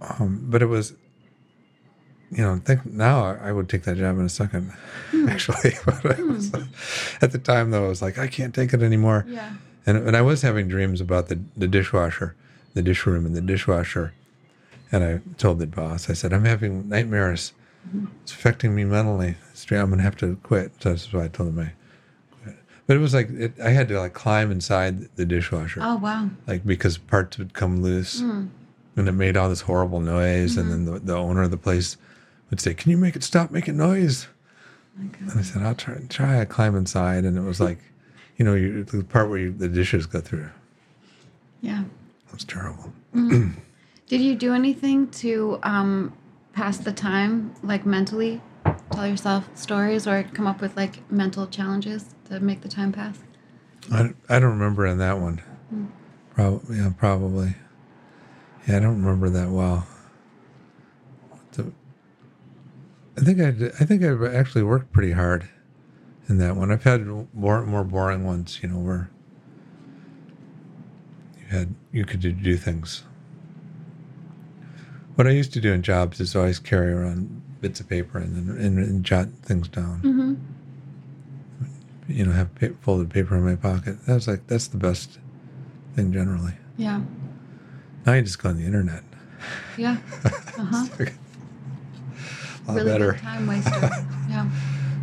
um, 0.00 0.40
but 0.48 0.62
it 0.62 0.66
was. 0.66 0.94
You 2.30 2.42
know, 2.42 2.60
think 2.64 2.84
now 2.84 3.24
I 3.24 3.52
would 3.52 3.68
take 3.68 3.84
that 3.84 3.96
job 3.96 4.18
in 4.18 4.24
a 4.24 4.28
second, 4.28 4.72
hmm. 5.10 5.28
actually. 5.28 5.74
But 5.84 6.04
it 6.04 6.16
hmm. 6.16 6.32
was, 6.32 6.52
at 7.22 7.32
the 7.32 7.38
time, 7.38 7.70
though, 7.70 7.86
I 7.86 7.88
was 7.88 8.02
like, 8.02 8.18
I 8.18 8.26
can't 8.26 8.54
take 8.54 8.72
it 8.72 8.82
anymore. 8.82 9.24
Yeah. 9.28 9.52
And, 9.86 9.98
and 9.98 10.16
I 10.16 10.22
was 10.22 10.42
having 10.42 10.66
dreams 10.66 11.00
about 11.00 11.28
the, 11.28 11.38
the 11.56 11.68
dishwasher, 11.68 12.34
the 12.74 12.82
dish 12.82 13.06
room, 13.06 13.24
and 13.24 13.36
the 13.36 13.40
dishwasher. 13.40 14.12
And 14.90 15.04
I 15.04 15.20
told 15.38 15.60
the 15.60 15.66
boss, 15.66 16.10
I 16.10 16.14
said, 16.14 16.32
I'm 16.32 16.44
having 16.44 16.88
nightmares. 16.88 17.52
Mm-hmm. 17.88 18.06
It's 18.22 18.32
affecting 18.32 18.74
me 18.74 18.84
mentally. 18.84 19.36
I'm 19.70 19.86
going 19.86 19.98
to 19.98 20.02
have 20.02 20.16
to 20.16 20.36
quit. 20.42 20.72
So 20.80 20.90
that's 20.90 21.12
why 21.12 21.24
I 21.24 21.28
told 21.28 21.50
him 21.50 21.60
I 21.60 21.72
quit. 22.42 22.56
But 22.86 22.96
it 22.96 23.00
was 23.00 23.14
like 23.14 23.30
it, 23.30 23.52
I 23.60 23.70
had 23.70 23.88
to 23.88 23.98
like 23.98 24.14
climb 24.14 24.50
inside 24.50 25.14
the 25.16 25.24
dishwasher, 25.24 25.80
Oh 25.82 25.96
wow. 25.96 26.30
like 26.46 26.64
because 26.64 26.98
parts 26.98 27.36
would 27.38 27.52
come 27.52 27.82
loose, 27.82 28.20
Mm. 28.20 28.48
and 28.96 29.08
it 29.08 29.12
made 29.12 29.36
all 29.36 29.48
this 29.48 29.62
horrible 29.62 30.00
noise. 30.00 30.56
And 30.56 30.70
mm-hmm. 30.70 30.84
then 30.84 30.94
the, 30.94 31.00
the 31.00 31.16
owner 31.16 31.42
of 31.42 31.50
the 31.50 31.56
place 31.56 31.96
would 32.50 32.60
say, 32.60 32.74
"Can 32.74 32.90
you 32.90 32.96
make 32.96 33.16
it 33.16 33.22
stop 33.24 33.50
making 33.50 33.76
noise?" 33.76 34.28
God. 34.98 35.20
And 35.20 35.40
I 35.40 35.42
said, 35.42 35.62
"I'll 35.62 35.74
try." 35.74 35.98
Try. 36.08 36.40
I 36.40 36.44
climb 36.44 36.74
inside, 36.76 37.24
and 37.24 37.36
it 37.36 37.42
was 37.42 37.60
like, 37.60 37.78
you 38.36 38.44
know, 38.44 38.54
you, 38.54 38.84
the 38.84 39.04
part 39.04 39.28
where 39.28 39.38
you, 39.38 39.52
the 39.52 39.68
dishes 39.68 40.06
go 40.06 40.20
through. 40.20 40.48
Yeah. 41.60 41.82
It 41.82 42.32
was 42.32 42.44
terrible. 42.44 42.92
Did 43.12 44.20
you 44.20 44.34
do 44.34 44.54
anything 44.54 45.08
to 45.12 45.58
um, 45.62 46.12
pass 46.52 46.78
the 46.78 46.92
time, 46.92 47.54
like 47.62 47.86
mentally? 47.86 48.40
Tell 48.92 49.06
yourself 49.06 49.48
stories 49.54 50.06
or 50.06 50.22
come 50.22 50.46
up 50.46 50.60
with 50.60 50.76
like 50.76 51.10
mental 51.10 51.46
challenges 51.46 52.14
to 52.28 52.40
make 52.40 52.60
the 52.60 52.68
time 52.68 52.92
pass? 52.92 53.18
I, 53.90 54.12
I 54.28 54.38
don't 54.38 54.50
remember 54.58 54.86
in 54.86 54.98
that 54.98 55.18
one. 55.18 55.40
Probably, 56.34 56.76
yeah, 56.78 56.90
probably. 56.96 57.54
Yeah, 58.66 58.76
I 58.76 58.80
don't 58.80 59.02
remember 59.02 59.30
that 59.30 59.48
well. 59.50 59.86
The- 61.52 61.72
I 63.18 63.20
think 63.22 63.40
I, 63.40 63.48
I 63.80 63.84
think 63.84 64.02
I've 64.04 64.22
actually 64.22 64.62
worked 64.62 64.92
pretty 64.92 65.12
hard 65.12 65.48
in 66.28 66.38
that 66.38 66.56
one. 66.56 66.70
I've 66.70 66.84
had 66.84 67.06
more 67.34 67.64
more 67.64 67.84
boring 67.84 68.24
ones, 68.24 68.60
you 68.62 68.68
know, 68.68 68.78
where 68.78 69.10
you 71.40 71.46
had 71.48 71.74
you 71.92 72.04
could 72.04 72.20
do- 72.20 72.32
do 72.32 72.56
things. 72.56 73.04
What 75.14 75.26
I 75.26 75.30
used 75.30 75.52
to 75.54 75.60
do 75.60 75.72
in 75.72 75.82
jobs 75.82 76.20
is 76.20 76.36
always 76.36 76.58
carry 76.58 76.92
around 76.92 77.42
bits 77.62 77.80
of 77.80 77.88
paper 77.88 78.18
and 78.18 78.36
then 78.36 78.56
and, 78.64 78.78
and 78.78 79.02
jot 79.04 79.28
things 79.42 79.66
down 79.68 80.00
Mm-hmm. 80.02 80.34
you 82.12 82.26
know, 82.26 82.32
have 82.32 82.54
pa- 82.54 82.76
folded 82.82 83.08
paper 83.10 83.34
in 83.36 83.44
my 83.44 83.56
pocket. 83.56 83.96
That's 84.06 84.28
like 84.28 84.46
that's 84.46 84.66
the 84.68 84.76
best 84.76 85.18
thing 85.94 86.12
generally. 86.12 86.52
Yeah. 86.76 87.00
Now 88.04 88.12
you 88.12 88.22
just 88.22 88.38
go 88.42 88.50
on 88.50 88.58
the 88.58 88.66
internet. 88.66 89.02
Yeah. 89.78 89.96
Uh 90.58 90.64
huh. 90.64 90.86
A 92.66 92.72
lot 92.72 92.76
really 92.76 92.90
better, 92.92 93.12
good 93.12 93.20
time 93.22 93.46
waster. 93.46 93.70
yeah. 94.28 94.50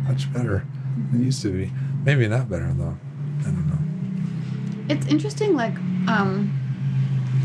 much 0.06 0.32
better. 0.32 0.64
It 1.14 1.20
used 1.20 1.42
to 1.42 1.52
be. 1.52 1.72
Maybe 2.04 2.28
not 2.28 2.48
better 2.48 2.72
though. 2.72 2.96
I 3.40 3.44
don't 3.44 3.68
know. 3.68 4.94
It's 4.94 5.06
interesting, 5.06 5.54
like 5.54 5.74
um, 6.08 6.52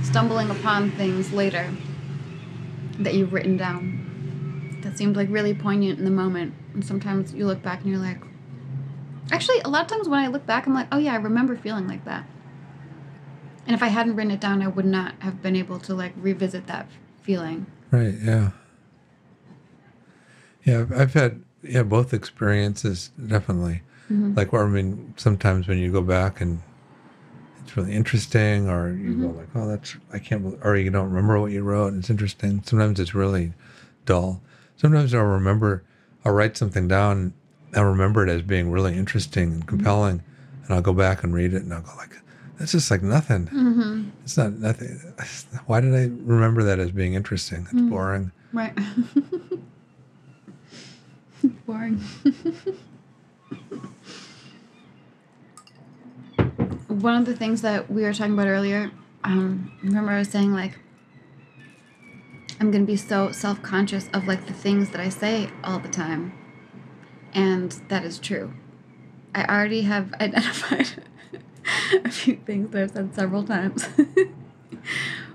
stumbling 0.04 0.50
upon 0.50 0.92
things 0.92 1.32
later 1.32 1.70
that 3.00 3.14
you've 3.14 3.32
written 3.32 3.58
down 3.58 4.80
that 4.82 4.98
seemed 4.98 5.16
like 5.16 5.30
really 5.30 5.54
poignant 5.54 6.00
in 6.00 6.06
the 6.06 6.12
moment. 6.12 6.54
And 6.74 6.86
sometimes 6.86 7.34
you 7.34 7.46
look 7.46 7.62
back 7.62 7.82
and 7.82 7.90
you're 7.90 8.00
like, 8.00 8.22
actually, 9.32 9.60
a 9.62 9.70
lot 9.70 9.84
of 9.84 9.88
times 9.88 10.08
when 10.08 10.20
I 10.20 10.28
look 10.28 10.46
back, 10.46 10.68
I'm 10.68 10.74
like, 10.74 10.88
oh 10.92 10.98
yeah, 10.98 11.14
I 11.14 11.18
remember 11.18 11.56
feeling 11.56 11.88
like 11.88 12.06
that. 12.06 12.26
And 13.66 13.76
if 13.76 13.84
I 13.84 13.88
hadn't 13.88 14.16
written 14.16 14.32
it 14.32 14.40
down, 14.40 14.62
I 14.62 14.68
would 14.68 14.86
not 14.86 15.14
have 15.20 15.42
been 15.42 15.56
able 15.56 15.80
to 15.82 15.94
like 15.94 16.14
revisit 16.18 16.68
that 16.68 16.88
feeling. 17.22 17.68
Right? 17.92 18.16
Yeah. 18.22 18.52
Yeah, 20.70 20.86
I've- 20.96 21.20
had 21.20 21.42
yeah 21.64 21.84
both 21.84 22.14
experiences 22.14 23.12
definitely. 23.28 23.82
Mhm. 24.12 24.36
Like 24.38 24.54
I 24.54 24.66
mean, 24.66 25.14
sometimes 25.18 25.68
when 25.68 25.78
you 25.78 25.92
go 25.92 26.02
back 26.02 26.42
and 26.42 26.60
it's 27.64 27.76
really 27.78 27.94
interesting, 27.94 28.68
or 28.68 28.90
you 28.92 29.14
go 29.22 29.28
like, 29.28 29.50
oh, 29.56 29.68
that's 29.68 29.96
I 30.12 30.18
can't, 30.20 30.42
believe, 30.42 30.60
or 30.64 30.76
you 30.76 30.90
don't 30.90 31.10
remember 31.10 31.40
what 31.40 31.52
you 31.52 31.62
wrote, 31.62 31.90
and 31.94 32.00
it's 32.00 32.10
interesting. 32.10 32.64
Sometimes 32.66 33.00
it's 33.00 33.14
really 33.14 33.54
dull. 34.06 34.42
Sometimes 34.78 35.14
I'll 35.14 35.24
remember, 35.26 35.84
I'll 36.26 36.32
write 36.32 36.58
something 36.58 36.88
down, 36.88 37.34
I'll 37.76 37.84
remember 37.86 38.24
it 38.26 38.30
as 38.30 38.42
being 38.42 38.72
really 38.72 38.96
interesting 38.98 39.52
and 39.54 39.68
compelling, 39.68 40.24
and 40.66 40.74
I'll 40.74 40.82
go 40.82 40.94
back 40.94 41.24
and 41.24 41.32
read 41.34 41.54
it, 41.54 41.62
and 41.62 41.72
I'll 41.74 41.82
go 41.82 41.92
like, 41.98 42.16
that's 42.58 42.72
just 42.72 42.90
like 42.90 43.04
nothing. 43.04 43.46
Mm-hmm. 43.48 44.10
It's 44.24 44.36
not 44.38 44.54
nothing. 44.54 45.00
Why 45.68 45.80
did 45.82 45.94
I 45.94 46.10
remember 46.26 46.64
that 46.64 46.80
as 46.80 46.90
being 46.92 47.14
interesting? 47.14 47.68
It's 47.72 47.82
boring. 47.82 48.32
Right. 48.52 48.74
Boring. 51.66 51.98
One 56.88 57.16
of 57.16 57.26
the 57.26 57.36
things 57.36 57.62
that 57.62 57.92
we 57.92 58.04
were 58.04 58.14
talking 58.14 58.34
about 58.34 58.48
earlier, 58.48 58.92
um, 59.24 59.72
remember 59.84 60.12
I 60.12 60.20
was 60.20 60.30
saying 60.30 60.54
like 60.54 60.78
I'm 62.60 62.72
gonna 62.72 62.84
be 62.84 62.98
so 62.98 63.32
self 63.32 63.62
conscious 63.62 64.10
of 64.14 64.28
like 64.28 64.48
the 64.48 64.54
things 64.54 64.90
that 64.90 65.00
I 65.00 65.10
say 65.10 65.50
all 65.64 65.80
the 65.80 65.88
time. 65.88 66.34
And 67.34 67.72
that 67.88 68.04
is 68.04 68.20
true. 68.20 68.54
I 69.34 69.46
already 69.46 69.84
have 69.84 70.14
identified 70.20 71.04
a 72.04 72.10
few 72.12 72.36
things 72.38 72.72
that 72.72 72.84
I've 72.84 72.92
said 72.92 73.16
several 73.16 73.44
times. 73.44 73.88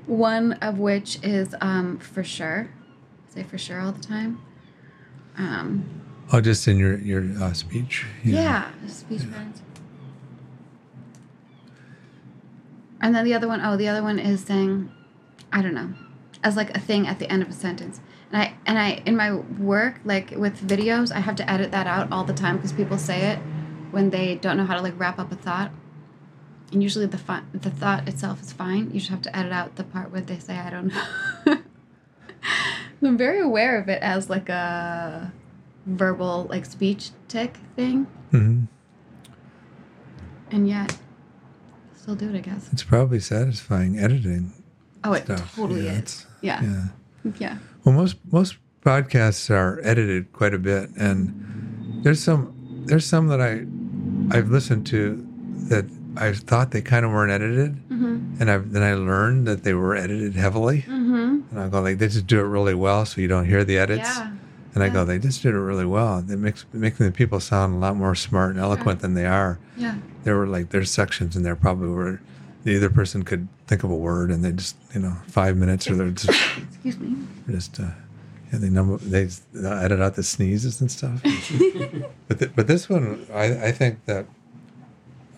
One 0.06 0.54
of 0.54 0.78
which 0.78 1.18
is 1.22 1.54
um, 1.62 1.98
for 1.98 2.22
sure. 2.22 2.70
I 3.30 3.34
say 3.34 3.42
for 3.42 3.56
sure 3.56 3.80
all 3.80 3.92
the 3.92 4.02
time. 4.02 4.40
Um, 5.36 5.84
Oh, 6.32 6.40
just 6.40 6.66
in 6.66 6.78
your 6.78 6.96
your 6.98 7.22
uh, 7.42 7.52
speech. 7.52 8.06
yeah, 8.24 8.70
speech 8.88 9.20
patterns. 9.30 9.62
And 13.00 13.14
then 13.14 13.24
the 13.24 13.34
other 13.34 13.46
one, 13.46 13.60
oh, 13.62 13.76
the 13.76 13.88
other 13.88 14.02
one 14.02 14.18
is 14.18 14.42
saying, 14.42 14.90
I 15.52 15.60
don't 15.60 15.74
know, 15.74 15.92
as 16.42 16.56
like 16.56 16.74
a 16.74 16.80
thing 16.80 17.06
at 17.06 17.18
the 17.18 17.30
end 17.30 17.42
of 17.42 17.48
a 17.50 17.52
sentence. 17.52 18.00
And 18.32 18.40
I 18.42 18.54
and 18.66 18.78
I 18.78 19.02
in 19.04 19.16
my 19.16 19.34
work, 19.34 20.00
like 20.04 20.30
with 20.30 20.66
videos, 20.66 21.12
I 21.12 21.20
have 21.20 21.36
to 21.36 21.50
edit 21.50 21.70
that 21.72 21.86
out 21.86 22.10
all 22.10 22.24
the 22.24 22.32
time 22.32 22.56
because 22.56 22.72
people 22.72 22.96
say 22.98 23.32
it 23.32 23.38
when 23.90 24.10
they 24.10 24.36
don't 24.36 24.56
know 24.56 24.64
how 24.64 24.74
to 24.74 24.80
like 24.82 24.98
wrap 24.98 25.18
up 25.18 25.30
a 25.30 25.36
thought. 25.36 25.70
And 26.72 26.82
usually 26.82 27.06
the 27.06 27.18
fi- 27.18 27.44
the 27.52 27.70
thought 27.70 28.08
itself 28.08 28.40
is 28.42 28.52
fine. 28.52 28.86
You 28.92 28.98
just 28.98 29.10
have 29.10 29.22
to 29.22 29.36
edit 29.36 29.52
out 29.52 29.76
the 29.76 29.84
part 29.84 30.10
where 30.10 30.22
they 30.22 30.38
say 30.38 30.56
I 30.58 30.70
don't 30.70 30.86
know. 30.88 31.04
I'm 33.06 33.16
very 33.18 33.40
aware 33.40 33.78
of 33.78 33.88
it 33.88 34.02
as 34.02 34.30
like 34.30 34.48
a 34.48 35.32
verbal 35.86 36.46
like 36.50 36.64
speech 36.64 37.10
tick 37.28 37.58
thing, 37.76 38.04
hmm 38.30 38.64
and 40.50 40.68
yet 40.68 40.96
still 41.96 42.14
do 42.14 42.28
it. 42.30 42.36
I 42.36 42.40
guess. 42.40 42.68
It's 42.72 42.82
probably 42.82 43.20
satisfying 43.20 43.98
editing 43.98 44.52
Oh, 45.02 45.12
it 45.12 45.24
stuff. 45.24 45.54
totally 45.56 45.86
Yeah, 45.86 45.92
is. 45.98 46.26
Yeah. 46.40 46.62
Yeah. 46.62 46.84
Yeah. 47.38 47.58
Well, 47.84 47.94
most 47.94 48.16
most 48.30 48.56
podcasts 48.82 49.50
are 49.50 49.80
edited 49.82 50.32
quite 50.32 50.54
a 50.54 50.58
bit, 50.58 50.90
and 50.96 52.00
there's 52.02 52.22
some 52.22 52.54
there's 52.86 53.06
some 53.06 53.28
that 53.28 53.40
I 53.40 53.66
I've 54.36 54.50
listened 54.50 54.86
to 54.88 55.26
that 55.68 55.86
I 56.16 56.32
thought 56.32 56.70
they 56.70 56.82
kind 56.82 57.04
of 57.04 57.10
weren't 57.12 57.32
edited, 57.32 57.76
Mm-hmm. 57.88 58.36
and 58.40 58.50
I 58.50 58.58
then 58.58 58.82
I 58.82 58.94
learned 58.94 59.46
that 59.46 59.64
they 59.64 59.74
were 59.74 59.94
edited 59.96 60.34
heavily, 60.34 60.82
Mm-hmm. 60.82 61.40
and 61.50 61.60
I 61.60 61.68
go 61.68 61.80
like 61.80 61.98
they 61.98 62.08
just 62.08 62.26
do 62.26 62.38
it 62.40 62.44
really 62.44 62.74
well, 62.74 63.04
so 63.06 63.20
you 63.20 63.28
don't 63.28 63.46
hear 63.46 63.64
the 63.64 63.78
edits. 63.78 64.08
Yeah. 64.16 64.32
And 64.74 64.82
I 64.82 64.88
go, 64.88 65.04
they 65.04 65.20
just 65.20 65.40
did 65.42 65.54
it 65.54 65.58
really 65.58 65.84
well. 65.86 66.18
It 66.18 66.36
makes 66.36 66.66
making 66.72 67.06
the 67.06 67.12
people 67.12 67.38
sound 67.38 67.74
a 67.74 67.78
lot 67.78 67.94
more 67.96 68.16
smart 68.16 68.50
and 68.50 68.58
eloquent 68.58 69.00
than 69.00 69.14
they 69.14 69.24
are. 69.26 69.60
Yeah. 69.76 69.94
There 70.24 70.36
were 70.36 70.48
like 70.48 70.70
there's 70.70 70.90
sections 70.90 71.36
in 71.36 71.44
there 71.44 71.54
probably 71.54 71.90
where 71.94 72.20
the 72.64 72.76
other 72.76 72.90
person 72.90 73.22
could 73.22 73.46
think 73.68 73.84
of 73.84 73.90
a 73.92 73.94
word 73.94 74.30
and 74.32 74.44
they 74.44 74.50
just 74.50 74.74
you 74.92 75.00
know 75.00 75.16
five 75.28 75.56
minutes 75.56 75.88
or 75.88 75.94
they're 75.94 76.10
just 76.10 76.28
Excuse 76.58 76.98
me. 76.98 77.16
just 77.48 77.78
uh, 77.78 77.84
yeah 78.52 78.58
they 78.58 78.68
number 78.68 78.96
they 78.96 79.28
uh, 79.62 79.68
edit 79.76 80.00
out 80.00 80.16
the 80.16 80.24
sneezes 80.24 80.80
and 80.80 80.90
stuff. 80.90 81.22
but 82.28 82.38
th- 82.40 82.50
but 82.56 82.66
this 82.66 82.88
one 82.88 83.24
I 83.32 83.66
I 83.66 83.70
think 83.72 84.04
that 84.06 84.26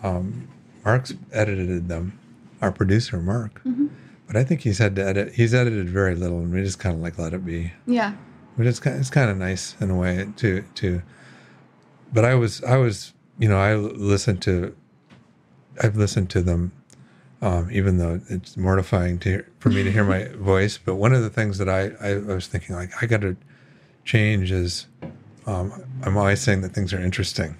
um, 0.03 0.47
Mark's 0.87 1.13
edited 1.33 1.89
them, 1.89 2.17
our 2.61 2.71
producer 2.71 3.17
Mark. 3.19 3.61
Mhm. 3.65 3.89
But 4.25 4.37
I 4.37 4.45
think 4.45 4.61
he's 4.61 4.77
had 4.77 4.95
to 4.95 5.05
edit. 5.05 5.33
He's 5.33 5.53
edited 5.53 5.89
very 5.89 6.15
little, 6.15 6.39
and 6.39 6.49
we 6.53 6.63
just 6.63 6.79
kind 6.79 6.95
of 6.95 7.01
like 7.01 7.17
let 7.17 7.33
it 7.33 7.45
be. 7.45 7.73
Yeah. 7.85 8.13
But 8.57 8.67
it's 8.67 8.79
kind 8.79 8.97
it's 8.97 9.09
kind 9.09 9.29
of 9.29 9.37
nice 9.37 9.75
in 9.81 9.89
a 9.89 9.97
way 9.97 10.29
to 10.37 10.63
to. 10.75 11.01
But 12.13 12.23
I 12.23 12.35
was 12.35 12.63
I 12.63 12.77
was 12.77 13.13
you 13.37 13.49
know 13.49 13.57
I 13.57 13.75
listened 13.75 14.41
to. 14.43 14.73
I've 15.83 15.97
listened 15.97 16.29
to 16.31 16.41
them, 16.41 16.71
um, 17.41 17.69
even 17.69 17.97
though 17.97 18.21
it's 18.29 18.55
mortifying 18.55 19.19
to 19.19 19.29
hear, 19.29 19.47
for 19.59 19.69
me 19.69 19.83
to 19.83 19.91
hear 19.91 20.05
my 20.05 20.23
voice. 20.53 20.77
But 20.77 20.95
one 20.95 21.11
of 21.13 21.21
the 21.21 21.29
things 21.29 21.57
that 21.57 21.67
I 21.67 21.91
I, 21.99 22.15
was 22.15 22.47
thinking 22.47 22.75
like 22.77 22.91
I 23.03 23.07
got 23.07 23.21
to 23.21 23.35
change 24.05 24.53
is, 24.53 24.87
um, 25.45 25.73
I'm 26.03 26.15
always 26.15 26.39
saying 26.39 26.61
that 26.61 26.71
things 26.73 26.93
are 26.93 26.99
interesting. 27.01 27.57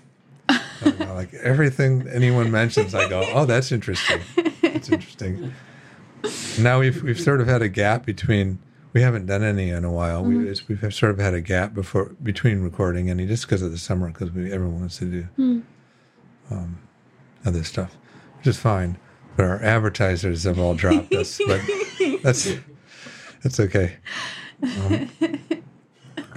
Know, 0.86 1.14
like 1.14 1.34
everything 1.36 2.08
anyone 2.12 2.52
mentions, 2.52 2.94
I 2.96 3.08
go, 3.10 3.24
oh, 3.34 3.46
that's 3.46 3.72
interesting. 3.72 4.22
That's 4.62 4.90
interesting. 4.90 5.54
Now 6.60 6.80
we've 6.80 7.02
we've 7.04 7.20
sort 7.20 7.42
of 7.42 7.48
had 7.48 7.62
a 7.62 7.70
gap 7.70 8.06
between 8.06 8.60
we 8.94 9.02
haven't 9.02 9.26
done 9.28 9.44
any 9.44 9.70
in 9.70 9.84
a 9.86 9.92
while. 9.92 10.24
We 10.24 10.50
it's, 10.50 10.68
we've 10.68 10.94
sort 10.94 11.12
of 11.12 11.20
had 11.20 11.34
a 11.34 11.42
gap 11.42 11.74
before 11.74 12.16
between 12.24 12.62
recording 12.62 13.10
any 13.10 13.28
just 13.28 13.44
because 13.46 13.62
of 13.62 13.72
the 13.72 13.78
summer 13.78 14.08
because 14.08 14.32
we 14.32 14.52
everyone 14.52 14.80
wants 14.80 14.98
to 14.98 15.06
do 15.06 15.28
Mm. 15.38 15.64
um, 16.52 16.78
other 17.46 17.64
stuff, 17.64 17.96
which 18.38 18.48
is 18.48 18.58
fine. 18.58 18.98
But 19.36 19.46
our 19.46 19.62
advertisers 19.62 20.44
have 20.46 20.58
all 20.58 20.74
dropped 20.74 21.14
us. 21.14 21.40
But 21.46 21.62
that's 22.24 22.52
that's 23.44 23.60
okay. 23.60 23.98
Um, 24.64 25.10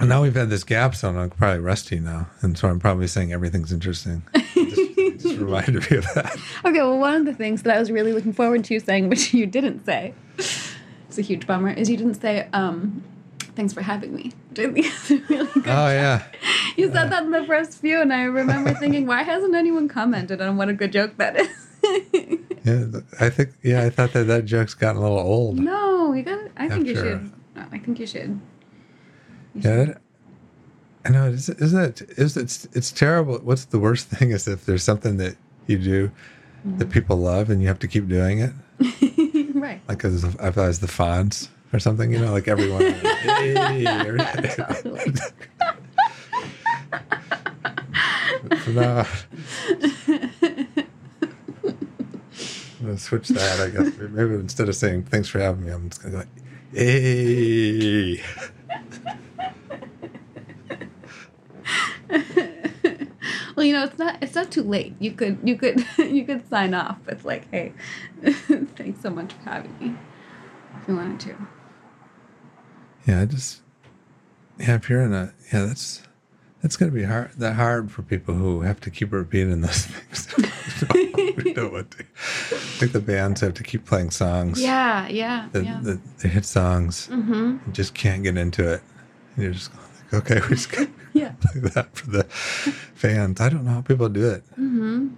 and 0.01 0.09
now 0.09 0.21
we've 0.21 0.35
had 0.35 0.49
this 0.49 0.63
gap, 0.63 0.95
so 0.95 1.09
I'm 1.15 1.29
probably 1.29 1.59
rusty 1.59 1.99
now, 1.99 2.27
and 2.41 2.57
so 2.57 2.67
I'm 2.67 2.79
probably 2.79 3.07
saying 3.07 3.31
everything's 3.31 3.71
interesting. 3.71 4.23
Just, 4.53 5.23
just 5.23 5.39
reminded 5.39 5.89
me 5.91 5.97
of 5.97 6.05
that. 6.15 6.35
Okay, 6.65 6.79
well, 6.79 6.97
one 6.97 7.13
of 7.13 7.25
the 7.25 7.33
things 7.33 7.61
that 7.63 7.75
I 7.75 7.79
was 7.79 7.91
really 7.91 8.11
looking 8.11 8.33
forward 8.33 8.63
to 8.65 8.79
saying, 8.79 9.07
which 9.13 9.33
you 9.33 9.45
didn't 9.45 9.85
say, 9.85 10.13
it's 10.37 11.17
a 11.17 11.21
huge 11.21 11.45
bummer, 11.45 11.69
is 11.71 11.89
you 11.89 11.97
didn't 11.97 12.15
say, 12.15 12.47
um, 12.53 13.03
thanks 13.55 13.71
for 13.73 13.81
having 13.81 14.15
me. 14.15 14.31
Which 14.49 14.59
I 14.59 14.71
think 14.71 14.85
is 14.85 15.11
a 15.11 15.17
really 15.29 15.45
good. 15.53 15.67
Oh 15.67 15.87
yeah, 15.89 16.23
You 16.75 16.91
said 16.91 17.11
that 17.11 17.23
in 17.23 17.31
the 17.31 17.43
first 17.45 17.79
few, 17.79 18.01
and 18.01 18.11
I 18.11 18.23
remember 18.23 18.73
thinking, 18.73 19.05
why 19.05 19.23
hasn't 19.23 19.53
anyone 19.55 19.87
commented 19.87 20.41
on 20.41 20.57
what 20.57 20.69
a 20.69 20.73
good 20.73 20.91
joke 20.91 21.17
that 21.17 21.35
is? 21.37 21.67
yeah. 22.63 22.85
I 23.19 23.29
think 23.29 23.49
yeah, 23.61 23.83
I 23.83 23.89
thought 23.89 24.13
that 24.13 24.25
that 24.25 24.45
joke's 24.45 24.73
gotten 24.73 24.97
a 24.97 25.03
little 25.03 25.19
old. 25.19 25.59
no, 25.59 26.13
you 26.13 26.23
got. 26.23 26.39
I 26.57 26.69
think 26.69 26.87
you 26.87 26.95
should. 26.95 27.31
No, 27.55 27.65
I 27.71 27.77
think 27.77 27.99
you 27.99 28.07
should. 28.07 28.39
Yeah, 29.55 29.85
that, 29.85 30.01
I 31.05 31.09
know. 31.09 31.27
Is, 31.27 31.49
isn't 31.49 31.81
it? 31.81 32.01
Is 32.17 32.37
it's 32.37 32.67
it's 32.73 32.91
terrible. 32.91 33.39
What's 33.39 33.65
the 33.65 33.79
worst 33.79 34.07
thing 34.09 34.31
is 34.31 34.47
if 34.47 34.65
there's 34.65 34.83
something 34.83 35.17
that 35.17 35.35
you 35.67 35.77
do 35.77 36.11
that 36.77 36.89
Mm. 36.89 36.91
people 36.91 37.17
love 37.17 37.49
and 37.49 37.61
you 37.61 37.67
have 37.67 37.79
to 37.79 37.87
keep 37.87 38.07
doing 38.07 38.39
it, 38.39 38.53
right. 39.55 39.81
like 39.87 40.05
as 40.05 40.23
I 40.39 40.49
was 40.51 40.79
the 40.79 40.87
Fonz 40.87 41.49
or 41.73 41.79
something. 41.79 42.11
You 42.13 42.19
know, 42.19 42.31
like 42.31 42.47
everyone. 42.47 42.81
hey, 42.91 43.83
Totally. 44.55 45.13
Now, 48.67 49.05
I'm 50.07 50.67
gonna 52.81 52.97
switch 52.97 53.27
that. 53.29 53.59
I 53.59 53.69
guess 53.69 53.97
maybe 53.97 54.33
instead 54.35 54.69
of 54.69 54.75
saying 54.75 55.03
thanks 55.03 55.27
for 55.29 55.39
having 55.39 55.65
me, 55.65 55.71
I'm 55.71 55.89
just 55.89 56.01
gonna 56.03 56.23
go. 56.23 56.29
Hey. 56.73 58.21
well, 63.55 63.65
you 63.65 63.73
know, 63.73 63.83
it's 63.83 63.97
not 63.97 64.17
it's 64.21 64.35
not 64.35 64.51
too 64.51 64.63
late. 64.63 64.95
You 64.99 65.11
could 65.11 65.39
you 65.43 65.55
could 65.55 65.85
you 65.97 66.25
could 66.25 66.47
sign 66.49 66.73
off 66.73 66.97
with 67.05 67.25
like, 67.25 67.49
hey, 67.51 67.73
thanks 68.21 69.01
so 69.01 69.09
much 69.09 69.33
for 69.33 69.49
having 69.49 69.77
me. 69.79 69.95
If 70.81 70.87
you 70.87 70.95
wanted 70.95 71.19
to. 71.21 71.35
Yeah, 73.07 73.21
I 73.21 73.25
just 73.25 73.61
yeah. 74.59 74.75
If 74.75 74.89
you're 74.89 75.01
in 75.01 75.13
a 75.13 75.33
yeah, 75.51 75.65
that's 75.65 76.01
that's 76.61 76.77
gonna 76.77 76.91
be 76.91 77.03
hard. 77.03 77.31
That 77.37 77.55
hard 77.55 77.91
for 77.91 78.01
people 78.03 78.33
who 78.35 78.61
have 78.61 78.79
to 78.81 78.89
keep 78.91 79.11
repeating 79.11 79.61
those 79.61 79.85
things. 79.85 80.33
we 81.37 81.53
know 81.53 81.69
what 81.69 81.91
to. 81.91 82.03
I 82.03 82.55
think 82.79 82.91
the 82.91 82.99
bands 82.99 83.41
have 83.41 83.53
to 83.55 83.63
keep 83.63 83.85
playing 83.85 84.11
songs. 84.11 84.61
Yeah, 84.61 85.07
yeah, 85.07 85.49
The, 85.51 85.63
yeah. 85.63 85.79
the, 85.81 85.99
the 86.19 86.27
hit 86.27 86.45
songs. 86.45 87.07
mm-hmm. 87.11 87.57
You 87.65 87.73
just 87.73 87.93
can't 87.93 88.23
get 88.23 88.37
into 88.37 88.73
it. 88.73 88.81
And 89.35 89.43
you're 89.43 89.53
just 89.53 89.71
going 89.71 89.83
like, 90.11 90.31
okay, 90.31 90.39
we're 90.41 90.49
just 90.49 90.71
gonna 90.71 90.89
Yeah. 91.13 91.33
play 91.41 91.61
that 91.61 91.95
for 91.95 92.09
the 92.09 92.23
fans. 92.25 93.41
I 93.41 93.49
don't 93.49 93.65
know 93.65 93.71
how 93.71 93.81
people 93.81 94.07
do 94.09 94.29
it. 94.29 94.43
Mm-hmm. 94.51 95.09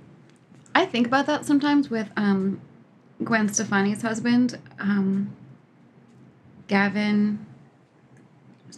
I 0.76 0.86
think 0.86 1.06
about 1.08 1.28
that 1.28 1.46
sometimes 1.46 1.89
with 1.89 2.10
um, 2.18 2.60
Gwen 3.24 3.48
Stefani's 3.48 4.02
husband, 4.02 4.58
um, 4.80 5.32
Gavin. 6.68 7.46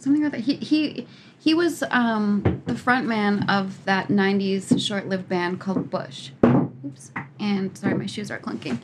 Something 0.00 0.22
like 0.22 0.32
that. 0.32 0.40
He 0.40 0.56
he 0.56 1.06
he 1.38 1.54
was 1.54 1.82
um, 1.90 2.62
the 2.66 2.76
front 2.76 3.06
man 3.06 3.48
of 3.48 3.84
that 3.84 4.08
'90s 4.08 4.80
short-lived 4.84 5.28
band 5.28 5.60
called 5.60 5.90
Bush. 5.90 6.30
Oops. 6.44 7.10
And 7.38 7.76
sorry, 7.76 7.94
my 7.94 8.06
shoes 8.06 8.30
are 8.30 8.38
clunking. 8.38 8.80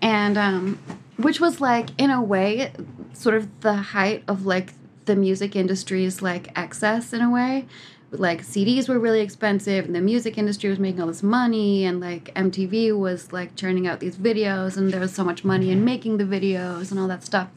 And 0.00 0.38
um, 0.38 0.78
which 1.16 1.40
was 1.40 1.60
like, 1.60 1.90
in 1.98 2.10
a 2.10 2.22
way, 2.22 2.72
sort 3.12 3.34
of 3.34 3.60
the 3.60 3.74
height 3.74 4.24
of 4.28 4.46
like 4.46 4.74
the 5.06 5.16
music 5.16 5.56
industry's 5.56 6.22
like 6.22 6.56
excess 6.56 7.12
in 7.12 7.22
a 7.22 7.30
way 7.30 7.66
like 8.10 8.42
CDs 8.42 8.88
were 8.88 8.98
really 8.98 9.20
expensive 9.20 9.84
and 9.84 9.94
the 9.94 10.00
music 10.00 10.38
industry 10.38 10.70
was 10.70 10.78
making 10.78 11.00
all 11.00 11.06
this 11.06 11.22
money 11.22 11.84
and 11.84 12.00
like 12.00 12.32
MTV 12.34 12.98
was 12.98 13.32
like 13.32 13.54
churning 13.54 13.86
out 13.86 14.00
these 14.00 14.16
videos 14.16 14.76
and 14.76 14.92
there 14.92 15.00
was 15.00 15.12
so 15.12 15.24
much 15.24 15.44
money 15.44 15.70
in 15.70 15.84
making 15.84 16.16
the 16.16 16.24
videos 16.24 16.90
and 16.90 16.98
all 16.98 17.08
that 17.08 17.22
stuff. 17.22 17.50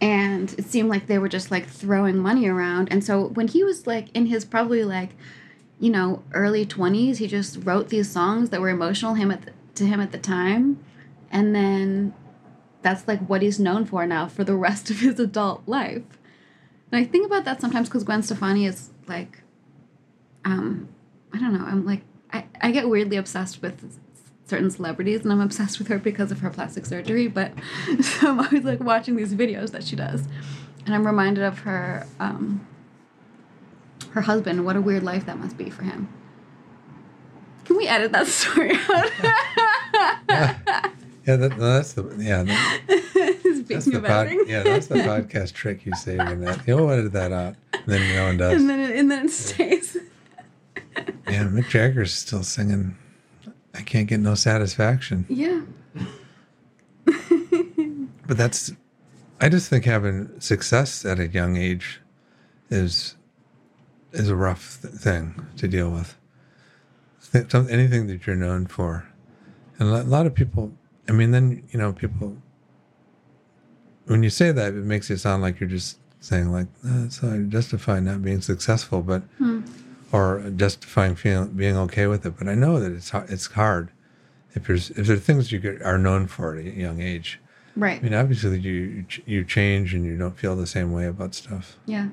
And 0.00 0.52
it 0.52 0.66
seemed 0.66 0.88
like 0.88 1.06
they 1.06 1.18
were 1.18 1.28
just 1.28 1.50
like 1.50 1.66
throwing 1.66 2.18
money 2.18 2.46
around. 2.46 2.88
And 2.90 3.02
so 3.02 3.28
when 3.28 3.48
he 3.48 3.64
was 3.64 3.86
like 3.86 4.08
in 4.14 4.26
his 4.26 4.44
probably 4.44 4.84
like, 4.84 5.10
you 5.80 5.90
know, 5.90 6.22
early 6.32 6.64
20s, 6.64 7.16
he 7.16 7.26
just 7.26 7.64
wrote 7.64 7.88
these 7.88 8.08
songs 8.08 8.50
that 8.50 8.60
were 8.60 8.68
emotional 8.68 9.14
him 9.14 9.30
at 9.30 9.42
the, 9.42 9.52
to 9.74 9.84
him 9.84 10.00
at 10.00 10.12
the 10.12 10.18
time. 10.18 10.82
And 11.30 11.54
then 11.54 12.14
that's 12.82 13.08
like 13.08 13.20
what 13.26 13.42
he's 13.42 13.58
known 13.58 13.84
for 13.84 14.06
now 14.06 14.28
for 14.28 14.44
the 14.44 14.54
rest 14.68 14.90
of 14.90 15.00
his 15.00 15.18
adult 15.18 15.62
life. 15.66 16.02
And 16.90 17.00
I 17.00 17.04
think 17.04 17.26
about 17.26 17.44
that 17.44 17.60
sometimes 17.60 17.88
because 17.88 18.04
Gwen 18.04 18.22
Stefani 18.22 18.66
is 18.66 18.90
like, 19.06 19.42
um, 20.44 20.88
I 21.32 21.38
don't 21.38 21.52
know. 21.52 21.64
I'm 21.64 21.84
like, 21.84 22.02
I, 22.32 22.46
I 22.60 22.70
get 22.70 22.88
weirdly 22.88 23.16
obsessed 23.16 23.62
with 23.62 23.98
certain 24.48 24.70
celebrities, 24.70 25.20
and 25.22 25.32
I'm 25.32 25.40
obsessed 25.40 25.78
with 25.78 25.88
her 25.88 25.98
because 25.98 26.32
of 26.32 26.40
her 26.40 26.50
plastic 26.50 26.86
surgery. 26.86 27.28
But 27.28 27.52
so 28.02 28.30
I'm 28.30 28.40
always 28.40 28.64
like 28.64 28.80
watching 28.80 29.16
these 29.16 29.34
videos 29.34 29.70
that 29.72 29.84
she 29.84 29.94
does, 29.96 30.24
and 30.86 30.94
I'm 30.94 31.06
reminded 31.06 31.44
of 31.44 31.60
her, 31.60 32.06
um, 32.18 32.66
her 34.10 34.22
husband. 34.22 34.64
What 34.64 34.76
a 34.76 34.80
weird 34.80 35.02
life 35.02 35.26
that 35.26 35.38
must 35.38 35.56
be 35.56 35.70
for 35.70 35.82
him. 35.82 36.08
Can 37.64 37.76
we 37.76 37.86
edit 37.86 38.12
that 38.12 38.26
story 38.28 38.72
out? 38.88 39.10
Yeah, 41.26 41.36
that, 41.36 41.58
no, 41.58 41.74
that's 41.74 41.92
the 41.92 42.04
yeah. 42.18 42.42
That, 42.42 43.66
that's 43.68 43.84
the 43.84 44.00
pod, 44.00 44.30
yeah, 44.46 44.62
that's 44.62 44.86
the 44.86 44.94
podcast 44.94 45.52
trick 45.52 45.84
you 45.84 45.94
say 45.94 46.12
in 46.16 46.40
that. 46.40 46.66
You'll 46.66 46.88
edit 46.90 47.12
that 47.12 47.32
out, 47.32 47.56
and 47.74 47.82
then 47.84 48.16
no 48.16 48.24
one 48.24 48.36
does. 48.38 48.58
and 48.58 48.70
then 48.70 48.80
it, 48.80 48.96
and 48.96 49.10
then 49.10 49.26
it 49.26 49.30
stays. 49.30 49.98
Yeah, 50.96 51.44
Mick 51.44 51.68
Jagger's 51.68 52.14
still 52.14 52.42
singing. 52.42 52.96
I 53.74 53.82
can't 53.82 54.08
get 54.08 54.20
no 54.20 54.34
satisfaction. 54.34 55.26
Yeah. 55.28 55.62
But 58.26 58.36
that's, 58.36 58.72
I 59.40 59.48
just 59.48 59.70
think 59.70 59.86
having 59.86 60.38
success 60.38 61.06
at 61.06 61.18
a 61.18 61.28
young 61.28 61.56
age 61.56 62.00
is 62.68 63.16
is 64.12 64.28
a 64.28 64.36
rough 64.36 64.80
th- 64.82 64.92
thing 64.94 65.46
to 65.56 65.66
deal 65.66 65.88
with. 65.90 66.14
Th- 67.32 67.54
Anything 67.54 68.06
that 68.08 68.26
you're 68.26 68.36
known 68.36 68.66
for, 68.66 69.06
and 69.78 69.88
a 69.88 70.02
lot 70.02 70.26
of 70.26 70.34
people. 70.34 70.72
I 71.08 71.12
mean, 71.12 71.30
then 71.30 71.62
you 71.70 71.78
know 71.78 71.92
people. 71.94 72.36
When 74.04 74.22
you 74.22 74.30
say 74.30 74.52
that, 74.52 74.74
it 74.74 74.84
makes 74.84 75.10
it 75.10 75.18
sound 75.18 75.40
like 75.42 75.58
you're 75.58 75.68
just 75.70 75.98
saying 76.20 76.52
like 76.52 76.66
"Uh, 76.84 77.02
that's 77.04 77.18
how 77.20 77.30
I 77.30 77.38
justify 77.38 78.00
not 78.00 78.20
being 78.22 78.42
successful, 78.42 79.00
but 79.00 79.22
Hmm. 79.38 79.60
Or 80.12 80.50
justifying 80.56 81.14
feeling, 81.16 81.48
being 81.50 81.76
okay 81.76 82.06
with 82.06 82.24
it. 82.26 82.34
But 82.38 82.48
I 82.48 82.54
know 82.54 82.80
that 82.80 82.92
it's 82.92 83.12
it's 83.14 83.46
hard 83.46 83.90
if 84.54 84.66
there's 84.66 84.90
if 84.90 85.06
there 85.06 85.16
are 85.16 85.20
things 85.20 85.52
you 85.52 85.58
get, 85.58 85.82
are 85.82 85.98
known 85.98 86.26
for 86.26 86.56
at 86.56 86.64
a 86.64 86.70
young 86.70 87.00
age. 87.00 87.40
Right. 87.76 87.98
I 88.00 88.02
mean, 88.02 88.14
obviously 88.14 88.58
you 88.58 89.04
you 89.26 89.44
change 89.44 89.94
and 89.94 90.04
you 90.04 90.16
don't 90.16 90.36
feel 90.38 90.56
the 90.56 90.66
same 90.66 90.92
way 90.92 91.06
about 91.06 91.34
stuff. 91.34 91.76
yeah. 91.86 92.08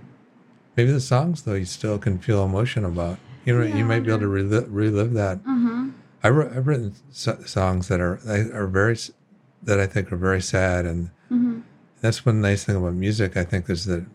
Maybe 0.77 0.91
the 0.91 0.99
songs 0.99 1.43
though 1.43 1.53
you 1.53 1.63
still 1.65 1.97
can 1.97 2.19
feel 2.19 2.43
emotion 2.43 2.83
about. 2.83 3.17
You 3.45 3.57
know, 3.57 3.63
Yeah, 3.65 3.77
you 3.77 3.85
might 3.85 4.01
be 4.01 4.09
able 4.09 4.19
to 4.19 4.27
relive, 4.27 4.69
relive 4.73 5.13
that. 5.13 5.37
Mm-hmm. 5.43 5.89
I 6.23 6.27
I've 6.27 6.67
written 6.67 6.93
so- 7.11 7.41
songs 7.45 7.87
that 7.87 7.99
are 8.01 8.19
are 8.53 8.67
very 8.67 8.97
that 9.63 9.79
I 9.79 9.87
think 9.87 10.11
are 10.11 10.17
very 10.17 10.41
sad, 10.41 10.85
and 10.85 11.09
Mm-hmm. 11.31 11.61
that's 12.01 12.23
one 12.25 12.39
nice 12.41 12.63
thing 12.65 12.75
about 12.75 12.93
music. 12.93 13.35
I 13.37 13.43
think 13.45 13.69
is 13.69 13.85
that 13.85 14.05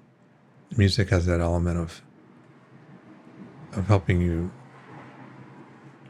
music 0.76 1.08
has 1.10 1.26
that 1.26 1.40
element 1.40 1.78
of 1.78 2.02
of 3.74 3.86
helping 3.86 4.20
you 4.20 4.50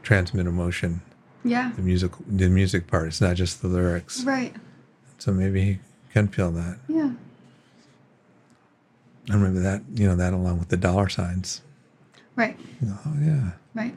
transmit 0.03 0.47
emotion. 0.47 1.01
Yeah. 1.43 1.71
The 1.75 1.81
music, 1.81 2.11
the 2.27 2.49
music 2.49 2.87
part. 2.87 3.07
It's 3.07 3.21
not 3.21 3.35
just 3.35 3.61
the 3.61 3.67
lyrics. 3.67 4.23
Right. 4.23 4.55
So 5.17 5.31
maybe 5.31 5.63
he 5.63 5.79
can 6.13 6.27
feel 6.27 6.51
that. 6.51 6.79
Yeah. 6.87 7.11
I 9.29 9.33
remember 9.33 9.59
that, 9.61 9.83
you 9.93 10.07
know, 10.07 10.15
that 10.15 10.33
along 10.33 10.59
with 10.59 10.69
the 10.69 10.77
dollar 10.77 11.09
signs. 11.09 11.61
Right. 12.35 12.59
You 12.81 12.87
know, 12.87 12.97
oh 13.05 13.13
yeah, 13.21 13.51
Right. 13.73 13.95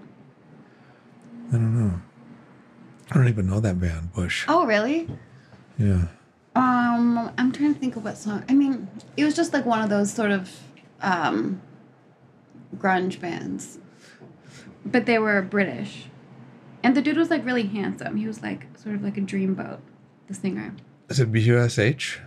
I 1.49 1.53
don't 1.53 1.79
know. 1.79 2.01
I 3.11 3.15
don't 3.15 3.29
even 3.29 3.47
know 3.47 3.61
that 3.61 3.81
band, 3.81 4.12
Bush. 4.12 4.45
Oh, 4.49 4.67
really? 4.67 5.09
Yeah. 5.79 6.07
Um, 6.57 7.31
I'm 7.37 7.53
trying 7.53 7.75
to 7.75 7.81
think 7.81 7.97
of 7.97 8.05
what 8.05 8.17
song. 8.17 8.45
I 8.49 8.55
mean, 8.55 8.89
it 9.17 9.25
was 9.25 9.35
just 9.35 9.53
like 9.53 9.67
one 9.67 9.83
of 9.83 9.91
those 9.91 10.12
sort 10.12 10.31
of 10.31 10.51
um, 11.01 11.61
grunge 12.75 13.20
bands, 13.20 13.79
but 14.85 15.07
they 15.07 15.18
were 15.18 15.41
British, 15.43 16.07
and 16.83 16.97
the 16.97 17.03
dude 17.03 17.16
was 17.16 17.31
like 17.31 17.45
really 17.45 17.66
handsome. 17.66 18.16
He 18.16 18.27
was 18.27 18.43
like 18.43 18.66
sort 18.77 18.95
of 18.95 19.03
like 19.03 19.16
a 19.16 19.20
dreamboat, 19.20 19.81
the 20.29 20.35
singer. 20.35 20.75
Is 21.09 21.20
it 21.20 21.31
B 21.33 21.41
U 21.41 21.59
S 21.59 21.79
H? 21.79 22.20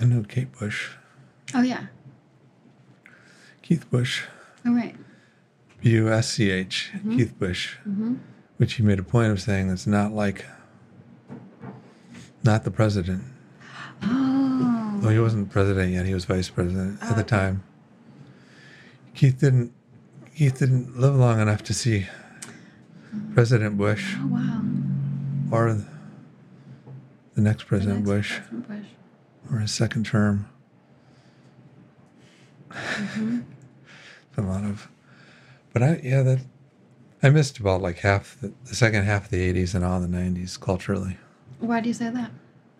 I 0.00 0.04
know 0.04 0.22
Kate 0.26 0.50
Bush, 0.58 0.90
Oh 1.54 1.62
yeah. 1.62 1.86
Keith 3.62 3.88
Busch, 3.90 4.22
All 4.66 4.72
right. 4.72 4.94
B 5.80 5.90
U 5.90 6.08
S 6.10 6.30
C 6.32 6.50
H, 6.50 6.90
Keith 7.10 7.38
Busch, 7.38 7.76
Mm-hmm. 7.88 8.14
which 8.58 8.74
he 8.74 8.82
made 8.82 8.98
a 8.98 9.02
point 9.02 9.30
of 9.32 9.40
saying 9.40 9.70
it's 9.70 9.86
not 9.86 10.12
like, 10.12 10.44
not 12.42 12.64
the 12.64 12.70
president. 12.70 13.24
Oh. 14.06 15.00
Well, 15.02 15.10
he 15.12 15.18
wasn't 15.18 15.50
president 15.50 15.92
yet; 15.92 16.04
he 16.06 16.14
was 16.14 16.24
vice 16.24 16.48
president 16.50 17.02
at 17.02 17.10
the 17.16 17.20
Okay. 17.22 17.28
time. 17.28 17.62
Keith 19.14 19.38
didn't. 19.40 19.72
Keith 20.36 20.58
didn't 20.58 20.98
live 20.98 21.14
long 21.14 21.40
enough 21.40 21.62
to 21.64 21.72
see 21.74 22.06
President 23.34 23.76
Bush 23.78 24.16
Oh 24.18 24.26
wow. 24.26 24.62
or 25.52 25.74
the 27.34 27.40
next 27.40 27.64
President 27.64 27.98
Next 28.00 28.08
Bush 28.10 28.38
President 28.38 28.68
Bush. 28.68 28.86
or 29.52 29.58
his 29.60 29.70
second 29.70 30.06
term. 30.06 30.48
Mm-hmm. 32.70 33.40
a 34.36 34.42
lot 34.42 34.64
of, 34.64 34.88
but 35.72 35.82
I 35.82 36.00
yeah 36.02 36.22
that 36.22 36.40
I 37.22 37.30
missed 37.30 37.58
about 37.60 37.80
like 37.80 37.98
half 37.98 38.36
the, 38.40 38.52
the 38.64 38.74
second 38.74 39.04
half 39.04 39.26
of 39.26 39.30
the 39.30 39.52
'80s 39.54 39.74
and 39.76 39.84
all 39.84 40.00
the 40.00 40.08
'90s 40.08 40.58
culturally 40.60 41.16
Why 41.60 41.80
do 41.80 41.88
you 41.88 41.94
say 41.94 42.10
that? 42.10 42.30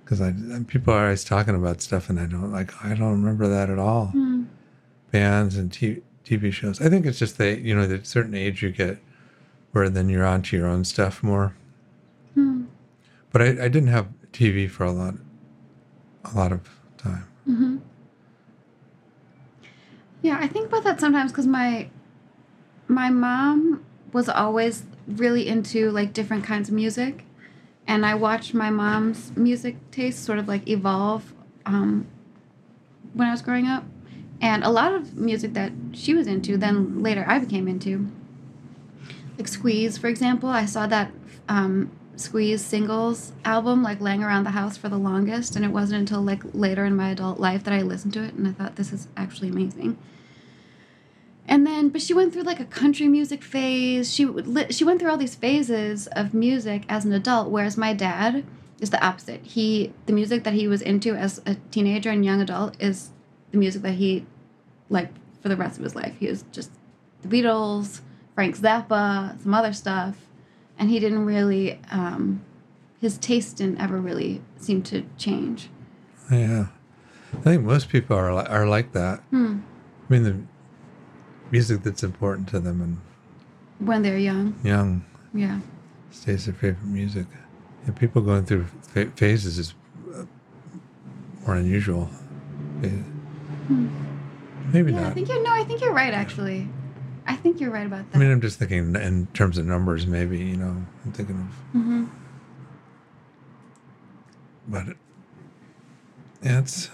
because 0.04 0.20
I 0.20 0.34
people 0.66 0.92
are 0.92 1.04
always 1.04 1.22
talking 1.24 1.54
about 1.54 1.80
stuff 1.80 2.10
and 2.10 2.18
I 2.18 2.26
don't 2.26 2.50
like 2.50 2.72
I 2.84 2.94
don't 2.94 3.12
remember 3.22 3.46
that 3.48 3.70
at 3.70 3.78
all. 3.78 4.06
Hmm. 4.06 4.44
Bands 5.12 5.56
and 5.56 5.72
t- 5.72 6.02
TV 6.24 6.52
shows. 6.52 6.80
I 6.80 6.88
think 6.88 7.06
it's 7.06 7.18
just 7.18 7.38
that 7.38 7.60
you 7.60 7.74
know 7.74 7.86
that 7.86 8.06
certain 8.06 8.34
age 8.34 8.62
you 8.62 8.70
get 8.70 8.98
where 9.72 9.88
then 9.90 10.08
you're 10.08 10.24
onto 10.24 10.56
your 10.56 10.66
own 10.66 10.84
stuff 10.84 11.22
more. 11.22 11.54
Hmm. 12.34 12.64
But 13.32 13.42
I, 13.42 13.46
I 13.46 13.68
didn't 13.68 13.88
have 13.88 14.08
TV 14.32 14.70
for 14.70 14.84
a 14.84 14.92
lot 14.92 15.14
a 16.24 16.36
lot 16.36 16.52
of 16.52 16.68
time. 16.96 17.26
Mm-hmm. 17.48 17.76
Yeah, 20.22 20.38
I 20.40 20.48
think 20.48 20.68
about 20.68 20.84
that 20.84 21.00
sometimes 21.00 21.32
because 21.32 21.46
my 21.46 21.90
my 22.88 23.10
mom 23.10 23.84
was 24.12 24.28
always 24.28 24.84
really 25.06 25.48
into 25.48 25.90
like 25.90 26.12
different 26.12 26.44
kinds 26.44 26.68
of 26.68 26.74
music, 26.74 27.24
and 27.86 28.06
I 28.06 28.14
watched 28.14 28.54
my 28.54 28.70
mom's 28.70 29.36
music 29.36 29.76
taste 29.90 30.24
sort 30.24 30.38
of 30.38 30.48
like 30.48 30.68
evolve 30.68 31.34
um, 31.66 32.06
when 33.12 33.28
I 33.28 33.32
was 33.32 33.42
growing 33.42 33.66
up, 33.66 33.84
and 34.40 34.64
a 34.64 34.70
lot 34.70 34.92
of 34.92 35.16
music 35.16 35.54
that 35.54 35.72
she 35.92 36.14
was 36.14 36.26
into, 36.26 36.56
then 36.56 37.02
later 37.02 37.24
I 37.26 37.38
became 37.38 37.68
into. 37.68 38.08
Like 39.38 39.48
Squeeze, 39.48 39.98
for 39.98 40.06
example, 40.06 40.48
I 40.48 40.64
saw 40.64 40.86
that 40.86 41.10
um, 41.48 41.90
Squeeze 42.16 42.64
singles 42.64 43.32
album 43.44 43.82
like 43.82 44.00
laying 44.00 44.22
around 44.22 44.44
the 44.44 44.50
house 44.50 44.76
for 44.76 44.88
the 44.88 44.96
longest, 44.96 45.56
and 45.56 45.64
it 45.64 45.72
wasn't 45.72 46.00
until 46.00 46.22
like 46.22 46.42
later 46.52 46.84
in 46.84 46.94
my 46.94 47.10
adult 47.10 47.40
life 47.40 47.64
that 47.64 47.74
I 47.74 47.82
listened 47.82 48.12
to 48.14 48.22
it, 48.22 48.34
and 48.34 48.46
I 48.46 48.52
thought 48.52 48.76
this 48.76 48.92
is 48.92 49.08
actually 49.16 49.48
amazing. 49.48 49.98
And 51.46 51.66
then, 51.66 51.90
but 51.90 52.00
she 52.00 52.14
went 52.14 52.32
through 52.32 52.44
like 52.44 52.60
a 52.60 52.64
country 52.64 53.08
music 53.08 53.42
phase. 53.42 54.12
She 54.12 54.24
would 54.24 54.74
she 54.74 54.84
went 54.84 55.00
through 55.00 55.10
all 55.10 55.16
these 55.16 55.34
phases 55.34 56.06
of 56.08 56.32
music 56.32 56.84
as 56.88 57.04
an 57.04 57.12
adult, 57.12 57.50
whereas 57.50 57.76
my 57.76 57.92
dad 57.92 58.44
is 58.80 58.90
the 58.90 59.04
opposite. 59.04 59.44
He 59.44 59.92
the 60.06 60.12
music 60.12 60.44
that 60.44 60.54
he 60.54 60.68
was 60.68 60.80
into 60.80 61.14
as 61.14 61.42
a 61.44 61.56
teenager 61.70 62.10
and 62.10 62.24
young 62.24 62.40
adult 62.40 62.80
is 62.80 63.10
the 63.54 63.60
music 63.60 63.82
that 63.82 63.92
he 63.94 64.26
like 64.90 65.10
for 65.40 65.48
the 65.48 65.56
rest 65.56 65.78
of 65.78 65.84
his 65.84 65.94
life. 65.94 66.14
He 66.18 66.26
was 66.28 66.44
just 66.52 66.70
the 67.22 67.28
Beatles, 67.28 68.00
Frank 68.34 68.58
Zappa, 68.58 69.40
some 69.42 69.54
other 69.54 69.72
stuff, 69.72 70.16
and 70.78 70.90
he 70.90 70.98
didn't 71.00 71.24
really 71.24 71.80
um, 71.90 72.44
his 73.00 73.16
taste 73.16 73.56
didn't 73.58 73.80
ever 73.80 74.00
really 74.00 74.42
seem 74.58 74.82
to 74.82 75.04
change. 75.16 75.70
Yeah, 76.30 76.66
I 77.32 77.40
think 77.40 77.62
most 77.62 77.88
people 77.88 78.16
are 78.16 78.30
are 78.30 78.66
like 78.66 78.92
that. 78.92 79.20
Hmm. 79.30 79.60
I 80.08 80.12
mean, 80.12 80.22
the 80.24 80.36
music 81.50 81.82
that's 81.82 82.02
important 82.02 82.48
to 82.48 82.60
them 82.60 82.80
and 82.82 83.00
When 83.86 84.02
they're 84.02 84.18
young, 84.18 84.54
young 84.62 85.04
yeah. 85.32 85.60
stays 86.10 86.44
their 86.46 86.54
favorite 86.54 86.84
music. 86.84 87.26
And 87.86 87.94
people 87.94 88.22
going 88.22 88.44
through 88.46 88.64
pha- 88.92 89.10
phases 89.14 89.58
is 89.58 89.74
uh, 90.14 90.24
more 91.46 91.56
unusual. 91.56 92.08
Hmm. 93.66 93.88
Yeah, 94.72 94.82
not. 94.82 95.04
I 95.04 95.10
think 95.14 95.28
you're 95.28 95.42
no. 95.42 95.50
I 95.52 95.64
think 95.64 95.80
you're 95.80 95.92
right. 95.94 96.12
Actually, 96.12 96.68
I 97.26 97.36
think 97.36 97.60
you're 97.60 97.70
right 97.70 97.86
about 97.86 98.10
that. 98.10 98.16
I 98.16 98.20
mean, 98.20 98.30
I'm 98.30 98.40
just 98.40 98.58
thinking 98.58 98.94
in 98.96 99.26
terms 99.34 99.58
of 99.58 99.66
numbers. 99.66 100.06
Maybe 100.06 100.38
you 100.38 100.56
know, 100.56 100.84
I'm 101.04 101.12
thinking 101.12 101.36
of, 101.36 101.80
hmm 101.80 102.04
but 104.66 104.86
yeah, 106.42 106.58
it's. 106.60 106.90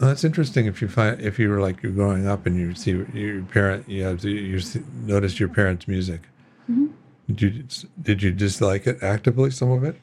Well, 0.00 0.08
that's 0.10 0.24
interesting. 0.24 0.66
If 0.66 0.82
you 0.82 0.88
find 0.88 1.20
if 1.20 1.38
you 1.38 1.48
were 1.48 1.60
like 1.60 1.82
you're 1.82 1.92
growing 1.92 2.26
up 2.26 2.46
and 2.46 2.56
you 2.56 2.74
see 2.74 2.90
your 3.14 3.42
parent, 3.42 3.88
you 3.88 4.02
have 4.02 4.24
you 4.24 4.58
see, 4.60 4.82
notice 5.02 5.38
your 5.40 5.48
parents' 5.48 5.86
music. 5.88 6.22
hmm 6.66 6.86
Did 7.28 7.40
you 7.40 7.64
did 8.00 8.22
you 8.22 8.32
dislike 8.32 8.86
it 8.86 9.02
actively? 9.02 9.50
Some 9.50 9.70
of 9.70 9.84
it. 9.84 9.96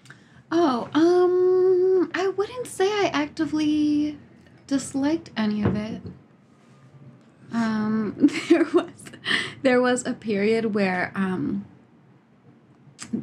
Oh, 0.52 0.90
um, 0.94 1.00
I 1.00 1.02
wouldn't 1.02 1.19
say 1.19 1.19
I 3.00 3.08
actively 3.14 4.18
disliked 4.68 5.30
any 5.38 5.64
of 5.64 5.76
it. 5.76 6.02
Um, 7.54 8.30
there 8.50 8.66
was 8.74 8.92
there 9.62 9.82
was 9.82 10.06
a 10.06 10.14
period 10.14 10.74
where 10.76 11.12
um 11.16 11.66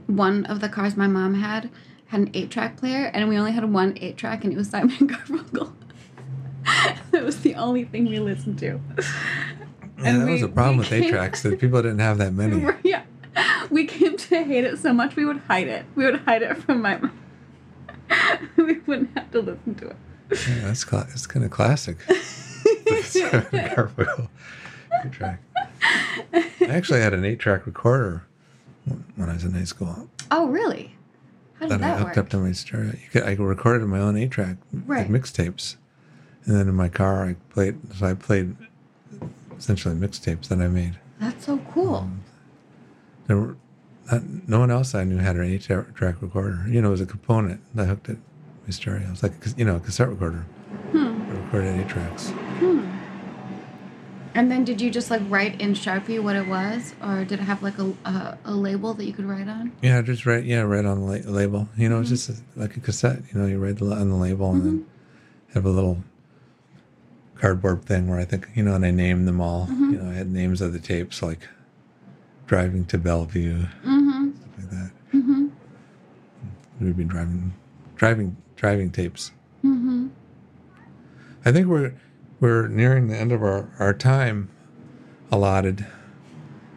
one 0.07 0.45
of 0.47 0.61
the 0.61 0.69
cars 0.69 0.97
my 0.97 1.07
mom 1.07 1.35
had 1.35 1.71
had 2.07 2.21
an 2.21 2.31
eight 2.35 2.51
track 2.51 2.77
player, 2.77 3.07
and 3.13 3.29
we 3.29 3.37
only 3.37 3.53
had 3.53 3.71
one 3.73 3.97
eight 4.01 4.17
track, 4.17 4.45
and 4.45 4.53
it 4.53 4.57
was 4.57 4.71
Simon 4.71 4.97
and 4.99 5.11
Garfunkel. 5.13 5.73
that 7.11 7.23
was 7.25 7.41
the 7.43 7.55
only 7.55 7.85
thing 7.85 8.07
we 8.07 8.19
listened 8.19 8.59
to. 8.61 8.81
Yeah, 8.99 9.05
And 9.99 10.23
that 10.23 10.31
was 10.31 10.43
a 10.43 10.49
problem 10.49 10.79
with 10.79 10.93
eight 10.93 11.11
tracks 11.11 11.43
that 11.43 11.59
people 11.61 11.83
didn't 11.83 11.99
have 12.01 12.19
that 12.19 12.33
many. 12.33 12.65
yeah. 12.83 13.03
We 13.71 13.85
came 13.87 14.17
to 14.17 14.43
hate 14.45 14.65
it 14.65 14.79
so 14.79 14.93
much 14.93 15.17
we 15.17 15.25
would 15.27 15.39
hide 15.49 15.69
it. 15.69 15.85
We 15.95 16.05
would 16.05 16.21
hide 16.21 16.43
it 16.43 16.57
from 16.59 16.81
my 16.83 16.97
mom. 16.97 17.13
We 18.67 18.79
wouldn't 18.81 19.17
have 19.17 19.31
to 19.33 19.41
listen 19.41 19.75
to 19.77 19.89
it. 19.89 19.97
Yeah, 20.49 20.67
that's 20.67 20.85
cla- 20.85 21.07
it's 21.13 21.27
kind 21.27 21.45
of 21.45 21.51
classic. 21.51 21.99
Garfield. 23.51 24.29
Track. 25.13 25.41
I 26.33 26.45
actually 26.69 27.01
had 27.01 27.15
an 27.15 27.25
eight 27.25 27.39
track 27.39 27.67
recorder 27.67 28.25
when 29.15 29.29
I 29.29 29.35
was 29.35 29.45
in 29.45 29.53
high 29.53 29.65
school 29.65 30.09
oh, 30.31 30.49
really? 30.49 30.93
How 31.61 31.69
did 31.69 31.81
that 31.81 31.83
I 31.95 31.97
hooked 31.99 32.17
work? 32.17 32.19
up 32.19 32.29
to 32.31 32.39
my 32.39 32.53
stereo. 32.53 32.93
You 32.93 33.09
could, 33.13 33.23
I 33.23 33.35
recorded 33.35 33.87
my 33.87 34.01
own 34.01 34.17
eight 34.17 34.31
track 34.31 34.57
Right. 34.73 35.09
like 35.11 35.23
mixtapes, 35.23 35.77
and 36.45 36.57
then 36.57 36.69
in 36.69 36.75
my 36.75 36.89
car 36.89 37.25
I 37.25 37.37
played. 37.51 37.79
So 37.97 38.07
I 38.07 38.15
played 38.15 38.57
essentially 39.57 39.95
mixtapes 39.95 40.49
that 40.49 40.59
I 40.61 40.69
made. 40.69 40.99
That's 41.21 41.47
so 41.47 41.59
cool. 41.73 41.95
Um, 41.97 42.21
There 43.27 43.37
were 43.37 43.57
not, 44.11 44.23
no 44.49 44.59
one 44.61 44.71
else 44.71 44.95
I 44.95 45.05
knew 45.05 45.19
had 45.19 45.37
an 45.37 45.45
eight 45.45 45.63
track 45.63 46.21
recorder. 46.23 46.65
You 46.69 46.81
know, 46.83 46.89
it 46.89 46.93
was 46.93 47.01
a 47.01 47.07
component. 47.07 47.61
I 47.77 47.85
hooked 47.85 48.09
it 48.09 48.19
my 48.67 48.71
stereo. 48.73 49.07
It 49.07 49.11
was 49.11 49.23
like 49.23 49.33
you 49.57 49.65
know 49.65 49.77
a 49.77 49.81
cassette 49.81 50.09
recorder. 50.09 50.45
Hmm. 50.93 51.45
Recorded 51.45 51.81
eight 51.81 51.89
tracks. 51.89 52.29
Hmm. 52.31 52.83
And 54.35 54.51
then 54.51 54.65
did 54.65 54.83
you 54.83 54.91
just 54.91 55.11
like 55.11 55.23
write 55.31 55.59
in 55.63 55.73
Sharpie 55.73 56.23
what 56.23 56.37
it 56.37 56.47
was, 56.47 56.95
or 57.03 57.25
did 57.25 57.41
it 57.41 57.45
have 57.45 57.63
like 57.63 57.79
a 57.79 57.93
a, 58.05 58.39
a 58.47 58.53
label 58.53 58.93
that 58.95 59.05
you 59.07 59.13
could 59.15 59.25
write 59.25 59.49
on? 59.49 59.73
Yeah, 59.83 60.03
just 60.03 60.27
write. 60.27 60.45
Yeah, 60.45 60.61
write 60.63 60.85
on 60.85 61.01
the 61.01 61.07
la- 61.07 61.31
label. 61.33 61.69
You 61.77 61.89
know, 61.89 62.01
it's 62.01 62.11
Mm-hmm. 62.11 62.33
just 62.33 62.43
a, 62.57 62.61
like 62.61 62.77
a 62.77 62.81
cassette. 62.81 63.23
You 63.33 63.41
know, 63.41 63.47
you 63.47 63.59
write 63.59 63.79
the, 63.79 63.87
on 63.93 64.11
the 64.11 64.17
label 64.17 64.51
and 64.53 64.63
then 64.65 64.87
have 65.55 65.65
a 65.65 65.71
little 65.71 66.03
cardboard 67.37 67.85
thing 67.85 68.09
where 68.09 68.19
I 68.19 68.25
think 68.25 68.49
you 68.55 68.63
know, 68.63 68.75
and 68.75 68.85
I 68.85 68.91
named 68.91 69.27
them 69.27 69.41
all. 69.41 69.69
Mhm. 69.69 69.93
You 69.93 69.99
know, 70.03 70.11
I 70.11 70.15
had 70.15 70.31
names 70.31 70.61
of 70.61 70.73
the 70.75 70.81
tapes 70.81 71.23
like 71.23 71.49
driving 72.47 72.85
to 72.87 72.99
Bellevue, 72.99 73.63
Mm-hmm. 73.85 74.31
stuff 74.37 74.49
like 74.59 74.71
that. 74.71 74.91
Mm-hmm. 75.15 75.47
We'd 76.81 76.97
be 76.97 77.05
driving, 77.05 77.55
driving, 77.97 78.37
driving 78.57 78.91
tapes. 78.91 79.31
Mm-hmm. 79.65 80.09
I 81.45 81.53
think 81.53 81.67
we're 81.69 81.95
we're 82.41 82.67
nearing 82.69 83.09
the 83.09 83.17
end 83.17 83.33
of 83.33 83.43
our 83.43 83.69
our 83.79 83.95
time 83.95 84.49
allotted. 85.31 85.87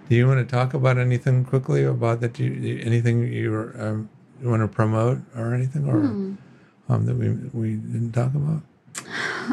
Do 0.09 0.15
you 0.15 0.27
want 0.27 0.39
to 0.47 0.55
talk 0.55 0.73
about 0.73 0.97
anything 0.97 1.45
quickly 1.45 1.83
about 1.83 2.19
that? 2.21 2.39
You 2.39 2.79
anything 2.83 3.31
you 3.31 3.71
um, 3.77 4.09
you 4.41 4.49
want 4.49 4.61
to 4.61 4.67
promote 4.67 5.19
or 5.35 5.53
anything 5.53 5.87
or 5.89 6.01
Hmm. 6.01 6.35
um, 6.89 7.05
that 7.05 7.15
we 7.15 7.29
we 7.53 7.75
didn't 7.75 8.11
talk 8.11 8.33
about? 8.35 8.61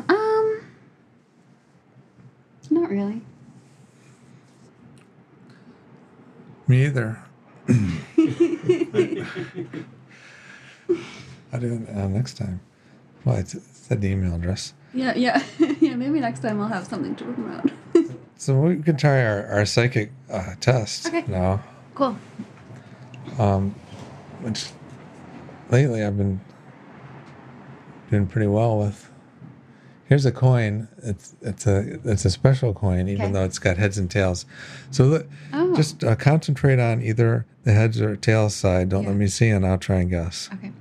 Um. 0.08 0.60
Not 2.70 2.90
really. 2.90 3.22
Me 6.68 6.84
either. 6.86 7.22
I'll 11.52 11.60
do 11.60 11.74
it 11.74 11.96
uh, 11.96 12.08
next 12.08 12.36
time. 12.36 12.60
Well, 13.24 13.36
it's, 13.36 13.54
it's 13.54 13.86
the 13.88 14.04
email 14.06 14.34
address. 14.34 14.74
Yeah, 14.94 15.14
yeah, 15.16 15.42
yeah. 15.80 15.94
Maybe 15.96 16.20
next 16.20 16.40
time 16.40 16.60
I'll 16.60 16.68
have 16.68 16.86
something 16.86 17.14
to 17.16 17.24
promote. 17.24 17.70
So 18.38 18.54
we 18.60 18.76
can 18.82 18.98
try 18.98 19.24
our, 19.24 19.46
our 19.46 19.64
psychic 19.64 20.12
uh, 20.30 20.56
test 20.60 21.06
Okay. 21.06 21.24
now. 21.26 21.64
cool. 21.94 22.18
Um, 23.38 23.74
which 24.42 24.66
lately 25.70 26.04
I've 26.04 26.18
been 26.18 26.38
doing 28.10 28.26
pretty 28.26 28.46
well 28.46 28.78
with. 28.78 29.10
Here's 30.04 30.26
a 30.26 30.30
coin. 30.32 30.86
It's 31.02 31.34
it's 31.40 31.66
a 31.66 31.98
it's 32.04 32.26
a 32.26 32.30
special 32.30 32.74
coin, 32.74 33.08
even 33.08 33.24
Okay. 33.24 33.32
though 33.32 33.44
it's 33.44 33.58
got 33.58 33.78
heads 33.78 33.96
and 33.96 34.10
tails. 34.10 34.44
So 34.90 35.04
look, 35.04 35.26
Oh. 35.54 35.74
just 35.74 36.04
uh, 36.04 36.14
concentrate 36.14 36.78
on 36.78 37.00
either 37.02 37.46
the 37.64 37.72
heads 37.72 38.00
or 38.02 38.16
tails 38.16 38.54
side. 38.54 38.90
Don't 38.90 39.06
let 39.06 39.16
me 39.16 39.28
see, 39.28 39.48
and 39.48 39.64
I'll 39.66 39.78
try 39.78 39.96
and 40.00 40.10
guess. 40.10 40.50
Okay. 40.52 40.72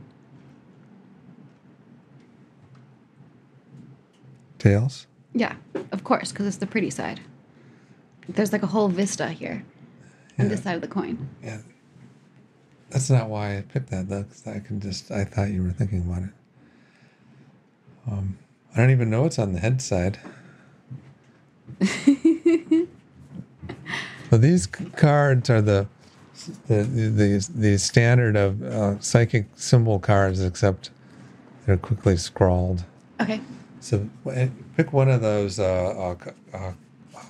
Tails. 4.69 5.05
Yeah, 5.35 5.55
of 5.91 6.03
course, 6.03 6.31
because 6.31 6.47
it's 6.47 6.57
the 6.57 6.65
pretty 6.65 6.89
side. 6.89 7.19
There's 8.27 8.51
like 8.51 8.63
a 8.63 8.67
whole 8.67 8.87
vista 8.89 9.27
here 9.29 9.63
on 10.39 10.47
this 10.47 10.63
side 10.63 10.73
of 10.73 10.81
the 10.81 10.87
coin. 10.87 11.29
Yeah. 11.43 11.59
That's 12.89 13.11
not 13.11 13.29
why 13.29 13.57
I 13.59 13.61
picked 13.61 13.91
that 13.91 14.09
though, 14.09 14.23
'cause 14.23 14.47
I 14.47 14.57
can 14.59 14.79
just 14.79 15.11
I 15.11 15.23
thought 15.23 15.51
you 15.51 15.61
were 15.61 15.69
thinking 15.71 16.01
about 16.01 16.23
it. 16.23 16.29
Um, 18.07 18.39
I 18.73 18.77
don't 18.77 18.89
even 18.89 19.11
know 19.11 19.21
what's 19.21 19.37
on 19.37 19.53
the 19.53 19.59
head 19.59 19.83
side. 19.83 20.17
well, 24.31 24.39
these 24.39 24.63
c- 24.63 24.85
cards 24.95 25.47
are 25.51 25.61
the 25.61 25.85
the 26.67 26.81
the, 26.83 27.49
the 27.53 27.77
standard 27.77 28.35
of 28.35 28.63
uh, 28.63 28.99
psychic 28.99 29.45
symbol 29.55 29.99
cards, 29.99 30.41
except 30.43 30.89
they're 31.67 31.77
quickly 31.77 32.17
scrawled. 32.17 32.83
Okay, 33.21 33.41
So 33.85 34.09
pick 34.75 34.93
one 34.93 35.11
of 35.11 35.21
those. 35.21 35.59
Uh, 35.59 36.15
uh, 36.23 36.57
uh, 36.57 36.73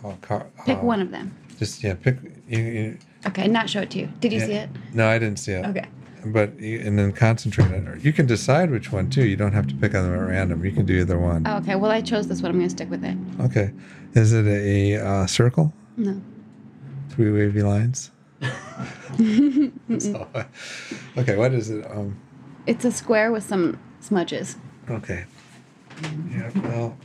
uh, 0.05 0.15
car, 0.21 0.47
pick 0.65 0.77
uh, 0.77 0.81
one 0.81 1.01
of 1.01 1.11
them. 1.11 1.35
Just 1.59 1.83
yeah, 1.83 1.95
pick. 1.95 2.15
You, 2.47 2.59
you, 2.59 2.97
Okay, 3.27 3.49
not 3.49 3.69
show 3.69 3.81
it 3.81 3.89
to 3.89 3.99
you. 3.99 4.09
Did 4.21 4.31
you 4.31 4.39
yeah. 4.39 4.45
see 4.45 4.53
it? 4.53 4.69
No, 4.93 5.05
I 5.05 5.19
didn't 5.19 5.39
see 5.39 5.51
it. 5.51 5.65
Okay. 5.65 5.85
But 6.27 6.57
you, 6.57 6.79
and 6.79 6.97
then 6.97 7.11
concentrate 7.11 7.73
on 7.73 7.85
it. 7.89 8.05
You 8.05 8.13
can 8.13 8.25
decide 8.25 8.71
which 8.71 8.89
one 8.89 9.09
too. 9.09 9.25
You 9.25 9.35
don't 9.35 9.51
have 9.51 9.67
to 9.67 9.75
pick 9.75 9.93
on 9.95 10.03
them 10.03 10.13
at 10.13 10.29
random. 10.29 10.63
You 10.63 10.71
can 10.71 10.85
do 10.85 11.01
either 11.01 11.19
one. 11.19 11.45
Oh, 11.45 11.57
okay. 11.57 11.75
Well, 11.75 11.91
I 11.91 11.99
chose 11.99 12.29
this 12.29 12.41
one. 12.41 12.51
I'm 12.51 12.57
going 12.57 12.69
to 12.69 12.73
stick 12.73 12.89
with 12.89 13.03
it. 13.03 13.17
Okay. 13.41 13.73
Is 14.13 14.31
it 14.31 14.47
a 14.47 14.95
uh, 14.95 15.25
circle? 15.25 15.73
No. 15.97 16.21
Three 17.09 17.31
wavy 17.33 17.63
lines? 17.63 18.11
So, 19.99 20.27
okay. 21.17 21.35
What 21.35 21.53
is 21.53 21.69
it? 21.69 21.85
Um. 21.91 22.17
It's 22.65 22.85
a 22.85 22.93
square 22.93 23.33
with 23.33 23.43
some 23.43 23.77
smudges. 23.99 24.55
Okay. 24.89 25.25
Yeah. 26.31 26.49
Well. 26.55 26.97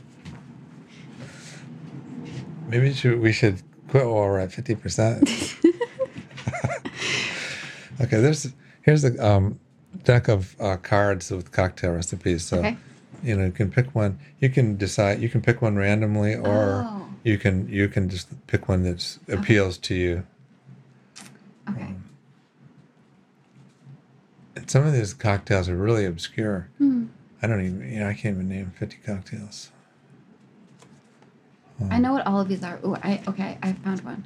Maybe 2.67 2.93
should, 2.93 3.19
we 3.19 3.31
should 3.33 3.61
quit 3.89 4.05
while 4.05 4.13
we're 4.15 4.39
at 4.39 4.51
fifty 4.51 4.75
percent. 4.75 5.29
okay. 8.01 8.19
There's 8.21 8.53
here's 8.81 9.01
the 9.01 9.17
um, 9.25 9.59
deck 10.03 10.27
of 10.27 10.55
uh, 10.59 10.77
cards 10.77 11.31
with 11.31 11.51
cocktail 11.51 11.91
recipes. 11.91 12.43
So. 12.45 12.59
Okay. 12.59 12.77
you 13.23 13.35
know 13.37 13.45
you 13.45 13.51
can 13.51 13.69
pick 13.69 13.93
one 13.93 14.17
you 14.39 14.49
can 14.49 14.75
decide 14.77 15.21
you 15.21 15.29
can 15.29 15.41
pick 15.41 15.61
one 15.61 15.75
randomly 15.75 16.33
or 16.33 16.83
Oh. 16.87 17.05
you 17.23 17.37
can 17.37 17.67
you 17.69 17.87
can 17.87 18.09
just 18.09 18.27
pick 18.47 18.67
one 18.67 18.81
that 18.81 19.17
appeals 19.29 19.77
to 19.79 19.93
you 19.93 20.23
Okay. 21.69 21.93
and 24.55 24.69
some 24.71 24.87
of 24.87 24.93
these 24.93 25.13
cocktails 25.13 25.69
are 25.69 25.75
really 25.75 26.03
obscure 26.05 26.67
Hmm. 26.79 27.05
I 27.41 27.47
don't 27.47 27.61
even 27.65 27.91
you 27.91 27.99
know 27.99 28.07
i 28.07 28.13
can't 28.13 28.35
even 28.35 28.47
name 28.49 28.71
50 28.77 28.97
cocktails 29.05 29.71
I 31.89 31.97
know 31.97 32.13
what 32.13 32.27
all 32.27 32.39
of 32.39 32.47
these 32.47 32.63
are. 32.63 32.79
Ooh, 32.85 32.95
I 32.95 33.21
okay, 33.27 33.57
I 33.63 33.73
found 33.73 34.01
one. 34.01 34.25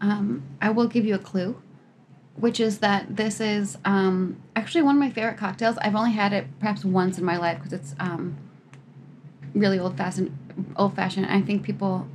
Um, 0.00 0.42
I 0.60 0.70
will 0.70 0.86
give 0.86 1.04
you 1.04 1.16
a 1.16 1.18
clue, 1.18 1.60
which 2.36 2.60
is 2.60 2.78
that 2.78 3.16
this 3.16 3.40
is 3.40 3.76
um, 3.84 4.40
actually 4.54 4.82
one 4.82 4.94
of 4.94 5.00
my 5.00 5.10
favorite 5.10 5.36
cocktails. 5.38 5.76
I've 5.78 5.96
only 5.96 6.12
had 6.12 6.32
it 6.32 6.46
perhaps 6.60 6.84
once 6.84 7.18
in 7.18 7.24
my 7.24 7.36
life 7.36 7.58
because 7.58 7.72
it's 7.72 7.94
um, 7.98 8.36
really 9.54 9.78
old 9.78 9.96
fashioned. 9.98 10.30
Old 10.76 10.94
fashioned. 10.94 11.26
I 11.26 11.40
think 11.42 11.64
people 11.64 12.06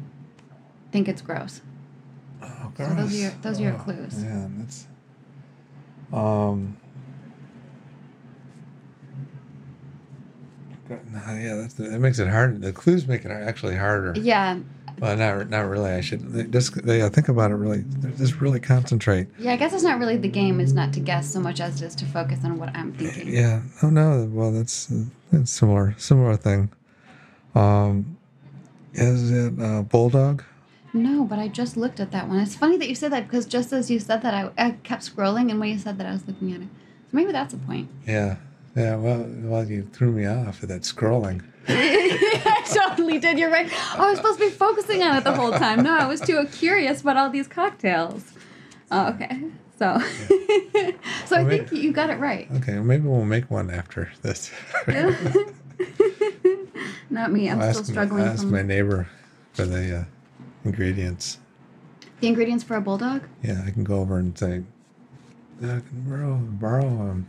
think 0.93 1.09
it's 1.09 1.21
gross. 1.21 1.61
oh, 2.41 2.71
So 2.77 2.85
those 2.95 3.13
are 3.13 3.17
your- 3.17 3.33
those 3.41 3.59
are 3.59 3.63
your 3.63 3.73
Oh, 3.73 3.83
clues. 3.83 4.23
yeah 4.23 4.47
that's 4.57 4.87
um 6.13 6.77
no, 10.69 10.76
yeah, 10.89 11.55
that's, 11.55 11.73
that 11.75 11.99
makes 11.99 12.19
it 12.19 12.27
hard. 12.27 12.61
The 12.61 12.71
clues 12.73 13.07
make 13.07 13.25
it 13.25 13.31
actually 13.31 13.75
harder. 13.75 14.13
Yeah, 14.19 14.59
Well, 14.99 15.15
not 15.17 15.49
not 15.49 15.61
really. 15.69 15.91
I 15.91 16.01
should 16.01 16.21
they 16.33 16.43
just 16.45 16.73
think 16.73 17.29
about 17.29 17.51
it 17.51 17.55
really. 17.55 17.83
Just 18.17 18.41
really 18.41 18.59
concentrate. 18.59 19.27
yeah. 19.37 19.53
I 19.53 19.57
guess 19.57 19.73
it's 19.73 19.83
not 19.83 19.99
really 19.99 20.17
the 20.17 20.27
game 20.29 20.59
is 20.59 20.73
not 20.73 20.93
to 20.93 20.99
guess 20.99 21.31
so 21.31 21.39
much 21.39 21.59
as 21.59 21.81
it 21.81 21.85
is 21.85 21.95
to 21.95 22.05
focus 22.05 22.39
on 22.43 22.57
what 22.57 22.69
I'm 22.75 22.93
thinking. 22.93 23.27
Yeah. 23.33 23.61
Oh 23.83 23.89
no. 23.89 24.27
Well, 24.31 24.51
that's 24.51 24.91
that's 25.31 25.51
similar 25.51 25.93
similar 25.97 26.35
thing. 26.37 26.69
Um, 27.55 28.17
is 28.93 29.31
it 29.31 29.53
uh, 29.61 29.81
bulldog? 29.83 30.43
No, 30.93 31.25
but 31.25 31.37
I 31.37 31.47
just 31.47 31.77
looked 31.77 31.99
at 31.99 32.11
that 32.11 32.27
one. 32.27 32.39
It's 32.39 32.55
funny 32.55 32.77
that 32.77 32.89
you 32.89 32.95
said 32.95 33.11
that 33.11 33.27
because 33.27 33.45
just 33.45 33.71
as 33.73 33.91
you 33.91 33.99
said 33.99 34.21
that, 34.23 34.33
I, 34.33 34.49
I 34.57 34.71
kept 34.71 35.03
scrolling, 35.03 35.51
and 35.51 35.59
when 35.59 35.69
you 35.69 35.77
said 35.77 35.97
that, 35.99 36.07
I 36.07 36.11
was 36.11 36.25
looking 36.27 36.53
at 36.53 36.61
it. 36.61 36.67
So 37.11 37.17
maybe 37.17 37.31
that's 37.31 37.53
a 37.53 37.57
point. 37.57 37.89
Yeah. 38.07 38.37
Yeah. 38.77 38.95
Well, 38.95 39.25
well, 39.43 39.65
you 39.65 39.83
threw 39.91 40.11
me 40.11 40.25
off 40.27 40.61
with 40.61 40.69
that 40.69 40.83
scrolling. 40.83 41.43
I 41.67 42.63
totally 42.89 43.17
did. 43.19 43.37
You're 43.39 43.51
right. 43.51 43.67
Oh, 43.97 44.05
I 44.05 44.09
was 44.11 44.17
supposed 44.19 44.39
to 44.39 44.45
be 44.45 44.51
focusing 44.51 45.01
on 45.03 45.17
it 45.17 45.23
the 45.23 45.33
whole 45.33 45.51
time. 45.51 45.83
No, 45.83 45.97
I 45.97 46.05
was 46.07 46.21
too 46.21 46.45
curious 46.51 47.01
about 47.01 47.17
all 47.17 47.29
these 47.29 47.47
cocktails. 47.47 48.31
Oh, 48.91 49.07
okay. 49.09 49.41
So, 49.77 49.99
so 51.25 51.35
I 51.35 51.43
Well, 51.43 51.49
think 51.49 51.71
you 51.71 51.91
got 51.91 52.09
it 52.09 52.19
right. 52.19 52.47
Okay. 52.57 52.75
Well, 52.75 52.83
maybe 52.83 53.07
we'll 53.07 53.25
make 53.25 53.49
one 53.51 53.69
after 53.69 54.11
this. 54.21 54.51
Not 57.09 57.31
me. 57.31 57.49
I'm 57.49 57.61
I'll 57.61 57.73
still 57.73 57.83
struggling 57.83 58.23
my, 58.23 58.29
ask 58.31 58.41
from 58.41 58.51
my 58.51 58.61
neighbor 58.61 59.07
for 59.53 59.65
the 59.65 59.99
uh, 59.99 60.03
ingredients. 60.65 61.39
the 62.19 62.27
ingredients 62.27 62.63
for 62.63 62.75
a 62.75 62.81
bulldog. 62.81 63.23
Yeah, 63.43 63.63
I 63.65 63.71
can 63.71 63.83
go 63.83 63.99
over 63.99 64.17
and 64.17 64.37
say, 64.37 64.63
I 65.61 65.79
can 65.81 66.05
borrow 66.07 66.35
borrow. 66.35 66.85
Um, 66.85 67.27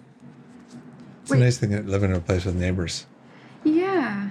it's 1.28 1.32
Wait. 1.34 1.42
a 1.42 1.44
nice 1.44 1.58
thing 1.58 1.70
to 1.72 1.82
live 1.82 2.02
in 2.02 2.12
a 2.14 2.20
place 2.20 2.46
with 2.46 2.54
neighbors. 2.54 3.04
Yeah. 3.62 4.30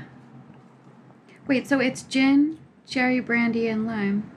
Wait. 1.46 1.68
So 1.68 1.80
it's 1.80 2.02
gin, 2.02 2.58
cherry 2.88 3.20
brandy, 3.20 3.68
and 3.68 3.86
lime. 3.86 4.32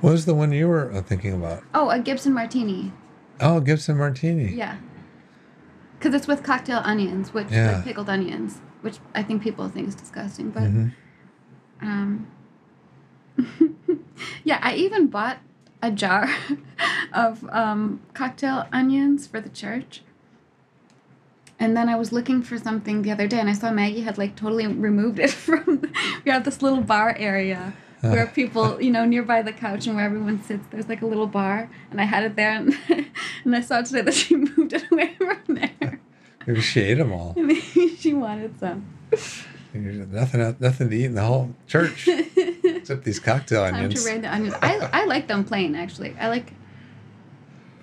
What 0.00 0.10
was 0.10 0.26
the 0.26 0.34
one 0.34 0.50
you 0.50 0.66
were 0.66 0.90
uh, 0.92 1.02
thinking 1.02 1.32
about? 1.32 1.62
Oh, 1.72 1.88
a 1.90 2.00
Gibson 2.00 2.32
Martini. 2.32 2.92
Oh, 3.40 3.60
Gibson 3.60 3.96
Martini. 3.96 4.54
Yeah. 4.54 4.78
Because 5.96 6.14
it's 6.16 6.26
with 6.26 6.42
cocktail 6.42 6.80
onions, 6.82 7.32
which 7.32 7.48
Yeah. 7.52 7.76
like 7.76 7.84
pickled 7.84 8.10
onions, 8.10 8.60
which 8.80 8.98
I 9.14 9.22
think 9.22 9.40
people 9.40 9.68
think 9.68 9.86
is 9.86 9.94
disgusting. 9.94 10.50
But 10.50 10.64
Mhm. 10.64 10.92
um, 11.80 12.26
yeah, 14.44 14.58
I 14.62 14.74
even 14.74 15.06
bought 15.06 15.38
a 15.80 15.92
jar 15.92 16.28
of 17.12 17.44
um, 17.50 18.00
cocktail 18.14 18.66
onions 18.72 19.28
for 19.28 19.40
the 19.40 19.48
church. 19.48 20.02
And 21.58 21.76
then 21.76 21.88
I 21.88 21.96
was 21.96 22.12
looking 22.12 22.42
for 22.42 22.58
something 22.58 23.02
the 23.02 23.10
other 23.12 23.28
day, 23.28 23.38
and 23.38 23.48
I 23.48 23.52
saw 23.52 23.70
Maggie 23.70 24.00
had 24.00 24.18
like 24.18 24.36
totally 24.36 24.66
removed 24.66 25.18
it 25.18 25.30
from. 25.46 25.82
we 26.24 26.30
have 26.30 26.44
this 26.44 26.62
little 26.62 26.80
bar 26.80 27.14
area 27.18 27.74
where 28.00 28.26
people, 28.26 28.80
you 28.82 28.90
know, 28.90 29.04
nearby 29.04 29.40
the 29.40 29.52
couch 29.52 29.86
and 29.86 29.96
where 29.96 30.04
everyone 30.04 30.42
sits. 30.42 30.66
There's 30.70 30.88
like 30.88 31.02
a 31.02 31.06
little 31.06 31.26
bar, 31.26 31.70
and 31.90 32.00
I 32.00 32.04
had 32.04 32.24
it 32.24 32.36
there, 32.36 32.50
and, 32.50 32.76
and 33.44 33.56
I 33.56 33.60
saw 33.60 33.80
today 33.82 34.02
that 34.02 34.14
she 34.14 34.36
moved 34.36 34.72
it 34.72 34.84
away 34.90 35.14
from 35.14 35.54
there. 35.54 36.00
Maybe 36.46 36.60
she 36.60 36.80
ate 36.82 36.94
them 36.94 37.12
all. 37.12 37.34
Maybe 37.36 37.60
she 37.96 38.12
wanted 38.12 38.58
some. 38.60 38.86
There's 39.72 40.06
nothing 40.08 40.56
nothing 40.60 40.90
to 40.90 40.96
eat 40.96 41.06
in 41.06 41.14
the 41.14 41.22
whole 41.22 41.54
church 41.66 42.06
except 42.08 43.04
these 43.04 43.18
cocktail 43.18 43.64
onions. 43.64 43.94
Time 43.94 44.04
to 44.04 44.10
raid 44.10 44.22
the 44.22 44.32
onions. 44.32 44.54
I, 44.60 44.88
I 44.92 45.04
like 45.06 45.26
them 45.26 45.44
plain 45.44 45.74
actually. 45.74 46.14
I 46.20 46.28
like. 46.28 46.52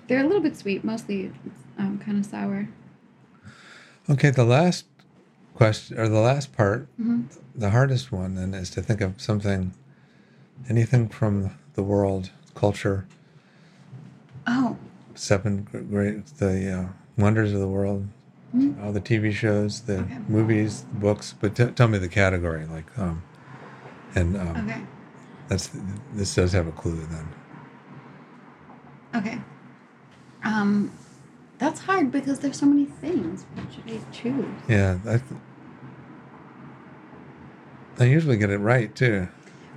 They're 0.06 0.20
a 0.20 0.26
little 0.26 0.40
bit 0.40 0.56
sweet, 0.56 0.84
mostly 0.84 1.32
um, 1.78 1.98
kind 1.98 2.18
of 2.18 2.24
sour. 2.24 2.68
Okay, 4.10 4.30
the 4.30 4.44
last 4.44 4.86
question 5.54 5.98
or 5.98 6.08
the 6.08 6.20
last 6.20 6.52
part, 6.52 6.88
Mhm. 7.00 7.24
the 7.54 7.70
hardest 7.70 8.10
one, 8.12 8.34
then 8.34 8.54
is 8.54 8.70
to 8.70 8.82
think 8.82 9.00
of 9.00 9.20
something, 9.20 9.72
anything 10.68 11.08
from 11.08 11.50
the 11.74 11.82
world, 11.82 12.30
culture, 12.54 13.06
Oh, 14.46 14.76
seven 15.14 15.62
gr- 15.70 15.78
great, 15.78 16.26
the 16.38 16.72
uh, 16.72 16.86
wonders 17.16 17.52
of 17.52 17.60
the 17.60 17.68
world, 17.68 18.08
Mhm. 18.54 18.82
all 18.82 18.92
the 18.92 19.00
TV 19.00 19.30
shows, 19.32 19.82
the 19.82 19.98
Okay. 20.00 20.18
movies, 20.26 20.82
the 20.92 20.98
books. 20.98 21.34
But 21.38 21.54
t- 21.54 21.66
tell 21.66 21.86
me 21.86 21.98
the 21.98 22.08
category, 22.08 22.66
like, 22.66 22.86
um, 22.98 23.22
and 24.16 24.36
um, 24.36 24.56
okay, 24.56 24.82
that's 25.48 25.70
this 26.14 26.34
does 26.34 26.52
have 26.52 26.66
a 26.66 26.72
clue 26.72 27.06
then. 27.06 27.28
okay. 29.14 29.38
Um, 30.44 30.90
that's 31.62 31.78
hard 31.82 32.10
because 32.10 32.40
there's 32.40 32.58
so 32.58 32.66
many 32.66 32.86
things. 32.86 33.46
What 33.54 33.72
should 33.72 33.84
I 33.88 34.00
choose? 34.10 34.44
Yeah, 34.68 34.98
I, 35.06 35.18
th- 35.18 35.40
I 38.00 38.04
usually 38.04 38.36
get 38.36 38.50
it 38.50 38.58
right 38.58 38.92
too. 38.92 39.28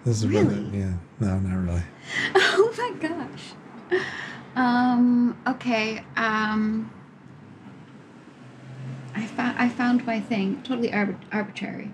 This 0.03 0.15
is 0.15 0.21
that- 0.23 0.29
Really? 0.29 0.79
yeah, 0.79 0.93
no, 1.19 1.37
not 1.39 1.57
really. 1.63 1.83
Oh 2.35 2.73
my 2.77 3.07
gosh. 3.07 4.01
Um. 4.55 5.37
Okay. 5.47 6.03
Um. 6.17 6.91
I 9.13 9.25
found 9.27 9.57
I 9.59 9.69
found 9.69 10.05
my 10.07 10.19
thing. 10.19 10.61
Totally 10.63 10.89
arbit- 10.89 11.21
arbitrary. 11.31 11.93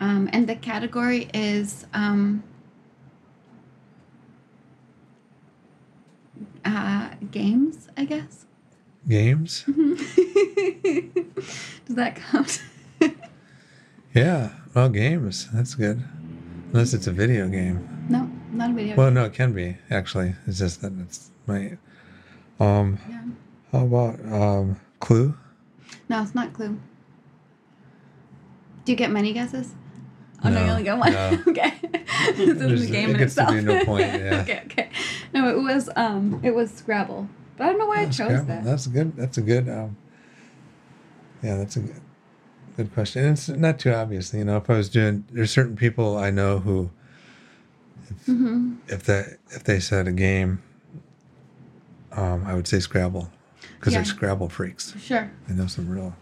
Um, 0.00 0.28
and 0.32 0.48
the 0.48 0.54
category 0.54 1.28
is 1.34 1.84
um. 1.94 2.44
Uh, 6.64 7.10
games, 7.30 7.88
I 7.96 8.04
guess. 8.04 8.46
Games? 9.08 9.64
Does 9.66 9.76
that 11.96 12.16
count? 12.16 12.62
Yeah, 14.14 14.50
well, 14.74 14.90
games. 14.90 15.48
That's 15.52 15.74
good. 15.74 16.00
Unless 16.72 16.94
it's 16.94 17.08
a 17.08 17.10
video 17.10 17.48
game. 17.48 18.06
no, 18.08 18.30
Not 18.52 18.70
a 18.70 18.72
video. 18.72 18.94
Well, 18.94 19.10
no, 19.10 19.24
it 19.24 19.32
can 19.32 19.52
be 19.52 19.76
actually. 19.90 20.36
It's 20.46 20.60
just 20.60 20.82
that 20.82 20.92
it's 21.00 21.32
my. 21.48 21.76
Um, 22.60 23.00
yeah. 23.10 23.22
how 23.72 23.84
about 23.86 24.20
um, 24.32 24.80
Clue? 25.00 25.34
No, 26.08 26.22
it's 26.22 26.32
not 26.32 26.52
Clue. 26.52 26.78
Do 28.84 28.92
you 28.92 28.96
get 28.96 29.10
many 29.10 29.32
guesses? 29.32 29.74
Oh 30.44 30.48
no, 30.48 30.60
you 30.60 30.66
No, 30.66 30.72
only 30.74 30.84
got 30.84 30.98
one. 31.00 31.12
no. 31.12 31.42
okay. 31.48 31.74
this 32.36 32.60
is 32.60 32.86
the 32.86 32.92
game 32.92 33.10
it 33.10 33.16
in 33.16 33.20
itself. 33.22 33.52
no 33.52 33.84
point, 33.84 34.02
yeah. 34.06 34.42
okay, 34.42 34.62
okay. 34.66 34.90
No, 35.32 35.48
it 35.48 35.60
was 35.60 35.90
um, 35.96 36.38
it 36.44 36.54
was 36.54 36.70
Scrabble, 36.70 37.28
but 37.56 37.64
I 37.64 37.70
don't 37.70 37.78
know 37.78 37.86
why 37.86 38.00
I 38.00 38.04
That's 38.06 38.16
chose 38.16 38.26
Scrabble. 38.28 38.46
that. 38.46 38.64
That's 38.64 38.86
a 38.86 38.90
good. 38.90 39.16
That's 39.16 39.38
a 39.38 39.42
good. 39.42 39.68
Um, 39.68 39.96
yeah, 41.42 41.56
that's 41.56 41.76
a 41.76 41.80
good, 41.80 42.00
good 42.76 42.94
question. 42.94 43.24
And 43.24 43.32
it's 43.32 43.48
not 43.48 43.78
too 43.78 43.92
obvious. 43.92 44.32
You 44.32 44.44
know, 44.44 44.56
if 44.56 44.68
I 44.70 44.76
was 44.76 44.88
doing, 44.88 45.24
there's 45.30 45.50
certain 45.50 45.76
people 45.76 46.16
I 46.16 46.30
know 46.30 46.58
who, 46.60 46.90
hmm 48.26 48.74
if 48.88 49.04
that 49.04 49.38
if 49.50 49.64
they 49.64 49.80
said 49.80 50.08
a 50.08 50.12
game, 50.12 50.62
um, 52.12 52.44
I 52.46 52.54
would 52.54 52.66
say 52.66 52.80
Scrabble, 52.80 53.30
because 53.78 53.92
Yeah. 53.92 54.00
they're 54.00 54.04
Scrabble 54.06 54.48
freaks. 54.48 54.94
Sure. 55.00 55.30
I 55.48 55.52
know 55.52 55.66
some 55.66 55.88
real 55.88 56.14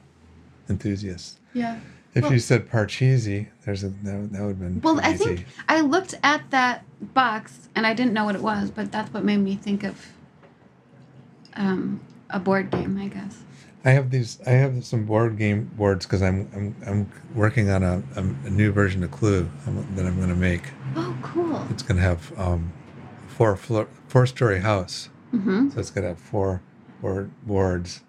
enthusiasts. 0.68 1.38
Yeah. 1.54 1.78
If 2.14 2.24
Well- 2.24 2.32
you 2.34 2.38
said 2.40 2.68
Parcheesi, 2.68 3.48
there's 3.64 3.84
a 3.84 3.88
that, 3.88 4.32
that 4.32 4.40
would 4.42 4.48
have 4.48 4.60
been 4.60 4.80
Well, 4.82 5.00
I 5.02 5.14
think 5.16 5.46
I 5.68 5.80
looked 5.80 6.14
at 6.22 6.50
that 6.50 6.84
box 7.14 7.68
and 7.74 7.86
I 7.86 7.94
didn't 7.94 8.12
know 8.12 8.24
what 8.24 8.34
it 8.34 8.42
was, 8.42 8.70
but 8.70 8.92
that's 8.92 9.12
what 9.14 9.24
made 9.24 9.38
me 9.38 9.56
think 9.56 9.82
of 9.82 10.08
um, 11.56 12.00
a 12.30 12.38
board 12.40 12.70
game, 12.70 12.98
I 12.98 13.08
guess. 13.08 13.42
I 13.84 13.90
have 13.90 14.10
these. 14.10 14.38
I 14.46 14.50
have 14.50 14.84
some 14.84 15.04
board 15.06 15.36
game 15.38 15.70
boards 15.76 16.06
because 16.06 16.22
I'm 16.22 16.48
I'm 16.54 16.76
I'm 16.86 17.12
working 17.34 17.68
on 17.70 17.82
a, 17.82 18.02
a, 18.16 18.20
a 18.20 18.50
new 18.50 18.70
version 18.70 19.02
of 19.02 19.10
Clue 19.10 19.50
um, 19.66 19.86
that 19.96 20.06
I'm 20.06 20.16
going 20.16 20.28
to 20.28 20.36
make. 20.36 20.62
Oh, 20.94 21.16
cool. 21.22 21.66
It's 21.70 21.82
going 21.82 21.96
to 21.96 22.02
have 22.02 22.32
um, 22.38 22.72
four 23.26 23.56
floor, 23.56 23.88
four 24.08 24.26
story 24.26 24.60
house, 24.60 25.08
Mm-hmm. 25.34 25.70
so 25.70 25.80
it's 25.80 25.90
going 25.90 26.02
to 26.02 26.10
have 26.10 26.18
four 26.20 26.60
board, 27.00 27.30
boards, 27.44 28.02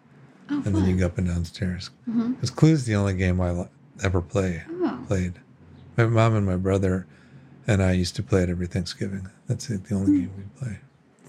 Oh, 0.51 0.61
and 0.65 0.75
then 0.75 0.85
you 0.85 0.95
go 0.97 1.05
up 1.07 1.17
and 1.17 1.25
downstairs. 1.27 1.89
Mm-hmm. 2.07 2.33
Because 2.33 2.49
Clue's 2.51 2.85
the 2.85 2.95
only 2.95 3.15
game 3.15 3.39
I 3.41 3.67
ever 4.03 4.21
play 4.21 4.61
Oh, 4.69 4.99
played. 5.07 5.39
My 5.97 6.05
mom 6.05 6.35
and 6.35 6.45
my 6.45 6.57
brother 6.57 7.07
and 7.65 7.81
I 7.81 7.93
used 7.93 8.15
to 8.17 8.23
play 8.23 8.43
it 8.43 8.49
every 8.49 8.67
Thanksgiving. 8.67 9.27
That's 9.47 9.69
it, 9.69 9.85
the 9.85 9.95
only 9.95 10.19
game 10.19 10.31
we 10.37 10.43
play. 10.59 10.79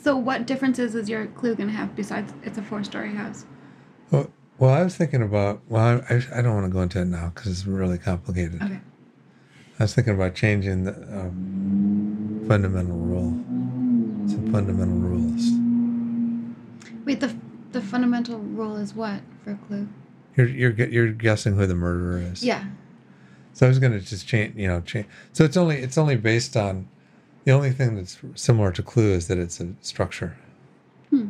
So 0.05 0.15
what 0.15 0.47
differences 0.47 0.95
is 0.95 1.09
your 1.09 1.27
clue 1.29 1.55
going 1.55 1.71
to 1.71 1.75
have 1.75 1.97
besides 1.97 2.35
it's 2.43 2.59
a 2.59 2.63
four-story 2.63 3.15
house? 3.15 3.47
Well, 4.11 4.31
well, 4.59 4.71
I 4.71 4.83
was 4.83 4.95
thinking 4.95 5.23
about. 5.23 5.63
Well, 5.67 6.05
I, 6.11 6.23
I 6.33 6.43
don't 6.43 6.55
want 6.55 6.67
to 6.67 6.71
go 6.71 6.83
into 6.83 7.01
it 7.01 7.07
now 7.07 7.33
because 7.35 7.51
it's 7.51 7.67
really 7.67 7.97
complicated. 7.97 8.63
Okay. 8.63 8.81
I 9.81 9.85
was 9.85 9.95
thinking 9.95 10.15
about 10.15 10.35
changing 10.35 10.85
the 10.85 10.93
um, 10.93 12.45
fundamental 12.47 12.97
rule. 12.97 13.31
Some 14.29 14.53
fundamental 14.53 14.99
rules. 14.99 15.51
Wait, 17.07 17.21
the 17.21 17.35
the 17.73 17.81
fundamental 17.81 18.39
rule 18.39 18.77
is 18.77 18.95
what 18.95 19.23
for 19.43 19.53
a 19.53 19.57
clue? 19.67 19.89
You're 20.37 20.49
you're 20.49 20.73
you're 20.73 21.13
guessing 21.13 21.57
who 21.57 21.67
the 21.67 21.75
murderer 21.75 22.19
is. 22.19 22.45
Yeah. 22.45 22.67
So 23.55 23.67
I 23.67 23.69
was 23.71 23.79
going 23.79 23.93
to 23.93 24.01
just 24.01 24.29
change. 24.29 24.55
You 24.55 24.69
know, 24.69 24.83
change. 24.83 25.07
So 25.33 25.45
it's 25.45 25.57
only 25.57 25.79
it's 25.79 25.97
only 25.97 26.17
based 26.17 26.57
on 26.59 26.89
the 27.45 27.53
only 27.53 27.71
thing 27.71 27.97
that's 27.97 28.19
similar 28.35 28.73
to 28.73 28.83
Clue 28.83 29.13
is 29.13 29.29
that 29.29 29.39
it's 29.39 29.61
a 29.61 29.69
structure. 29.81 30.37
Hmm. 31.11 31.29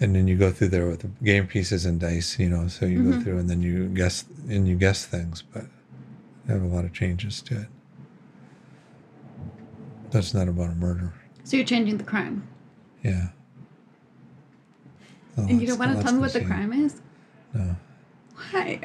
And 0.00 0.14
then 0.14 0.28
you 0.28 0.36
go 0.36 0.52
through 0.52 0.68
there 0.68 0.86
with 0.86 1.00
the 1.00 1.08
game 1.24 1.46
pieces 1.46 1.84
and 1.84 1.98
dice. 1.98 2.38
You 2.38 2.48
know, 2.48 2.68
so 2.68 2.86
you 2.86 3.02
go 3.02 3.16
Mhm. 3.18 3.22
through 3.24 3.38
and 3.38 3.50
then 3.50 3.62
you 3.62 3.88
guess 3.88 4.24
and 4.48 4.68
you 4.68 4.76
guess 4.76 5.04
things, 5.04 5.42
but 5.42 5.66
have 6.46 6.62
a 6.62 6.66
lot 6.66 6.84
of 6.84 6.92
changes 6.92 7.42
to 7.42 7.62
it. 7.62 7.66
That's 10.10 10.32
not 10.32 10.48
about 10.48 10.70
a 10.70 10.74
murder. 10.74 11.12
So 11.44 11.56
you're 11.56 11.66
changing 11.66 11.98
the 11.98 12.04
crime, 12.04 12.42
Yeah. 13.02 13.28
Oh, 15.36 15.46
and 15.48 15.60
you 15.60 15.66
don't 15.66 15.78
want 15.78 15.96
to 15.96 16.02
tell 16.02 16.12
me 16.12 16.18
what 16.20 16.32
the 16.32 16.44
crime 16.44 16.72
is? 16.72 17.00
No, 17.54 17.76
Why? 18.50 18.80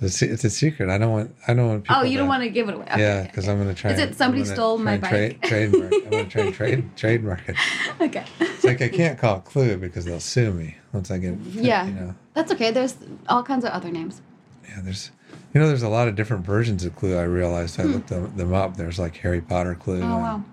it's 0.00 0.22
a, 0.22 0.32
it's 0.32 0.44
a 0.44 0.50
secret. 0.50 0.88
I 0.88 0.98
don't 0.98 1.12
want. 1.12 1.34
I 1.46 1.54
don't 1.54 1.68
want 1.68 1.84
people. 1.84 1.96
oh, 1.96 2.02
you 2.02 2.18
don't 2.18 2.28
want 2.28 2.42
to 2.42 2.48
give 2.48 2.68
it 2.68 2.74
away. 2.74 2.86
Okay, 2.86 3.00
yeah, 3.00 3.22
because 3.22 3.44
okay. 3.44 3.52
I'm 3.52 3.62
going 3.62 3.74
to 3.74 3.80
try. 3.80 3.92
Is 3.92 3.98
it 3.98 4.14
somebody 4.14 4.44
stole 4.44 4.78
my 4.78 4.96
bike? 4.96 5.42
trademark. 5.42 5.92
I'm 5.92 6.10
going 6.10 6.24
to 6.24 6.30
try 6.30 6.42
and 6.42 6.54
trade 6.54 6.96
trademark 6.96 7.48
it. 7.48 7.56
Okay. 8.00 8.24
It's 8.40 8.64
like 8.64 8.80
I 8.82 8.88
can't 8.88 9.18
call 9.18 9.38
it 9.38 9.44
Clue 9.44 9.76
because 9.76 10.04
they'll 10.04 10.20
sue 10.20 10.52
me 10.52 10.76
once 10.92 11.10
I 11.10 11.18
get. 11.18 11.38
Yeah. 11.38 11.86
You 11.86 11.92
know. 11.92 12.14
That's 12.34 12.52
okay. 12.52 12.70
There's 12.70 12.96
all 13.28 13.42
kinds 13.42 13.64
of 13.64 13.72
other 13.72 13.90
names. 13.90 14.22
Yeah. 14.68 14.80
There's. 14.82 15.10
You 15.54 15.60
know, 15.60 15.66
there's 15.68 15.82
a 15.82 15.88
lot 15.88 16.08
of 16.08 16.14
different 16.14 16.44
versions 16.44 16.84
of 16.84 16.94
Clue. 16.94 17.16
I 17.16 17.22
realized 17.22 17.80
I 17.80 17.84
looked 17.84 18.08
them, 18.08 18.34
them 18.36 18.52
up. 18.52 18.76
There's 18.76 18.98
like 18.98 19.16
Harry 19.18 19.40
Potter 19.40 19.74
Clue. 19.74 20.00
Hmm. 20.00 20.12
Oh 20.12 20.18
wow. 20.18 20.44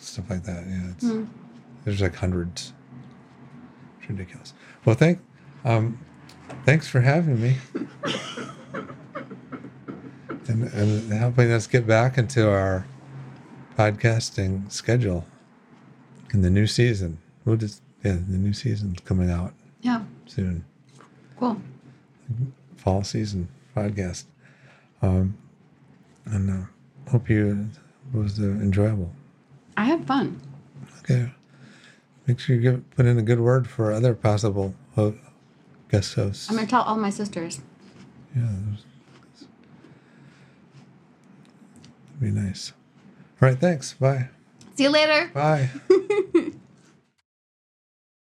Stuff 0.00 0.30
like 0.30 0.44
that. 0.44 0.64
Yeah. 0.66 0.90
It's, 0.90 1.04
Hmm. 1.04 1.24
There's 1.84 2.00
like 2.00 2.14
hundreds. 2.14 2.72
It's 4.00 4.08
ridiculous. 4.08 4.54
Well, 4.84 4.96
thank. 4.96 5.18
Um, 5.64 5.98
thanks 6.64 6.88
for 6.88 7.00
having 7.00 7.40
me. 7.40 7.56
and, 10.48 10.64
and 10.72 11.12
helping 11.12 11.50
us 11.52 11.66
get 11.66 11.86
back 11.86 12.18
into 12.18 12.48
our 12.48 12.86
podcasting 13.78 14.70
schedule 14.70 15.26
in 16.32 16.42
the 16.42 16.50
new 16.50 16.66
season. 16.66 17.18
We'll 17.44 17.56
just 17.56 17.82
yeah, 18.04 18.12
the 18.12 18.36
new 18.36 18.52
season's 18.52 19.00
coming 19.00 19.30
out 19.30 19.54
Yeah. 19.80 20.02
soon. 20.26 20.64
Cool. 21.38 21.60
Fall 22.76 23.02
season 23.02 23.48
podcast. 23.74 24.24
Um, 25.02 25.36
and 26.26 26.50
uh, 26.50 27.10
hope 27.10 27.28
you 27.30 27.68
it 28.12 28.16
was 28.16 28.38
uh, 28.38 28.44
enjoyable. 28.44 29.10
I 29.76 29.84
had 29.86 30.06
fun. 30.06 30.40
Okay. 31.00 31.30
Make 32.26 32.38
sure 32.38 32.56
you 32.56 32.62
give, 32.62 32.90
put 32.90 33.06
in 33.06 33.18
a 33.18 33.22
good 33.22 33.40
word 33.40 33.68
for 33.68 33.92
other 33.92 34.14
possible 34.14 34.74
ho- 34.94 35.14
I'm 36.48 36.56
gonna 36.56 36.66
tell 36.66 36.82
all 36.82 36.96
my 36.96 37.10
sisters. 37.10 37.60
Yeah, 38.34 38.42
that'd 38.42 38.78
be 42.20 42.30
nice. 42.30 42.72
All 43.40 43.48
right, 43.48 43.58
thanks. 43.58 43.94
Bye. 43.94 44.28
See 44.76 44.84
you 44.84 44.90
later. 44.90 45.30
Bye. 45.32 45.70